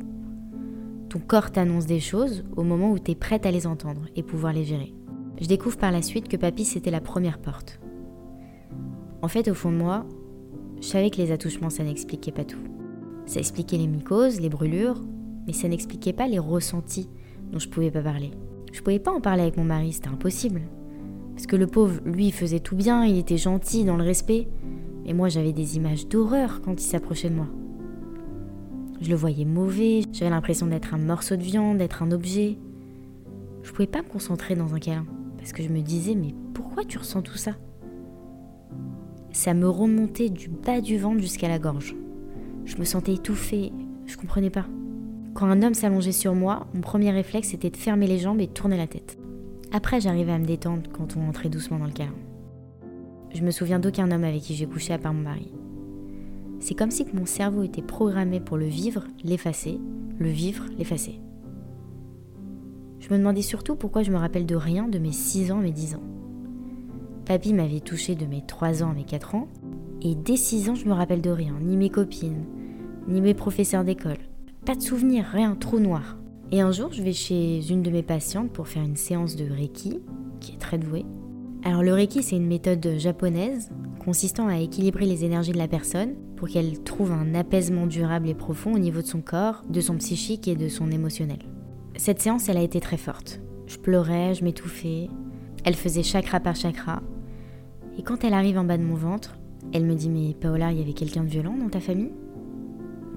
Ton 1.08 1.20
corps 1.20 1.52
t'annonce 1.52 1.86
des 1.86 2.02
choses 2.02 2.44
au 2.58 2.64
moment 2.64 2.92
où 2.92 3.00
tu 3.00 3.12
es 3.12 3.16
prête 3.16 3.46
à 3.46 3.52
les 3.52 3.68
entendre 3.68 4.02
et 4.18 4.22
pouvoir 4.22 4.52
les 4.52 4.66
gérer. 4.66 4.94
Je 5.40 5.48
découvre 5.48 5.78
par 5.78 5.94
la 5.94 6.02
suite 6.02 6.28
que 6.28 6.36
papy 6.36 6.66
c'était 6.66 6.92
la 6.92 7.00
première 7.00 7.40
porte. 7.40 7.80
En 9.22 9.30
fait, 9.30 9.48
au 9.48 9.54
fond 9.54 9.72
de 9.72 9.78
moi, 9.78 10.06
je 10.82 10.88
savais 10.88 11.10
que 11.10 11.22
les 11.22 11.32
attouchements 11.32 11.70
ça 11.70 11.86
n'expliquait 11.86 12.34
pas 12.34 12.44
tout. 12.44 12.60
Ça 13.26 13.40
expliquait 13.40 13.78
les 13.78 13.88
mycoses, 13.88 14.42
les 14.42 14.50
brûlures, 14.50 15.02
mais 15.48 15.54
ça 15.54 15.70
n'expliquait 15.70 16.12
pas 16.12 16.28
les 16.28 16.38
ressentis 16.38 17.08
dont 17.54 17.60
je 17.60 17.70
pouvais 17.70 17.92
pas 17.92 18.02
parler. 18.02 18.32
Je 18.72 18.82
pouvais 18.82 19.00
pas 19.00 19.12
en 19.12 19.22
parler 19.22 19.42
avec 19.42 19.58
mon 19.58 19.64
mari, 19.64 19.94
c'était 19.94 20.10
impossible. 20.10 20.62
Parce 21.34 21.48
que 21.48 21.56
le 21.56 21.68
pauvre, 21.68 22.02
lui, 22.06 22.32
faisait 22.32 22.60
tout 22.60 22.76
bien, 22.76 23.06
il 23.06 23.18
était 23.18 23.38
gentil, 23.38 23.86
dans 23.86 23.98
le 23.98 24.04
respect. 24.04 24.48
Mais 25.06 25.14
moi, 25.14 25.30
j'avais 25.30 25.54
des 25.54 25.78
images 25.78 26.08
d'horreur 26.08 26.62
quand 26.62 26.74
il 26.82 26.86
s'approchait 26.86 27.30
de 27.30 27.36
moi. 27.36 27.48
Je 29.02 29.10
le 29.10 29.16
voyais 29.16 29.46
mauvais, 29.46 30.02
j'avais 30.12 30.32
l'impression 30.32 30.68
d'être 30.68 30.94
un 30.94 30.98
morceau 30.98 31.38
de 31.38 31.42
viande, 31.42 31.78
d'être 31.78 32.04
un 32.04 32.12
objet. 32.12 32.58
Je 33.64 33.72
pouvais 33.72 33.88
pas 33.88 34.02
me 34.02 34.08
concentrer 34.08 34.56
dans 34.56 34.76
un 34.76 34.80
câlin, 34.80 35.06
parce 35.38 35.54
que 35.54 35.64
je 35.64 35.70
me 35.70 35.82
disais, 35.82 36.16
mais 36.16 36.36
pourquoi 36.54 36.84
tu 36.84 36.98
ressens 36.98 37.22
tout 37.22 37.38
ça? 37.38 37.54
Ça 39.32 39.54
me 39.54 39.70
remontait 39.70 40.30
du 40.30 40.50
bas 40.50 40.82
du 40.82 40.98
ventre 40.98 41.22
jusqu'à 41.22 41.48
la 41.48 41.60
gorge. 41.60 41.96
Je 42.66 42.76
me 42.78 42.84
sentais 42.84 43.14
étouffée, 43.14 43.72
je 44.06 44.18
comprenais 44.18 44.50
pas. 44.50 44.66
Quand 45.40 45.48
un 45.48 45.62
homme 45.64 45.74
s'allongeait 45.74 46.12
sur 46.12 46.36
moi, 46.36 46.68
mon 46.74 46.82
premier 46.82 47.12
réflexe 47.12 47.54
était 47.54 47.70
de 47.70 47.78
fermer 47.78 48.08
les 48.08 48.18
jambes 48.18 48.42
et 48.42 48.48
de 48.48 48.52
tourner 48.52 48.76
la 48.76 48.88
tête. 48.88 49.18
Après, 49.72 50.02
j'arrivais 50.02 50.34
à 50.34 50.38
me 50.38 50.46
détendre 50.46 50.90
quand 50.92 51.16
on 51.16 51.30
entrait 51.30 51.48
doucement 51.48 51.80
dans 51.80 51.86
le 51.86 51.94
câlin. 51.94 52.14
Je 53.34 53.42
me 53.42 53.52
souviens 53.52 53.80
d'aucun 53.80 54.12
homme 54.12 54.26
avec 54.26 54.42
qui 54.42 54.54
j'ai 54.54 54.66
couché 54.66 54.92
à 54.92 54.98
part 54.98 55.14
mon 55.14 55.22
mari. 55.22 55.50
C'est 56.60 56.76
comme 56.76 56.92
si 56.92 57.06
mon 57.14 57.26
cerveau 57.26 57.64
était 57.64 57.82
programmé 57.82 58.42
pour 58.42 58.58
le 58.58 58.66
vivre, 58.66 59.06
l'effacer, 59.24 59.80
le 60.18 60.28
vivre, 60.28 60.66
l'effacer. 60.78 61.22
Je 63.00 63.08
me 63.14 63.18
demandais 63.18 63.42
surtout 63.42 63.78
pourquoi 63.78 64.04
je 64.04 64.12
me 64.12 64.18
rappelle 64.18 64.46
de 64.46 64.58
rien 64.58 64.90
de 64.90 65.00
mes 65.00 65.14
6 65.14 65.54
ans 65.54 65.60
mes 65.60 65.72
10 65.72 65.96
ans. 65.96 66.04
Papy 67.24 67.54
m'avait 67.54 67.80
touché 67.80 68.16
de 68.16 68.26
mes 68.26 68.46
3 68.46 68.84
ans 68.84 68.92
mes 68.94 69.06
4 69.06 69.36
ans, 69.36 69.48
et 70.02 70.16
dès 70.16 70.36
6 70.36 70.70
ans, 70.72 70.76
je 70.76 70.86
me 70.86 70.94
rappelle 70.94 71.22
de 71.22 71.30
rien, 71.30 71.56
ni 71.62 71.78
mes 71.78 71.90
copines, 71.90 72.44
ni 73.08 73.22
mes 73.22 73.34
professeurs 73.34 73.86
d'école. 73.86 74.18
Pas 74.66 74.76
de 74.76 74.82
souvenirs, 74.82 75.26
rien, 75.32 75.56
trop 75.56 75.80
noir. 75.80 76.18
Et 76.52 76.62
un 76.62 76.72
jour, 76.72 76.92
je 76.92 77.02
vais 77.02 77.14
chez 77.14 77.62
une 77.70 77.82
de 77.82 77.90
mes 77.90 78.04
patientes 78.04 78.52
pour 78.52 78.68
faire 78.68 78.84
une 78.84 78.96
séance 78.96 79.36
de 79.36 79.46
Reiki, 79.46 80.00
qui 80.40 80.54
est 80.54 80.60
très 80.60 80.78
douée. 80.78 81.06
Alors 81.64 81.84
le 81.84 81.94
Reiki, 81.94 82.24
c'est 82.24 82.36
une 82.36 82.48
méthode 82.48 82.96
japonaise 82.98 83.70
consistant 84.04 84.48
à 84.48 84.58
équilibrer 84.58 85.06
les 85.06 85.26
énergies 85.26 85.52
de 85.52 85.58
la 85.58 85.68
personne 85.68 86.16
pour 86.36 86.48
qu'elle 86.48 86.82
trouve 86.84 87.12
un 87.12 87.36
apaisement 87.36 87.86
durable 87.86 88.30
et 88.30 88.34
profond 88.34 88.74
au 88.74 88.80
niveau 88.80 89.02
de 89.02 89.08
son 89.08 89.22
corps, 89.22 89.64
de 89.70 89.82
son 89.82 89.98
psychique 89.98 90.48
et 90.48 90.56
de 90.56 90.70
son 90.70 90.92
émotionnel. 90.92 91.40
Cette 91.98 92.22
séance, 92.22 92.48
elle 92.50 92.58
a 92.58 92.64
été 92.64 92.80
très 92.80 92.98
forte. 92.98 93.42
Je 93.68 93.78
pleurais, 93.78 94.34
je 94.34 94.44
m'étouffais. 94.44 95.10
Elle 95.66 95.76
faisait 95.76 96.04
chakra 96.04 96.40
par 96.40 96.56
chakra. 96.56 97.02
Et 97.98 98.04
quand 98.04 98.24
elle 98.24 98.34
arrive 98.34 98.58
en 98.58 98.64
bas 98.64 98.78
de 98.78 98.84
mon 98.84 98.96
ventre, 98.96 99.38
elle 99.74 99.86
me 99.86 99.96
dit 99.96 100.10
Mais 100.10 100.34
Paola, 100.34 100.72
il 100.72 100.80
y 100.80 100.82
avait 100.82 100.94
quelqu'un 100.94 101.24
de 101.24 101.30
violent 101.30 101.58
dans 101.58 101.70
ta 101.70 101.80
famille? 101.80 102.12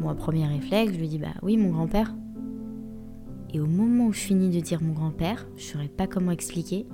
Moi, 0.03 0.17
premier 0.17 0.47
réflexe, 0.47 0.95
je 0.95 0.99
lui 0.99 1.09
dis 1.09 1.19
Bah 1.19 1.35
oui, 1.43 1.57
mon 1.57 1.71
grand-père. 1.71 2.13
Et 3.55 3.61
au 3.61 3.67
moment 3.67 4.07
où 4.07 4.13
je 4.13 4.19
finis 4.19 4.51
de 4.51 4.61
dire 4.61 4.83
mon 4.83 4.95
grand-père, 4.95 5.47
je 5.57 5.63
saurais 5.63 5.87
pas 5.89 6.09
comment 6.09 6.33
expliquer, 6.33 6.87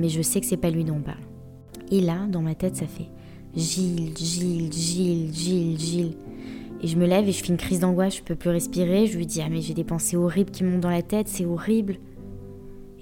mais 0.00 0.08
je 0.08 0.20
sais 0.20 0.40
que 0.40 0.46
c'est 0.46 0.56
pas 0.56 0.70
lui 0.70 0.82
dont 0.82 0.96
on 0.96 1.02
parle. 1.02 1.20
Et 1.92 2.00
là, 2.00 2.26
dans 2.26 2.42
ma 2.42 2.56
tête, 2.56 2.74
ça 2.74 2.86
fait 2.86 3.10
Gilles, 3.54 4.16
Gilles, 4.16 4.72
Gilles, 4.72 5.32
Gilles, 5.32 5.78
Gilles. 5.78 6.16
Et 6.82 6.88
je 6.88 6.96
me 6.96 7.06
lève 7.06 7.28
et 7.28 7.32
je 7.32 7.44
fais 7.44 7.50
une 7.50 7.58
crise 7.58 7.78
d'angoisse, 7.78 8.16
je 8.16 8.22
peux 8.22 8.34
plus 8.34 8.50
respirer. 8.50 9.06
Je 9.06 9.16
lui 9.16 9.26
dis 9.26 9.40
Ah, 9.40 9.48
mais 9.48 9.60
j'ai 9.60 9.74
des 9.74 9.84
pensées 9.84 10.16
horribles 10.16 10.50
qui 10.50 10.64
montent 10.64 10.80
dans 10.80 10.90
la 10.90 11.02
tête, 11.02 11.28
c'est 11.28 11.46
horrible. 11.46 11.98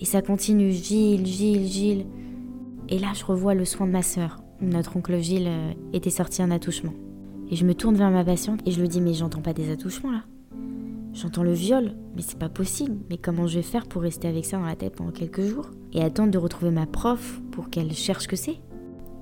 Et 0.00 0.04
ça 0.04 0.20
continue 0.20 0.70
Gilles, 0.70 1.24
Gilles, 1.24 1.66
Gilles. 1.66 2.06
Et 2.90 2.98
là, 2.98 3.12
je 3.14 3.24
revois 3.24 3.54
le 3.54 3.64
soin 3.64 3.86
de 3.86 3.92
ma 3.92 4.02
sœur. 4.02 4.42
Notre 4.60 4.98
oncle 4.98 5.18
Gilles 5.18 5.48
euh, 5.48 5.72
était 5.94 6.10
sorti 6.10 6.42
un 6.42 6.50
attouchement. 6.50 6.92
Et 7.50 7.56
je 7.56 7.64
me 7.64 7.74
tourne 7.74 7.96
vers 7.96 8.11
ma 8.11 8.24
patiente 8.24 8.61
et 8.66 8.70
je 8.70 8.80
lui 8.80 8.88
dis 8.88 9.00
Mais 9.00 9.14
j'entends 9.14 9.40
pas 9.40 9.52
des 9.52 9.70
attouchements 9.70 10.12
là. 10.12 10.22
J'entends 11.14 11.42
le 11.42 11.52
viol, 11.52 11.94
mais 12.14 12.22
c'est 12.22 12.38
pas 12.38 12.48
possible. 12.48 12.98
Mais 13.11 13.16
comment 13.16 13.46
je 13.46 13.56
vais 13.56 13.62
faire 13.62 13.87
pour 13.87 14.02
rester 14.02 14.28
avec 14.28 14.44
ça 14.44 14.58
dans 14.58 14.66
la 14.66 14.76
tête 14.76 14.96
pendant 14.96 15.11
quelques 15.11 15.42
jours 15.42 15.70
Et 15.92 16.02
attendre 16.02 16.30
de 16.30 16.38
retrouver 16.38 16.70
ma 16.70 16.87
prof 16.87 17.40
pour 17.50 17.70
qu'elle 17.70 17.92
cherche 17.92 18.26
que 18.26 18.37
c'est? 18.37 18.56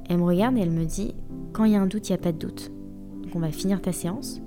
Elle 0.09 0.19
me 0.19 0.25
regarde 0.25 0.57
et 0.59 0.61
elle 0.61 0.71
me 0.71 0.85
dit 0.85 1.15
Quand 1.53 1.65
il 1.65 1.73
y 1.73 1.77
a 1.77 1.81
un 1.81 1.87
doute, 1.87 2.09
il 2.09 2.13
n'y 2.13 2.19
a 2.19 2.23
pas 2.23 2.33
de 2.33 2.39
doute. 2.39 2.71
Donc 3.23 3.35
on 3.35 3.41
va 3.41 3.51
finir 3.51 3.81
ta 3.81 3.93
séance 3.93 4.41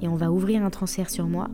et 0.00 0.08
on 0.08 0.16
va 0.16 0.30
ouvrir 0.30 0.62
un 0.62 0.70
transfert 0.70 1.10
sur 1.10 1.26
moi 1.26 1.48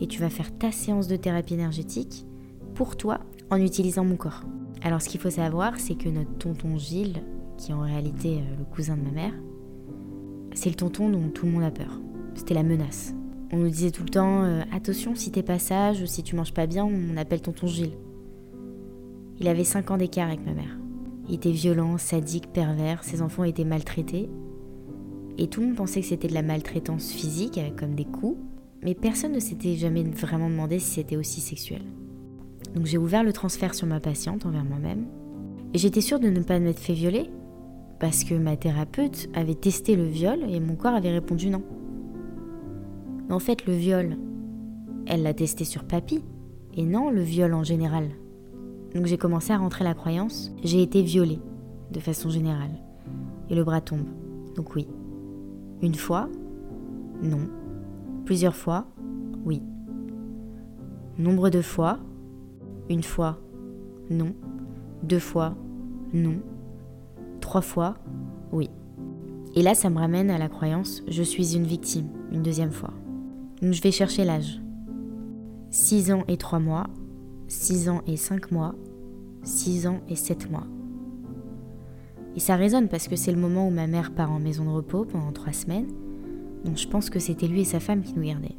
et 0.00 0.06
tu 0.06 0.20
vas 0.20 0.30
faire 0.30 0.56
ta 0.56 0.72
séance 0.72 1.08
de 1.08 1.16
thérapie 1.16 1.54
énergétique 1.54 2.26
pour 2.74 2.96
toi 2.96 3.20
en 3.50 3.56
utilisant 3.56 4.04
mon 4.04 4.16
corps. 4.16 4.42
Alors 4.82 5.00
ce 5.00 5.08
qu'il 5.08 5.20
faut 5.20 5.30
savoir, 5.30 5.78
c'est 5.78 5.94
que 5.94 6.08
notre 6.08 6.36
tonton 6.38 6.76
Gilles, 6.78 7.22
qui 7.56 7.70
est 7.70 7.74
en 7.74 7.80
réalité 7.80 8.38
euh, 8.38 8.56
le 8.58 8.64
cousin 8.64 8.96
de 8.96 9.02
ma 9.02 9.10
mère, 9.10 9.32
c'est 10.54 10.70
le 10.70 10.76
tonton 10.76 11.08
dont 11.08 11.28
tout 11.28 11.46
le 11.46 11.52
monde 11.52 11.64
a 11.64 11.70
peur. 11.70 12.00
C'était 12.34 12.54
la 12.54 12.62
menace. 12.62 13.14
On 13.52 13.58
nous 13.58 13.68
disait 13.68 13.90
tout 13.90 14.02
le 14.02 14.08
temps 14.08 14.42
euh, 14.44 14.62
attention 14.72 15.14
si 15.14 15.30
t'es 15.30 15.42
pas 15.42 15.58
sage 15.58 16.00
ou 16.00 16.06
si 16.06 16.22
tu 16.22 16.34
manges 16.34 16.54
pas 16.54 16.66
bien, 16.66 16.84
on 16.84 17.16
appelle 17.16 17.40
tonton 17.40 17.66
Gilles. 17.66 17.96
Il 19.38 19.48
avait 19.48 19.64
5 19.64 19.90
ans 19.90 19.96
d'écart 19.96 20.28
avec 20.28 20.44
ma 20.44 20.54
mère. 20.54 20.78
Il 21.28 21.34
était 21.34 21.50
violent, 21.50 21.98
sadique, 21.98 22.52
pervers, 22.52 23.04
ses 23.04 23.22
enfants 23.22 23.44
étaient 23.44 23.64
maltraités 23.64 24.28
et 25.38 25.48
tout 25.48 25.60
le 25.60 25.68
monde 25.68 25.76
pensait 25.76 26.00
que 26.00 26.06
c'était 26.06 26.28
de 26.28 26.34
la 26.34 26.42
maltraitance 26.42 27.10
physique, 27.10 27.58
avec 27.58 27.76
comme 27.76 27.94
des 27.94 28.04
coups, 28.04 28.38
mais 28.82 28.94
personne 28.94 29.32
ne 29.32 29.40
s'était 29.40 29.74
jamais 29.74 30.04
vraiment 30.04 30.48
demandé 30.48 30.78
si 30.78 30.92
c'était 30.92 31.16
aussi 31.16 31.40
sexuel. 31.40 31.82
Donc 32.74 32.86
j'ai 32.86 32.98
ouvert 32.98 33.24
le 33.24 33.32
transfert 33.32 33.74
sur 33.74 33.86
ma 33.86 34.00
patiente 34.00 34.46
envers 34.46 34.64
moi-même, 34.64 35.06
et 35.72 35.78
j'étais 35.78 36.00
sûre 36.00 36.20
de 36.20 36.28
ne 36.28 36.40
pas 36.40 36.60
m'être 36.60 36.78
fait 36.78 36.92
violer, 36.92 37.30
parce 38.04 38.22
que 38.22 38.34
ma 38.34 38.54
thérapeute 38.54 39.30
avait 39.32 39.54
testé 39.54 39.96
le 39.96 40.04
viol 40.04 40.40
et 40.50 40.60
mon 40.60 40.76
corps 40.76 40.92
avait 40.92 41.10
répondu 41.10 41.48
non. 41.48 41.62
En 43.30 43.38
fait, 43.38 43.64
le 43.64 43.72
viol, 43.72 44.18
elle 45.06 45.22
l'a 45.22 45.32
testé 45.32 45.64
sur 45.64 45.84
papy, 45.84 46.22
et 46.74 46.84
non 46.84 47.08
le 47.08 47.22
viol 47.22 47.54
en 47.54 47.64
général. 47.64 48.10
Donc 48.94 49.06
j'ai 49.06 49.16
commencé 49.16 49.54
à 49.54 49.56
rentrer 49.56 49.84
la 49.84 49.94
croyance, 49.94 50.54
j'ai 50.62 50.82
été 50.82 51.00
violée, 51.00 51.40
de 51.92 51.98
façon 51.98 52.28
générale. 52.28 52.78
Et 53.48 53.54
le 53.54 53.64
bras 53.64 53.80
tombe. 53.80 54.04
Donc 54.54 54.74
oui, 54.74 54.86
une 55.80 55.94
fois 55.94 56.28
Non. 57.22 57.48
Plusieurs 58.26 58.54
fois 58.54 58.86
Oui. 59.46 59.62
Nombre 61.16 61.48
de 61.48 61.62
fois 61.62 62.00
Une 62.90 63.02
fois 63.02 63.38
Non. 64.10 64.34
Deux 65.02 65.18
fois 65.18 65.54
Non. 66.12 66.42
Trois 67.44 67.60
fois 67.60 67.98
Oui. 68.52 68.70
Et 69.54 69.60
là, 69.60 69.74
ça 69.74 69.90
me 69.90 69.98
ramène 69.98 70.30
à 70.30 70.38
la 70.38 70.48
croyance 70.48 71.02
je 71.08 71.22
suis 71.22 71.54
une 71.54 71.66
victime, 71.66 72.08
une 72.32 72.42
deuxième 72.42 72.70
fois. 72.70 72.94
Donc 73.60 73.74
je 73.74 73.82
vais 73.82 73.90
chercher 73.90 74.24
l'âge. 74.24 74.62
6 75.68 76.10
ans 76.12 76.24
et 76.26 76.38
3 76.38 76.58
mois, 76.58 76.86
6 77.48 77.90
ans 77.90 78.00
et 78.06 78.16
5 78.16 78.50
mois, 78.50 78.74
6 79.42 79.86
ans 79.86 80.00
et 80.08 80.16
7 80.16 80.50
mois. 80.50 80.66
Et 82.34 82.40
ça 82.40 82.56
résonne 82.56 82.88
parce 82.88 83.08
que 83.08 83.16
c'est 83.16 83.30
le 83.30 83.38
moment 83.38 83.68
où 83.68 83.70
ma 83.70 83.86
mère 83.86 84.14
part 84.14 84.32
en 84.32 84.40
maison 84.40 84.64
de 84.64 84.70
repos 84.70 85.04
pendant 85.04 85.30
trois 85.30 85.52
semaines, 85.52 85.88
donc 86.64 86.78
je 86.78 86.88
pense 86.88 87.10
que 87.10 87.18
c'était 87.18 87.46
lui 87.46 87.60
et 87.60 87.66
sa 87.66 87.78
femme 87.78 88.02
qui 88.02 88.14
nous 88.14 88.24
gardaient. 88.24 88.56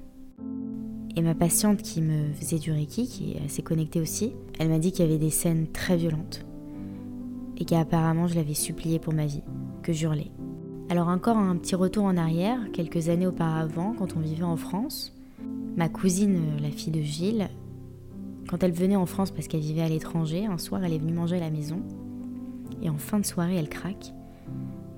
Et 1.16 1.24
ma 1.24 1.34
patiente 1.34 1.82
qui 1.82 2.04
me 2.04 2.32
faisait 2.34 2.60
du 2.60 2.72
Reiki, 2.72 3.08
qui 3.08 3.32
est 3.32 3.46
assez 3.46 3.64
connectée 3.64 4.00
aussi, 4.00 4.34
elle 4.60 4.70
m'a 4.70 4.78
dit 4.78 4.92
qu'il 4.92 5.06
y 5.06 5.08
avait 5.08 5.18
des 5.18 5.32
scènes 5.32 5.66
très 5.72 5.98
violentes. 5.98 6.46
Et 7.58 7.66
qu'apparemment 7.66 8.28
je 8.28 8.36
l'avais 8.36 8.54
supplié 8.54 9.00
pour 9.00 9.14
ma 9.14 9.26
vie, 9.26 9.44
que 9.84 9.94
j'hurlais. 9.94 10.32
Alors 10.90 11.08
encore 11.08 11.38
un 11.38 11.56
petit 11.56 11.76
retour 11.76 12.06
en 12.06 12.18
arrière, 12.18 12.60
quelques 12.72 13.10
années 13.10 13.28
auparavant, 13.28 13.94
quand 13.98 14.16
on 14.16 14.20
vivait 14.20 14.44
en 14.44 14.58
France, 14.58 15.16
ma 15.76 15.90
cousine, 15.90 16.40
la 16.62 16.70
fille 16.70 16.92
de 16.92 17.02
Gilles, 17.02 17.50
quand 18.48 18.64
elle 18.64 18.72
venait 18.72 18.96
en 18.96 19.06
France 19.06 19.32
parce 19.32 19.48
qu'elle 19.48 19.62
vivait 19.62 19.82
à 19.82 19.90
l'étranger, 19.90 20.46
un 20.46 20.58
soir 20.58 20.84
elle 20.84 20.94
est 20.94 21.00
venue 21.00 21.14
manger 21.14 21.38
à 21.38 21.40
la 21.40 21.50
maison 21.50 21.82
et 22.82 22.90
en 22.90 22.98
fin 22.98 23.20
de 23.20 23.26
soirée, 23.26 23.56
elle 23.56 23.70
craque. 23.70 24.14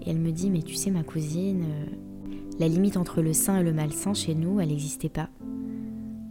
Et 0.06 0.10
elle 0.10 0.20
me 0.20 0.32
dit, 0.32 0.50
mais 0.50 0.62
tu 0.62 0.76
sais, 0.76 0.92
ma 0.92 1.04
cousine, 1.04 1.64
euh, 1.64 1.86
la 2.60 2.68
limite 2.68 2.98
entre 2.98 3.22
le 3.22 3.34
sain 3.34 3.60
et 3.60 3.64
le 3.64 3.74
malsain 3.74 4.14
chez 4.14 4.36
nous, 4.36 4.60
elle 4.60 4.70
n'existait 4.70 5.10
pas. 5.10 5.30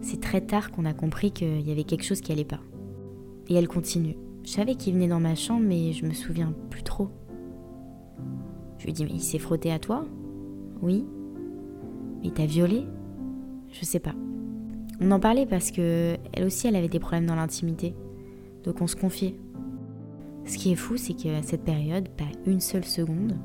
C'est 0.01 0.21
très 0.21 0.41
tard 0.41 0.71
qu'on 0.71 0.85
a 0.85 0.93
compris 0.93 1.31
qu'il 1.31 1.67
y 1.67 1.73
avait 1.73 1.85
quelque 1.85 2.05
chose 2.05 2.21
qui 2.21 2.33
allait 2.33 2.45
pas. 2.45 2.61
Et 3.49 3.55
elle 3.55 3.69
continue. 3.69 4.17
Je 4.47 4.53
savais 4.53 4.77
qu'il 4.77 4.95
venait 4.95 5.09
dans 5.09 5.19
ma 5.19 5.35
chambre, 5.35 5.65
mais 5.67 5.93
je 5.93 6.07
me 6.07 6.13
souviens 6.13 6.55
plus 6.71 6.85
trop. 6.85 7.09
Je 8.79 8.87
lui 8.87 8.93
dis, 8.93 9.05
mais 9.05 9.15
il 9.15 9.21
s'est 9.21 9.41
frotté 9.41 9.73
à 9.73 9.81
toi? 9.81 10.05
Oui. 10.81 11.05
Mais 12.23 12.31
il 12.35 12.47
violé? 12.47 12.85
Je 13.73 13.85
sais 13.85 13.99
pas. 13.99 14.15
On 15.01 15.11
en 15.11 15.19
parlait 15.19 15.47
parce 15.47 15.73
que 15.73 16.17
elle 16.33 16.45
aussi, 16.45 16.69
elle 16.69 16.77
avait 16.77 16.89
des 16.89 17.01
problèmes 17.01 17.27
dans 17.27 17.35
l'intimité. 17.35 17.97
Donc 18.63 18.81
on 18.81 18.87
se 18.87 18.95
confiait. 18.95 19.35
Ce 20.45 20.57
qui 20.59 20.71
est 20.71 20.77
fou, 20.77 20.97
c'est 20.97 21.15
qu'à 21.15 21.43
cette 21.43 21.65
période, 21.65 22.09
pas 22.11 22.25
une 22.47 22.61
seule 22.61 22.85
seconde, 22.85 23.37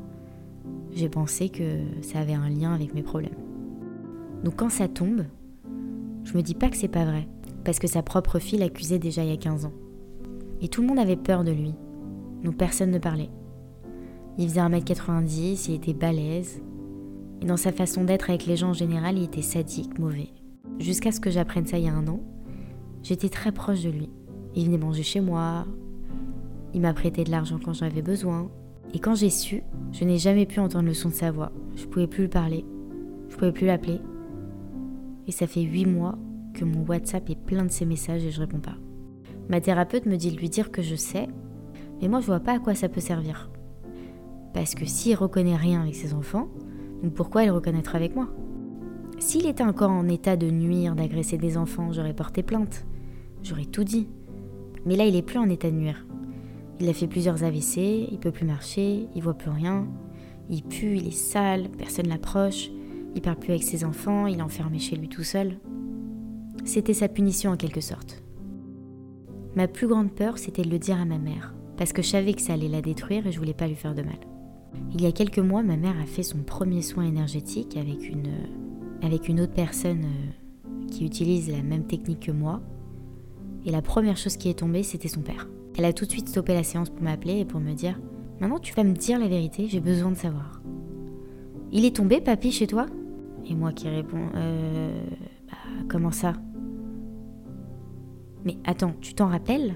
j'ai 0.92 1.10
pensé 1.10 1.50
que 1.50 1.80
ça 2.04 2.20
avait 2.20 2.36
un 2.36 2.48
lien 2.48 2.76
avec 2.76 2.94
mes 2.94 3.02
problèmes. 3.02 3.34
Donc 4.44 4.58
quand 4.58 4.70
ça 4.70 4.88
tombe, 4.88 5.26
je 6.26 6.38
me 6.38 6.44
dis 6.44 6.54
pas 6.54 6.70
que 6.70 6.78
c'est 6.78 6.88
pas 6.88 7.06
vrai, 7.06 7.28
parce 7.64 7.80
que 7.80 7.88
sa 7.88 8.04
propre 8.04 8.38
fille 8.38 8.60
l'accusait 8.60 9.00
déjà 9.00 9.24
il 9.24 9.32
y 9.32 9.34
a 9.34 9.38
15 9.38 9.66
ans. 9.66 9.74
Et 10.62 10.68
tout 10.68 10.82
le 10.82 10.88
monde 10.88 11.00
avait 11.00 11.16
peur 11.16 11.44
de 11.44 11.52
lui, 11.52 11.74
donc 12.44 12.56
personne 12.56 12.92
ne 12.92 13.00
parlait. 13.00 13.30
Il 14.38 14.48
faisait 14.48 14.62
1m90, 14.62 15.66
il 15.70 15.76
était 15.76 15.94
balèze, 15.94 16.62
et 17.42 17.46
dans 17.46 17.58
sa 17.58 17.72
façon 17.72 18.04
d'être 18.04 18.30
avec 18.30 18.46
les 18.46 18.56
gens 18.56 18.70
en 18.70 18.74
général, 18.74 19.18
il 19.18 19.24
était 19.24 19.42
sadique, 19.42 19.98
mauvais. 20.00 20.30
Jusqu'à 20.80 21.12
ce 21.12 21.20
que 21.20 21.32
j'apprenne 21.32 21.66
ça 21.66 21.78
il 21.78 21.86
y 21.86 21.90
a 21.90 21.94
un 21.94 22.08
an, 22.08 22.22
j'étais 23.04 23.30
très 23.30 23.52
proche 23.52 23.84
de 23.84 23.90
lui. 23.90 24.10
Il 24.56 24.66
venait 24.66 24.78
manger 24.78 25.04
chez 25.04 25.22
moi, 25.22 25.66
il 26.74 26.82
m'a 26.82 26.94
prêté 26.94 27.24
de 27.24 27.32
l'argent 27.32 27.60
quand 27.64 27.74
j'en 27.74 27.88
avais 27.88 28.02
besoin. 28.02 28.50
Et 28.94 29.00
quand 29.00 29.16
j'ai 29.16 29.30
su, 29.30 29.64
je 29.92 30.04
n'ai 30.04 30.18
jamais 30.18 30.46
pu 30.46 30.60
entendre 30.60 30.86
le 30.86 30.94
son 30.94 31.10
de 31.10 31.14
sa 31.14 31.32
voix. 31.32 31.52
Je 31.76 31.86
pouvais 31.86 32.08
plus 32.08 32.24
le 32.24 32.30
parler. 32.30 32.66
Je 33.30 33.36
pouvais 33.36 33.52
plus 33.52 33.66
l'appeler. 33.66 34.00
Et 35.28 35.32
ça 35.32 35.48
fait 35.48 35.62
huit 35.62 35.86
mois 35.86 36.18
que 36.54 36.66
mon 36.66 36.86
WhatsApp 36.86 37.30
est 37.30 37.40
plein 37.40 37.66
de 37.66 37.72
ses 37.72 37.86
messages 37.86 38.24
et 38.24 38.32
je 38.32 38.40
réponds 38.40 38.60
pas. 38.60 38.76
Ma 39.52 39.60
thérapeute 39.60 40.06
me 40.06 40.16
dit 40.16 40.32
de 40.32 40.38
lui 40.38 40.48
dire 40.48 40.72
que 40.72 40.82
je 40.82 40.96
sais, 40.96 41.28
mais 42.02 42.08
moi 42.08 42.22
je 42.22 42.26
vois 42.26 42.40
pas 42.40 42.54
à 42.54 42.60
quoi 42.60 42.74
ça 42.74 42.88
peut 42.88 43.02
servir. 43.02 43.52
Parce 44.54 44.76
que 44.76 44.86
s'il 44.86 45.18
reconnaît 45.18 45.58
rien 45.58 45.82
avec 45.82 45.94
ses 45.94 46.14
enfants, 46.14 46.48
donc 47.04 47.14
pourquoi 47.14 47.44
il 47.44 47.52
reconnaîtra 47.52 47.98
avec 47.98 48.16
moi? 48.16 48.30
S'il 49.20 49.46
était 49.46 49.66
encore 49.66 49.92
en 49.92 50.08
état 50.08 50.38
de 50.38 50.50
nuire, 50.50 50.96
d'agresser 50.96 51.38
des 51.38 51.58
enfants, 51.58 51.92
j'aurais 51.92 52.14
porté 52.14 52.44
plainte. 52.44 52.86
J'aurais 53.44 53.66
tout 53.66 53.84
dit. 53.84 54.08
Mais 54.86 54.96
là, 54.96 55.06
il 55.06 55.18
est 55.18 55.22
plus 55.22 55.38
en 55.38 55.50
état 55.50 55.70
de 55.70 55.76
nuire. 55.76 56.06
Il 56.80 56.88
a 56.88 56.94
fait 56.94 57.08
plusieurs 57.08 57.44
AVC, 57.44 58.08
il 58.10 58.20
peut 58.22 58.32
plus 58.32 58.46
marcher, 58.46 59.10
il 59.14 59.22
voit 59.22 59.34
plus 59.34 59.52
rien, 59.52 59.86
il 60.50 60.64
pue, 60.64 60.96
il 60.96 61.10
est 61.10 61.12
sale, 61.12 61.68
personne 61.78 62.08
l'approche, 62.08 62.72
il 63.16 63.22
parle 63.22 63.36
plus 63.36 63.52
avec 63.52 63.64
ses 63.64 63.84
enfants, 63.84 64.28
il 64.28 64.40
est 64.40 64.44
enfermé 64.44 64.80
chez 64.80 64.96
lui 64.96 65.10
tout 65.10 65.24
seul. 65.24 65.58
C'était 66.64 66.94
sa 66.94 67.10
punition 67.10 67.52
en 67.52 67.58
quelque 67.58 67.82
sorte. 67.82 68.24
Ma 69.56 69.68
plus 69.68 69.88
grande 69.88 70.12
peur, 70.12 70.38
c'était 70.38 70.62
de 70.62 70.70
le 70.70 70.80
dire 70.80 71.00
à 71.00 71.06
ma 71.06 71.18
mère, 71.18 71.54
parce 71.78 71.92
que 71.94 72.02
je 72.02 72.08
savais 72.10 72.34
que 72.34 72.42
ça 72.42 72.54
allait 72.54 72.70
la 72.70 72.82
détruire 72.82 73.28
et 73.28 73.32
je 73.32 73.40
voulais 73.40 73.54
pas 73.54 73.68
lui 73.68 73.76
faire 73.76 73.96
de 73.96 74.02
mal. 74.02 74.20
Il 74.94 75.02
y 75.02 75.06
a 75.06 75.12
quelques 75.12 75.40
mois, 75.40 75.64
ma 75.64 75.78
mère 75.78 76.00
a 76.02 76.06
fait 76.06 76.24
son 76.24 76.40
premier 76.40 76.82
soin 76.82 77.04
énergétique 77.04 77.76
avec 77.76 78.10
une, 78.10 78.28
euh, 78.28 79.06
avec 79.06 79.28
une 79.28 79.42
autre 79.42 79.54
personne 79.54 80.06
euh, 80.06 80.88
qui 80.88 81.06
utilise 81.06 81.50
la 81.50 81.62
même 81.62 81.86
technique 81.86 82.22
que 82.22 82.32
moi. 82.32 82.62
Et 83.66 83.72
la 83.72 83.82
première 83.82 84.18
chose 84.18 84.38
qui 84.38 84.50
est 84.50 84.60
tombée, 84.60 84.84
c'était 84.84 85.08
son 85.08 85.22
père. 85.22 85.48
Elle 85.78 85.86
a 85.86 85.94
tout 85.94 86.06
de 86.06 86.12
suite 86.12 86.30
stoppé 86.30 86.54
la 86.54 86.64
séance 86.64 86.90
pour 86.90 87.02
m'appeler 87.02 87.40
et 87.40 87.46
pour 87.46 87.60
me 87.60 87.74
dire 87.74 88.00
Maintenant 88.40 88.60
tu 88.60 88.74
vas 88.74 88.84
me 88.84 88.94
dire 88.94 89.20
la 89.20 89.28
vérité, 89.28 89.68
j'ai 89.68 89.80
besoin 89.80 90.12
de 90.12 90.18
savoir. 90.18 90.62
Il 91.72 91.86
est 91.86 91.96
tombé, 91.96 92.20
papy, 92.22 92.52
chez 92.52 92.68
toi? 92.68 92.88
Et 93.46 93.56
moi 93.56 93.72
qui 93.72 93.88
réponds 93.88 94.30
Euh. 94.36 95.04
Bah, 95.48 95.58
comment 95.88 96.12
ça? 96.12 96.34
Mais 98.46 98.58
attends, 98.66 98.94
tu 99.02 99.14
t'en 99.14 99.28
rappelles? 99.28 99.76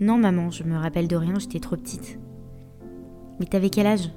Non, 0.00 0.18
maman, 0.18 0.50
je 0.50 0.64
me 0.64 0.76
rappelle 0.76 1.08
de 1.08 1.16
rien, 1.16 1.38
j'étais 1.38 1.60
trop 1.60 1.76
petite. 1.76 2.18
Mais 3.40 3.46
t'avais 3.46 3.70
quel 3.70 3.86
âge? 3.86 4.10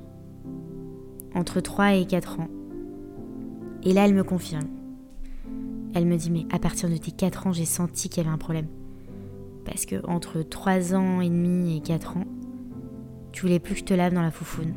Entre 1.33 1.59
3 1.59 1.95
et 1.95 2.05
4 2.05 2.39
ans. 2.39 2.49
Et 3.83 3.93
là, 3.93 4.05
elle 4.05 4.13
me 4.13 4.23
confirme. 4.23 4.67
Elle 5.93 6.05
me 6.05 6.17
dit 6.17 6.31
Mais 6.31 6.45
à 6.51 6.59
partir 6.59 6.89
de 6.89 6.97
tes 6.97 7.11
4 7.11 7.47
ans, 7.47 7.53
j'ai 7.53 7.65
senti 7.65 8.09
qu'il 8.09 8.23
y 8.23 8.25
avait 8.25 8.33
un 8.33 8.37
problème. 8.37 8.67
Parce 9.65 9.85
que 9.85 10.05
entre 10.07 10.41
3 10.41 10.95
ans 10.95 11.21
et 11.21 11.29
demi 11.29 11.77
et 11.77 11.81
4 11.81 12.17
ans, 12.17 12.25
tu 13.31 13.43
voulais 13.43 13.59
plus 13.59 13.73
que 13.73 13.79
je 13.79 13.85
te 13.85 13.93
lave 13.93 14.13
dans 14.13 14.21
la 14.21 14.31
foufoune. 14.31 14.73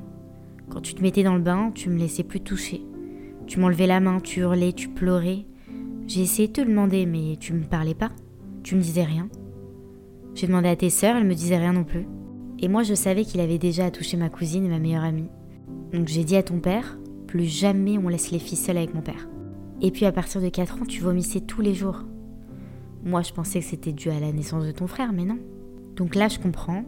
Quand 0.70 0.80
tu 0.80 0.94
te 0.94 1.02
mettais 1.02 1.22
dans 1.22 1.34
le 1.34 1.42
bain, 1.42 1.70
tu 1.74 1.90
me 1.90 1.98
laissais 1.98 2.22
plus 2.22 2.40
toucher. 2.40 2.82
Tu 3.46 3.60
m'enlevais 3.60 3.86
la 3.86 4.00
main, 4.00 4.20
tu 4.20 4.40
hurlais, 4.40 4.72
tu 4.72 4.88
pleurais. 4.88 5.44
J'ai 6.06 6.22
essayé 6.22 6.48
de 6.48 6.52
te 6.52 6.60
demander, 6.60 7.06
mais 7.06 7.36
tu 7.38 7.52
me 7.52 7.64
parlais 7.64 7.94
pas. 7.94 8.10
Tu 8.64 8.76
me 8.76 8.80
disais 8.80 9.04
rien. 9.04 9.28
J'ai 10.34 10.46
demandé 10.46 10.68
à 10.68 10.74
tes 10.74 10.88
sœurs, 10.88 11.16
elles 11.16 11.26
me 11.26 11.34
disaient 11.34 11.58
rien 11.58 11.74
non 11.74 11.84
plus. 11.84 12.06
Et 12.58 12.68
moi, 12.68 12.82
je 12.82 12.94
savais 12.94 13.24
qu'il 13.26 13.40
avait 13.40 13.58
déjà 13.58 13.90
touché 13.90 14.16
ma 14.16 14.30
cousine 14.30 14.64
et 14.64 14.70
ma 14.70 14.78
meilleure 14.78 15.04
amie. 15.04 15.28
Donc 15.92 16.08
j'ai 16.08 16.24
dit 16.24 16.34
à 16.34 16.42
ton 16.42 16.60
père, 16.60 16.98
plus 17.26 17.44
jamais 17.44 17.98
on 17.98 18.08
laisse 18.08 18.30
les 18.30 18.38
filles 18.38 18.56
seules 18.56 18.78
avec 18.78 18.94
mon 18.94 19.02
père. 19.02 19.28
Et 19.82 19.90
puis 19.90 20.06
à 20.06 20.12
partir 20.12 20.40
de 20.40 20.48
4 20.48 20.80
ans, 20.80 20.86
tu 20.86 21.02
vomissais 21.02 21.40
tous 21.40 21.60
les 21.60 21.74
jours. 21.74 22.04
Moi, 23.04 23.20
je 23.20 23.34
pensais 23.34 23.58
que 23.58 23.66
c'était 23.66 23.92
dû 23.92 24.08
à 24.08 24.18
la 24.18 24.32
naissance 24.32 24.64
de 24.64 24.72
ton 24.72 24.86
frère, 24.86 25.12
mais 25.12 25.26
non. 25.26 25.38
Donc 25.94 26.14
là, 26.14 26.28
je 26.28 26.38
comprends 26.38 26.84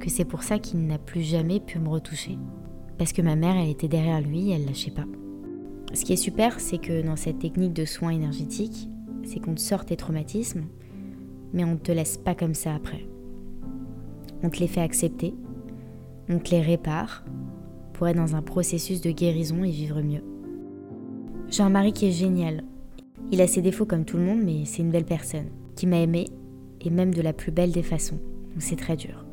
que 0.00 0.10
c'est 0.10 0.24
pour 0.24 0.42
ça 0.42 0.58
qu'il 0.58 0.84
n'a 0.84 0.98
plus 0.98 1.22
jamais 1.22 1.60
pu 1.60 1.78
me 1.78 1.88
retoucher. 1.90 2.38
Parce 2.98 3.12
que 3.12 3.22
ma 3.22 3.36
mère, 3.36 3.54
elle 3.56 3.70
était 3.70 3.86
derrière 3.86 4.20
lui, 4.20 4.50
elle 4.50 4.66
lâchait 4.66 4.90
pas. 4.90 5.06
Ce 5.92 6.04
qui 6.04 6.12
est 6.12 6.16
super, 6.16 6.58
c'est 6.58 6.78
que 6.78 7.06
dans 7.06 7.14
cette 7.14 7.38
technique 7.38 7.72
de 7.72 7.84
soins 7.84 8.10
énergétiques, 8.10 8.88
c'est 9.22 9.38
qu'on 9.38 9.54
te 9.54 9.60
sort 9.60 9.84
tes 9.84 9.96
traumatismes, 9.96 10.64
mais 11.52 11.64
on 11.64 11.72
ne 11.72 11.76
te 11.76 11.92
laisse 11.92 12.16
pas 12.16 12.34
comme 12.34 12.54
ça 12.54 12.74
après. 12.74 13.06
On 14.42 14.50
te 14.50 14.58
les 14.60 14.66
fait 14.66 14.80
accepter, 14.80 15.34
on 16.28 16.38
te 16.38 16.50
les 16.50 16.60
répare 16.60 17.24
pour 17.92 18.08
être 18.08 18.16
dans 18.16 18.36
un 18.36 18.42
processus 18.42 19.00
de 19.00 19.10
guérison 19.10 19.64
et 19.64 19.70
vivre 19.70 20.02
mieux. 20.02 20.24
J'ai 21.48 21.62
un 21.62 21.70
mari 21.70 21.92
qui 21.92 22.06
est 22.06 22.12
génial. 22.12 22.64
Il 23.30 23.40
a 23.40 23.46
ses 23.46 23.62
défauts 23.62 23.86
comme 23.86 24.04
tout 24.04 24.16
le 24.16 24.24
monde, 24.24 24.42
mais 24.42 24.64
c'est 24.64 24.82
une 24.82 24.90
belle 24.90 25.04
personne, 25.04 25.46
qui 25.76 25.86
m'a 25.86 25.98
aimé, 25.98 26.26
et 26.80 26.90
même 26.90 27.14
de 27.14 27.22
la 27.22 27.32
plus 27.32 27.52
belle 27.52 27.72
des 27.72 27.82
façons. 27.82 28.18
Donc 28.52 28.60
c'est 28.60 28.76
très 28.76 28.96
dur. 28.96 29.24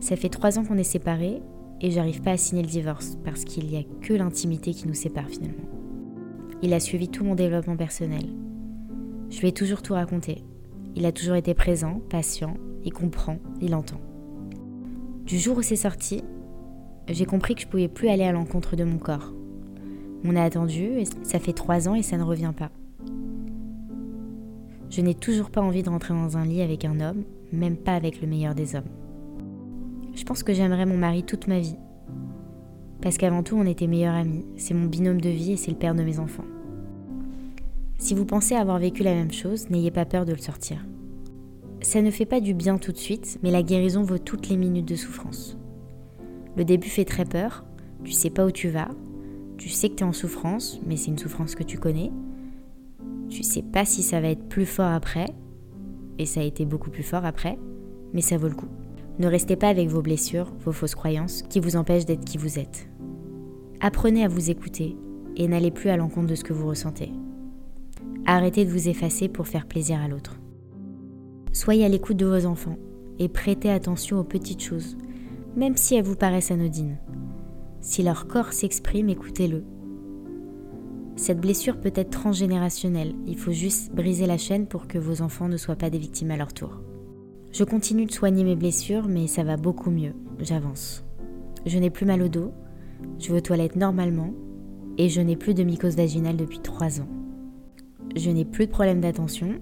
Ça 0.00 0.16
fait 0.16 0.28
trois 0.28 0.58
ans 0.58 0.64
qu'on 0.64 0.78
est 0.78 0.82
séparés, 0.82 1.40
et 1.80 1.90
j'arrive 1.90 2.22
pas 2.22 2.32
à 2.32 2.36
signer 2.36 2.62
le 2.62 2.68
divorce, 2.68 3.18
parce 3.24 3.44
qu'il 3.44 3.66
n'y 3.66 3.76
a 3.76 3.84
que 4.00 4.14
l'intimité 4.14 4.72
qui 4.72 4.88
nous 4.88 4.94
sépare 4.94 5.28
finalement. 5.28 5.68
Il 6.62 6.72
a 6.72 6.80
suivi 6.80 7.08
tout 7.08 7.24
mon 7.24 7.34
développement 7.34 7.76
personnel. 7.76 8.24
Je 9.30 9.40
lui 9.40 9.48
ai 9.48 9.52
toujours 9.52 9.82
tout 9.82 9.92
raconté. 9.92 10.42
Il 10.96 11.04
a 11.04 11.12
toujours 11.12 11.36
été 11.36 11.52
présent, 11.52 12.00
patient, 12.08 12.54
il 12.82 12.92
comprend, 12.92 13.36
il 13.60 13.74
entend. 13.74 14.00
Du 15.26 15.38
jour 15.38 15.58
où 15.58 15.62
c'est 15.62 15.76
sorti, 15.76 16.24
j'ai 17.06 17.26
compris 17.26 17.54
que 17.54 17.60
je 17.60 17.66
pouvais 17.66 17.88
plus 17.88 18.08
aller 18.08 18.24
à 18.24 18.32
l'encontre 18.32 18.76
de 18.76 18.84
mon 18.84 18.96
corps. 18.96 19.34
On 20.24 20.34
a 20.36 20.42
attendu, 20.42 21.04
ça 21.22 21.38
fait 21.38 21.52
trois 21.52 21.86
ans 21.86 21.94
et 21.94 22.02
ça 22.02 22.16
ne 22.16 22.22
revient 22.22 22.54
pas. 22.56 22.70
Je 24.88 25.02
n'ai 25.02 25.14
toujours 25.14 25.50
pas 25.50 25.60
envie 25.60 25.82
de 25.82 25.90
rentrer 25.90 26.14
dans 26.14 26.38
un 26.38 26.46
lit 26.46 26.62
avec 26.62 26.86
un 26.86 27.00
homme, 27.00 27.24
même 27.52 27.76
pas 27.76 27.94
avec 27.94 28.22
le 28.22 28.26
meilleur 28.26 28.54
des 28.54 28.74
hommes. 28.74 28.88
Je 30.14 30.24
pense 30.24 30.42
que 30.42 30.54
j'aimerais 30.54 30.86
mon 30.86 30.96
mari 30.96 31.24
toute 31.24 31.46
ma 31.46 31.58
vie. 31.58 31.76
Parce 33.02 33.18
qu'avant 33.18 33.42
tout, 33.42 33.56
on 33.56 33.66
était 33.66 33.86
meilleurs 33.86 34.14
amis. 34.14 34.46
C'est 34.56 34.72
mon 34.72 34.86
binôme 34.86 35.20
de 35.20 35.28
vie 35.28 35.52
et 35.52 35.56
c'est 35.56 35.70
le 35.70 35.76
père 35.76 35.94
de 35.94 36.02
mes 36.02 36.18
enfants. 36.18 36.44
Si 37.98 38.14
vous 38.14 38.26
pensez 38.26 38.54
avoir 38.54 38.78
vécu 38.78 39.02
la 39.02 39.14
même 39.14 39.32
chose, 39.32 39.70
n'ayez 39.70 39.90
pas 39.90 40.04
peur 40.04 40.24
de 40.26 40.32
le 40.32 40.38
sortir. 40.38 40.84
Ça 41.80 42.02
ne 42.02 42.10
fait 42.10 42.26
pas 42.26 42.40
du 42.40 42.52
bien 42.52 42.78
tout 42.78 42.92
de 42.92 42.96
suite, 42.96 43.38
mais 43.42 43.50
la 43.50 43.62
guérison 43.62 44.02
vaut 44.02 44.18
toutes 44.18 44.48
les 44.48 44.56
minutes 44.56 44.88
de 44.88 44.96
souffrance. 44.96 45.56
Le 46.56 46.64
début 46.64 46.88
fait 46.88 47.04
très 47.04 47.24
peur, 47.24 47.64
tu 48.04 48.12
sais 48.12 48.30
pas 48.30 48.46
où 48.46 48.50
tu 48.50 48.68
vas, 48.68 48.88
tu 49.56 49.68
sais 49.68 49.88
que 49.88 49.94
tu 49.94 50.04
es 50.04 50.06
en 50.06 50.12
souffrance, 50.12 50.80
mais 50.86 50.96
c'est 50.96 51.10
une 51.10 51.18
souffrance 51.18 51.54
que 51.54 51.62
tu 51.62 51.78
connais. 51.78 52.10
Tu 53.28 53.42
sais 53.42 53.62
pas 53.62 53.84
si 53.84 54.02
ça 54.02 54.20
va 54.20 54.28
être 54.28 54.48
plus 54.48 54.66
fort 54.66 54.92
après, 54.92 55.26
et 56.18 56.26
ça 56.26 56.40
a 56.40 56.44
été 56.44 56.64
beaucoup 56.64 56.90
plus 56.90 57.02
fort 57.02 57.24
après, 57.24 57.58
mais 58.12 58.20
ça 58.20 58.36
vaut 58.36 58.48
le 58.48 58.54
coup. 58.54 58.68
Ne 59.18 59.26
restez 59.26 59.56
pas 59.56 59.68
avec 59.68 59.88
vos 59.88 60.02
blessures, 60.02 60.52
vos 60.64 60.72
fausses 60.72 60.94
croyances 60.94 61.42
qui 61.42 61.60
vous 61.60 61.76
empêchent 61.76 62.04
d'être 62.04 62.24
qui 62.24 62.36
vous 62.36 62.58
êtes. 62.58 62.88
Apprenez 63.80 64.24
à 64.24 64.28
vous 64.28 64.50
écouter 64.50 64.96
et 65.36 65.48
n'allez 65.48 65.70
plus 65.70 65.90
à 65.90 65.96
l'encontre 65.96 66.28
de 66.28 66.34
ce 66.34 66.44
que 66.44 66.52
vous 66.52 66.68
ressentez. 66.68 67.12
Arrêtez 68.28 68.64
de 68.64 68.70
vous 68.70 68.88
effacer 68.88 69.28
pour 69.28 69.46
faire 69.46 69.66
plaisir 69.66 70.00
à 70.00 70.08
l'autre. 70.08 70.40
Soyez 71.52 71.84
à 71.84 71.88
l'écoute 71.88 72.16
de 72.16 72.26
vos 72.26 72.44
enfants 72.44 72.76
et 73.20 73.28
prêtez 73.28 73.70
attention 73.70 74.18
aux 74.18 74.24
petites 74.24 74.62
choses, 74.62 74.96
même 75.54 75.76
si 75.76 75.94
elles 75.94 76.04
vous 76.04 76.16
paraissent 76.16 76.50
anodines. 76.50 76.98
Si 77.80 78.02
leur 78.02 78.26
corps 78.26 78.52
s'exprime, 78.52 79.08
écoutez-le. 79.10 79.62
Cette 81.14 81.40
blessure 81.40 81.80
peut 81.80 81.92
être 81.94 82.10
transgénérationnelle, 82.10 83.14
il 83.28 83.38
faut 83.38 83.52
juste 83.52 83.94
briser 83.94 84.26
la 84.26 84.38
chaîne 84.38 84.66
pour 84.66 84.88
que 84.88 84.98
vos 84.98 85.22
enfants 85.22 85.48
ne 85.48 85.56
soient 85.56 85.76
pas 85.76 85.88
des 85.88 85.98
victimes 85.98 86.32
à 86.32 86.36
leur 86.36 86.52
tour. 86.52 86.80
Je 87.52 87.62
continue 87.62 88.06
de 88.06 88.12
soigner 88.12 88.42
mes 88.42 88.56
blessures, 88.56 89.06
mais 89.08 89.28
ça 89.28 89.44
va 89.44 89.56
beaucoup 89.56 89.92
mieux, 89.92 90.14
j'avance. 90.40 91.04
Je 91.64 91.78
n'ai 91.78 91.90
plus 91.90 92.06
mal 92.06 92.22
au 92.22 92.28
dos, 92.28 92.50
je 93.20 93.30
vais 93.30 93.38
aux 93.38 93.40
toilettes 93.40 93.76
normalement, 93.76 94.34
et 94.98 95.08
je 95.08 95.20
n'ai 95.20 95.36
plus 95.36 95.54
de 95.54 95.62
mycose 95.62 95.96
vaginale 95.96 96.36
depuis 96.36 96.58
3 96.58 97.00
ans. 97.00 97.08
Je 98.16 98.30
n'ai 98.30 98.46
plus 98.46 98.66
de 98.66 98.70
problème 98.70 99.02
d'attention, 99.02 99.60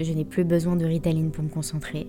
je 0.00 0.12
n'ai 0.12 0.24
plus 0.24 0.44
besoin 0.44 0.76
de 0.76 0.84
ritaline 0.84 1.32
pour 1.32 1.42
me 1.42 1.48
concentrer, 1.48 2.06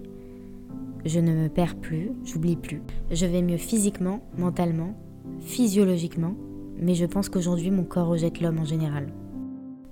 je 1.03 1.19
ne 1.19 1.33
me 1.33 1.49
perds 1.49 1.75
plus, 1.75 2.11
j'oublie 2.23 2.55
plus. 2.55 2.83
Je 3.09 3.25
vais 3.25 3.41
mieux 3.41 3.57
physiquement, 3.57 4.21
mentalement, 4.37 4.95
physiologiquement, 5.39 6.35
mais 6.77 6.93
je 6.93 7.07
pense 7.07 7.27
qu'aujourd'hui 7.27 7.71
mon 7.71 7.83
corps 7.83 8.07
rejette 8.07 8.39
l'homme 8.39 8.59
en 8.59 8.65
général. 8.65 9.07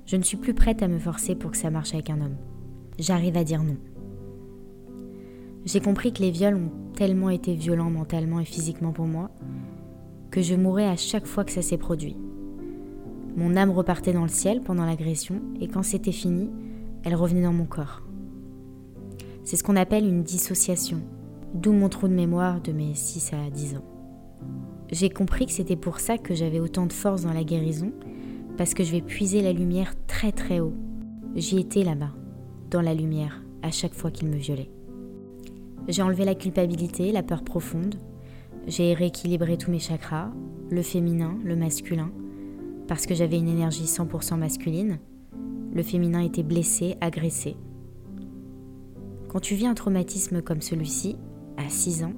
Je 0.05 0.17
ne 0.17 0.23
suis 0.23 0.37
plus 0.37 0.53
prête 0.53 0.83
à 0.83 0.87
me 0.87 0.99
forcer 0.99 1.35
pour 1.35 1.49
que 1.49 1.57
ça 1.57 1.71
marche 1.71 1.95
avec 1.95 2.11
un 2.11 2.21
homme. 2.21 2.37
J'arrive 2.99 3.35
à 3.35 3.43
dire 3.43 3.63
non. 3.63 3.77
J'ai 5.65 5.79
compris 5.79 6.13
que 6.13 6.21
les 6.21 6.31
viols 6.31 6.55
ont 6.55 6.93
tellement 6.95 7.31
été 7.31 7.55
violents 7.55 7.89
mentalement 7.89 8.39
et 8.39 8.45
physiquement 8.45 8.91
pour 8.91 9.07
moi 9.07 9.31
que 10.29 10.41
je 10.43 10.53
mourais 10.53 10.85
à 10.85 10.95
chaque 10.95 11.25
fois 11.25 11.43
que 11.43 11.51
ça 11.51 11.63
s'est 11.63 11.77
produit. 11.77 12.15
Mon 13.39 13.55
âme 13.55 13.71
repartait 13.71 14.11
dans 14.11 14.23
le 14.23 14.27
ciel 14.27 14.59
pendant 14.59 14.85
l'agression 14.85 15.39
et 15.61 15.69
quand 15.69 15.81
c'était 15.81 16.11
fini, 16.11 16.49
elle 17.05 17.15
revenait 17.15 17.43
dans 17.43 17.53
mon 17.53 17.63
corps. 17.63 18.01
C'est 19.45 19.55
ce 19.55 19.63
qu'on 19.63 19.77
appelle 19.77 20.05
une 20.05 20.23
dissociation, 20.23 20.99
d'où 21.53 21.71
mon 21.71 21.87
trou 21.87 22.09
de 22.09 22.13
mémoire 22.13 22.59
de 22.59 22.73
mes 22.73 22.93
6 22.93 23.31
à 23.31 23.49
10 23.49 23.77
ans. 23.77 23.85
J'ai 24.91 25.09
compris 25.09 25.45
que 25.45 25.53
c'était 25.53 25.77
pour 25.77 26.01
ça 26.01 26.17
que 26.17 26.35
j'avais 26.35 26.59
autant 26.59 26.85
de 26.85 26.91
force 26.91 27.21
dans 27.21 27.31
la 27.31 27.45
guérison, 27.45 27.93
parce 28.57 28.73
que 28.73 28.83
je 28.83 28.91
vais 28.91 29.01
puiser 29.01 29.41
la 29.41 29.53
lumière 29.53 29.93
très 30.05 30.33
très 30.33 30.59
haut. 30.59 30.73
J'y 31.37 31.59
étais 31.59 31.85
là-bas, 31.85 32.11
dans 32.69 32.81
la 32.81 32.93
lumière, 32.93 33.41
à 33.61 33.71
chaque 33.71 33.93
fois 33.93 34.11
qu'il 34.11 34.27
me 34.27 34.35
violait. 34.35 34.69
J'ai 35.87 36.01
enlevé 36.01 36.25
la 36.25 36.35
culpabilité, 36.35 37.13
la 37.13 37.23
peur 37.23 37.45
profonde. 37.45 37.95
J'ai 38.67 38.93
rééquilibré 38.93 39.55
tous 39.55 39.71
mes 39.71 39.79
chakras, 39.79 40.29
le 40.69 40.81
féminin, 40.81 41.37
le 41.45 41.55
masculin, 41.55 42.11
parce 42.89 43.05
que 43.05 43.13
j'avais 43.13 43.37
une 43.37 43.47
énergie 43.47 43.85
100% 43.85 44.35
masculine. 44.35 44.97
Le 45.71 45.83
féminin 45.83 46.21
était 46.21 46.41
blessé, 46.41 46.97
agressé. 47.01 47.55
Quand 49.27 49.39
tu 49.39 49.53
vis 49.53 49.67
un 49.67 49.75
traumatisme 49.75 50.41
comme 50.41 50.61
celui-ci, 50.61 51.15
à 51.55 51.69
6 51.69 52.03
ans, 52.03 52.13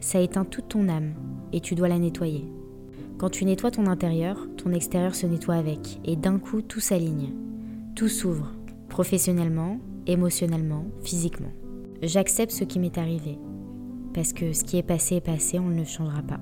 ça 0.00 0.20
éteint 0.20 0.44
toute 0.44 0.68
ton 0.68 0.90
âme 0.90 1.14
et 1.54 1.60
tu 1.60 1.74
dois 1.74 1.88
la 1.88 1.98
nettoyer. 1.98 2.44
Quand 3.16 3.30
tu 3.30 3.46
nettoies 3.46 3.70
ton 3.70 3.86
intérieur, 3.86 4.46
ton 4.58 4.70
extérieur 4.70 5.14
se 5.14 5.26
nettoie 5.26 5.54
avec 5.54 5.98
et 6.04 6.16
d'un 6.16 6.38
coup 6.38 6.60
tout 6.60 6.80
s'aligne. 6.80 7.32
Tout 7.96 8.08
s'ouvre, 8.08 8.52
professionnellement, 8.90 9.80
émotionnellement, 10.06 10.84
physiquement. 11.00 11.52
J'accepte 12.02 12.52
ce 12.52 12.64
qui 12.64 12.78
m'est 12.78 12.98
arrivé, 12.98 13.38
parce 14.12 14.34
que 14.34 14.52
ce 14.52 14.62
qui 14.62 14.76
est 14.76 14.82
passé 14.82 15.14
est 15.14 15.20
passé, 15.22 15.58
on 15.58 15.68
ne 15.68 15.78
le 15.78 15.84
changera 15.84 16.20
pas. 16.20 16.40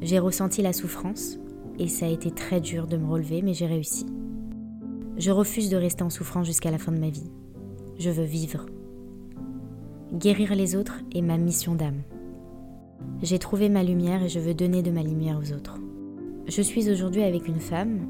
J'ai 0.00 0.18
ressenti 0.18 0.62
la 0.62 0.72
souffrance 0.72 1.38
et 1.78 1.88
ça 1.88 2.06
a 2.06 2.10
été 2.10 2.30
très 2.30 2.60
dur 2.60 2.86
de 2.86 2.96
me 2.96 3.06
relever, 3.06 3.42
mais 3.42 3.54
j'ai 3.54 3.66
réussi. 3.66 4.06
Je 5.16 5.30
refuse 5.30 5.70
de 5.70 5.76
rester 5.76 6.02
en 6.02 6.10
souffrance 6.10 6.46
jusqu'à 6.46 6.70
la 6.70 6.78
fin 6.78 6.92
de 6.92 6.98
ma 6.98 7.10
vie 7.10 7.30
je 7.98 8.10
veux 8.10 8.24
vivre. 8.24 8.66
Guérir 10.12 10.54
les 10.54 10.76
autres 10.76 11.00
est 11.14 11.20
ma 11.20 11.36
mission 11.36 11.74
d'âme. 11.74 12.02
J'ai 13.22 13.38
trouvé 13.38 13.68
ma 13.68 13.82
lumière 13.82 14.22
et 14.22 14.28
je 14.28 14.38
veux 14.38 14.54
donner 14.54 14.82
de 14.82 14.90
ma 14.90 15.02
lumière 15.02 15.38
aux 15.38 15.52
autres. 15.52 15.78
Je 16.46 16.62
suis 16.62 16.90
aujourd'hui 16.90 17.22
avec 17.22 17.46
une 17.48 17.60
femme 17.60 18.06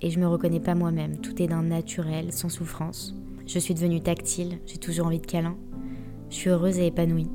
et 0.00 0.10
je 0.10 0.20
me 0.20 0.26
reconnais 0.26 0.60
pas 0.60 0.74
moi-même. 0.74 1.18
Tout 1.18 1.42
est 1.42 1.48
d'un 1.48 1.62
naturel, 1.62 2.32
sans 2.32 2.48
souffrance. 2.48 3.14
Je 3.46 3.58
suis 3.58 3.74
devenue 3.74 4.00
tactile, 4.00 4.58
j'ai 4.66 4.78
toujours 4.78 5.06
envie 5.06 5.20
de 5.20 5.26
câlin. 5.26 5.56
Je 6.30 6.36
suis 6.36 6.50
heureuse 6.50 6.78
et 6.78 6.86
épanouie. 6.86 7.28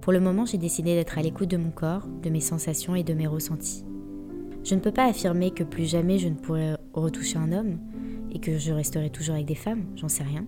Pour 0.00 0.12
le 0.12 0.20
moment, 0.20 0.46
j'ai 0.46 0.58
décidé 0.58 0.94
d'être 0.94 1.18
à 1.18 1.22
l'écoute 1.22 1.50
de 1.50 1.58
mon 1.58 1.70
corps, 1.70 2.06
de 2.22 2.30
mes 2.30 2.40
sensations 2.40 2.94
et 2.94 3.04
de 3.04 3.12
mes 3.12 3.26
ressentis. 3.26 3.84
Je 4.64 4.74
ne 4.74 4.80
peux 4.80 4.92
pas 4.92 5.04
affirmer 5.04 5.50
que 5.50 5.64
plus 5.64 5.84
jamais 5.84 6.18
je 6.18 6.28
ne 6.28 6.34
pourrai 6.34 6.76
retoucher 6.94 7.38
un 7.38 7.52
homme 7.52 7.78
et 8.32 8.38
que 8.38 8.58
je 8.58 8.72
resterai 8.72 9.10
toujours 9.10 9.34
avec 9.34 9.46
des 9.46 9.54
femmes, 9.54 9.84
j'en 9.96 10.08
sais 10.08 10.22
rien. 10.22 10.46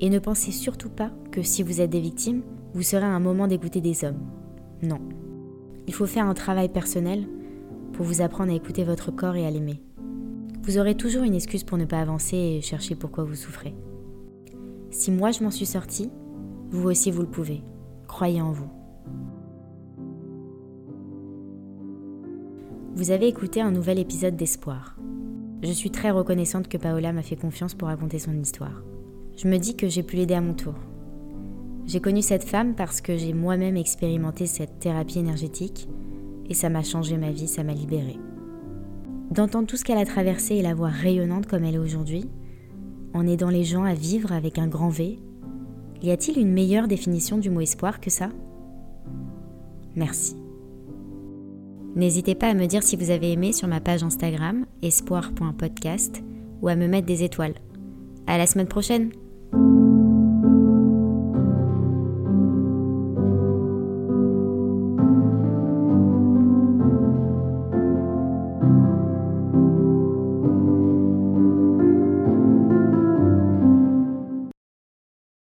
Et 0.00 0.10
ne 0.10 0.18
pensez 0.18 0.50
surtout 0.50 0.88
pas 0.88 1.12
que 1.30 1.42
si 1.42 1.62
vous 1.62 1.80
êtes 1.80 1.90
des 1.90 2.00
victimes, 2.00 2.42
vous 2.74 2.82
serez 2.82 3.04
à 3.04 3.14
un 3.14 3.20
moment 3.20 3.46
d'écouter 3.46 3.80
des 3.80 4.04
hommes. 4.04 4.20
Non. 4.82 4.98
Il 5.86 5.94
faut 5.94 6.06
faire 6.06 6.26
un 6.26 6.34
travail 6.34 6.68
personnel 6.68 7.28
pour 7.92 8.04
vous 8.04 8.22
apprendre 8.22 8.52
à 8.52 8.56
écouter 8.56 8.82
votre 8.82 9.12
corps 9.12 9.36
et 9.36 9.46
à 9.46 9.50
l'aimer. 9.50 9.80
Vous 10.64 10.78
aurez 10.78 10.96
toujours 10.96 11.22
une 11.22 11.34
excuse 11.34 11.62
pour 11.62 11.78
ne 11.78 11.84
pas 11.84 12.00
avancer 12.00 12.36
et 12.36 12.60
chercher 12.60 12.96
pourquoi 12.96 13.22
vous 13.22 13.36
souffrez. 13.36 13.74
Si 14.90 15.10
moi 15.10 15.30
je 15.30 15.44
m'en 15.44 15.50
suis 15.50 15.66
sortie, 15.66 16.10
vous 16.70 16.88
aussi 16.88 17.10
vous 17.10 17.22
le 17.22 17.28
pouvez 17.28 17.62
croyez 18.14 18.40
en 18.40 18.52
vous. 18.52 18.70
Vous 22.94 23.10
avez 23.10 23.26
écouté 23.26 23.60
un 23.60 23.72
nouvel 23.72 23.98
épisode 23.98 24.36
d'Espoir. 24.36 24.96
Je 25.64 25.72
suis 25.72 25.90
très 25.90 26.12
reconnaissante 26.12 26.68
que 26.68 26.78
Paola 26.78 27.12
m'a 27.12 27.24
fait 27.24 27.34
confiance 27.34 27.74
pour 27.74 27.88
raconter 27.88 28.20
son 28.20 28.38
histoire. 28.38 28.84
Je 29.36 29.48
me 29.48 29.58
dis 29.58 29.74
que 29.74 29.88
j'ai 29.88 30.04
pu 30.04 30.14
l'aider 30.14 30.34
à 30.34 30.40
mon 30.40 30.54
tour. 30.54 30.74
J'ai 31.86 32.00
connu 32.00 32.22
cette 32.22 32.44
femme 32.44 32.76
parce 32.76 33.00
que 33.00 33.16
j'ai 33.16 33.32
moi-même 33.32 33.76
expérimenté 33.76 34.46
cette 34.46 34.78
thérapie 34.78 35.18
énergétique 35.18 35.88
et 36.48 36.54
ça 36.54 36.68
m'a 36.68 36.84
changé 36.84 37.16
ma 37.16 37.32
vie, 37.32 37.48
ça 37.48 37.64
m'a 37.64 37.74
libérée. 37.74 38.20
D'entendre 39.32 39.66
tout 39.66 39.76
ce 39.76 39.82
qu'elle 39.82 39.98
a 39.98 40.06
traversé 40.06 40.54
et 40.54 40.62
la 40.62 40.74
voir 40.74 40.92
rayonnante 40.92 41.48
comme 41.48 41.64
elle 41.64 41.74
est 41.74 41.78
aujourd'hui, 41.78 42.30
en 43.12 43.26
aidant 43.26 43.50
les 43.50 43.64
gens 43.64 43.82
à 43.82 43.94
vivre 43.94 44.30
avec 44.30 44.58
un 44.58 44.68
grand 44.68 44.90
V, 44.90 45.18
y 46.04 46.10
a-t-il 46.10 46.38
une 46.38 46.52
meilleure 46.52 46.86
définition 46.86 47.38
du 47.38 47.50
mot 47.50 47.60
espoir 47.60 48.00
que 48.00 48.10
ça? 48.10 48.28
Merci. 49.96 50.36
N'hésitez 51.96 52.34
pas 52.34 52.48
à 52.48 52.54
me 52.54 52.66
dire 52.66 52.82
si 52.82 52.96
vous 52.96 53.10
avez 53.10 53.32
aimé 53.32 53.52
sur 53.52 53.68
ma 53.68 53.80
page 53.80 54.02
Instagram 54.02 54.66
espoir.podcast 54.82 56.22
ou 56.60 56.68
à 56.68 56.76
me 56.76 56.88
mettre 56.88 57.06
des 57.06 57.22
étoiles. 57.22 57.54
À 58.26 58.36
la 58.36 58.46
semaine 58.46 58.68
prochaine 58.68 59.10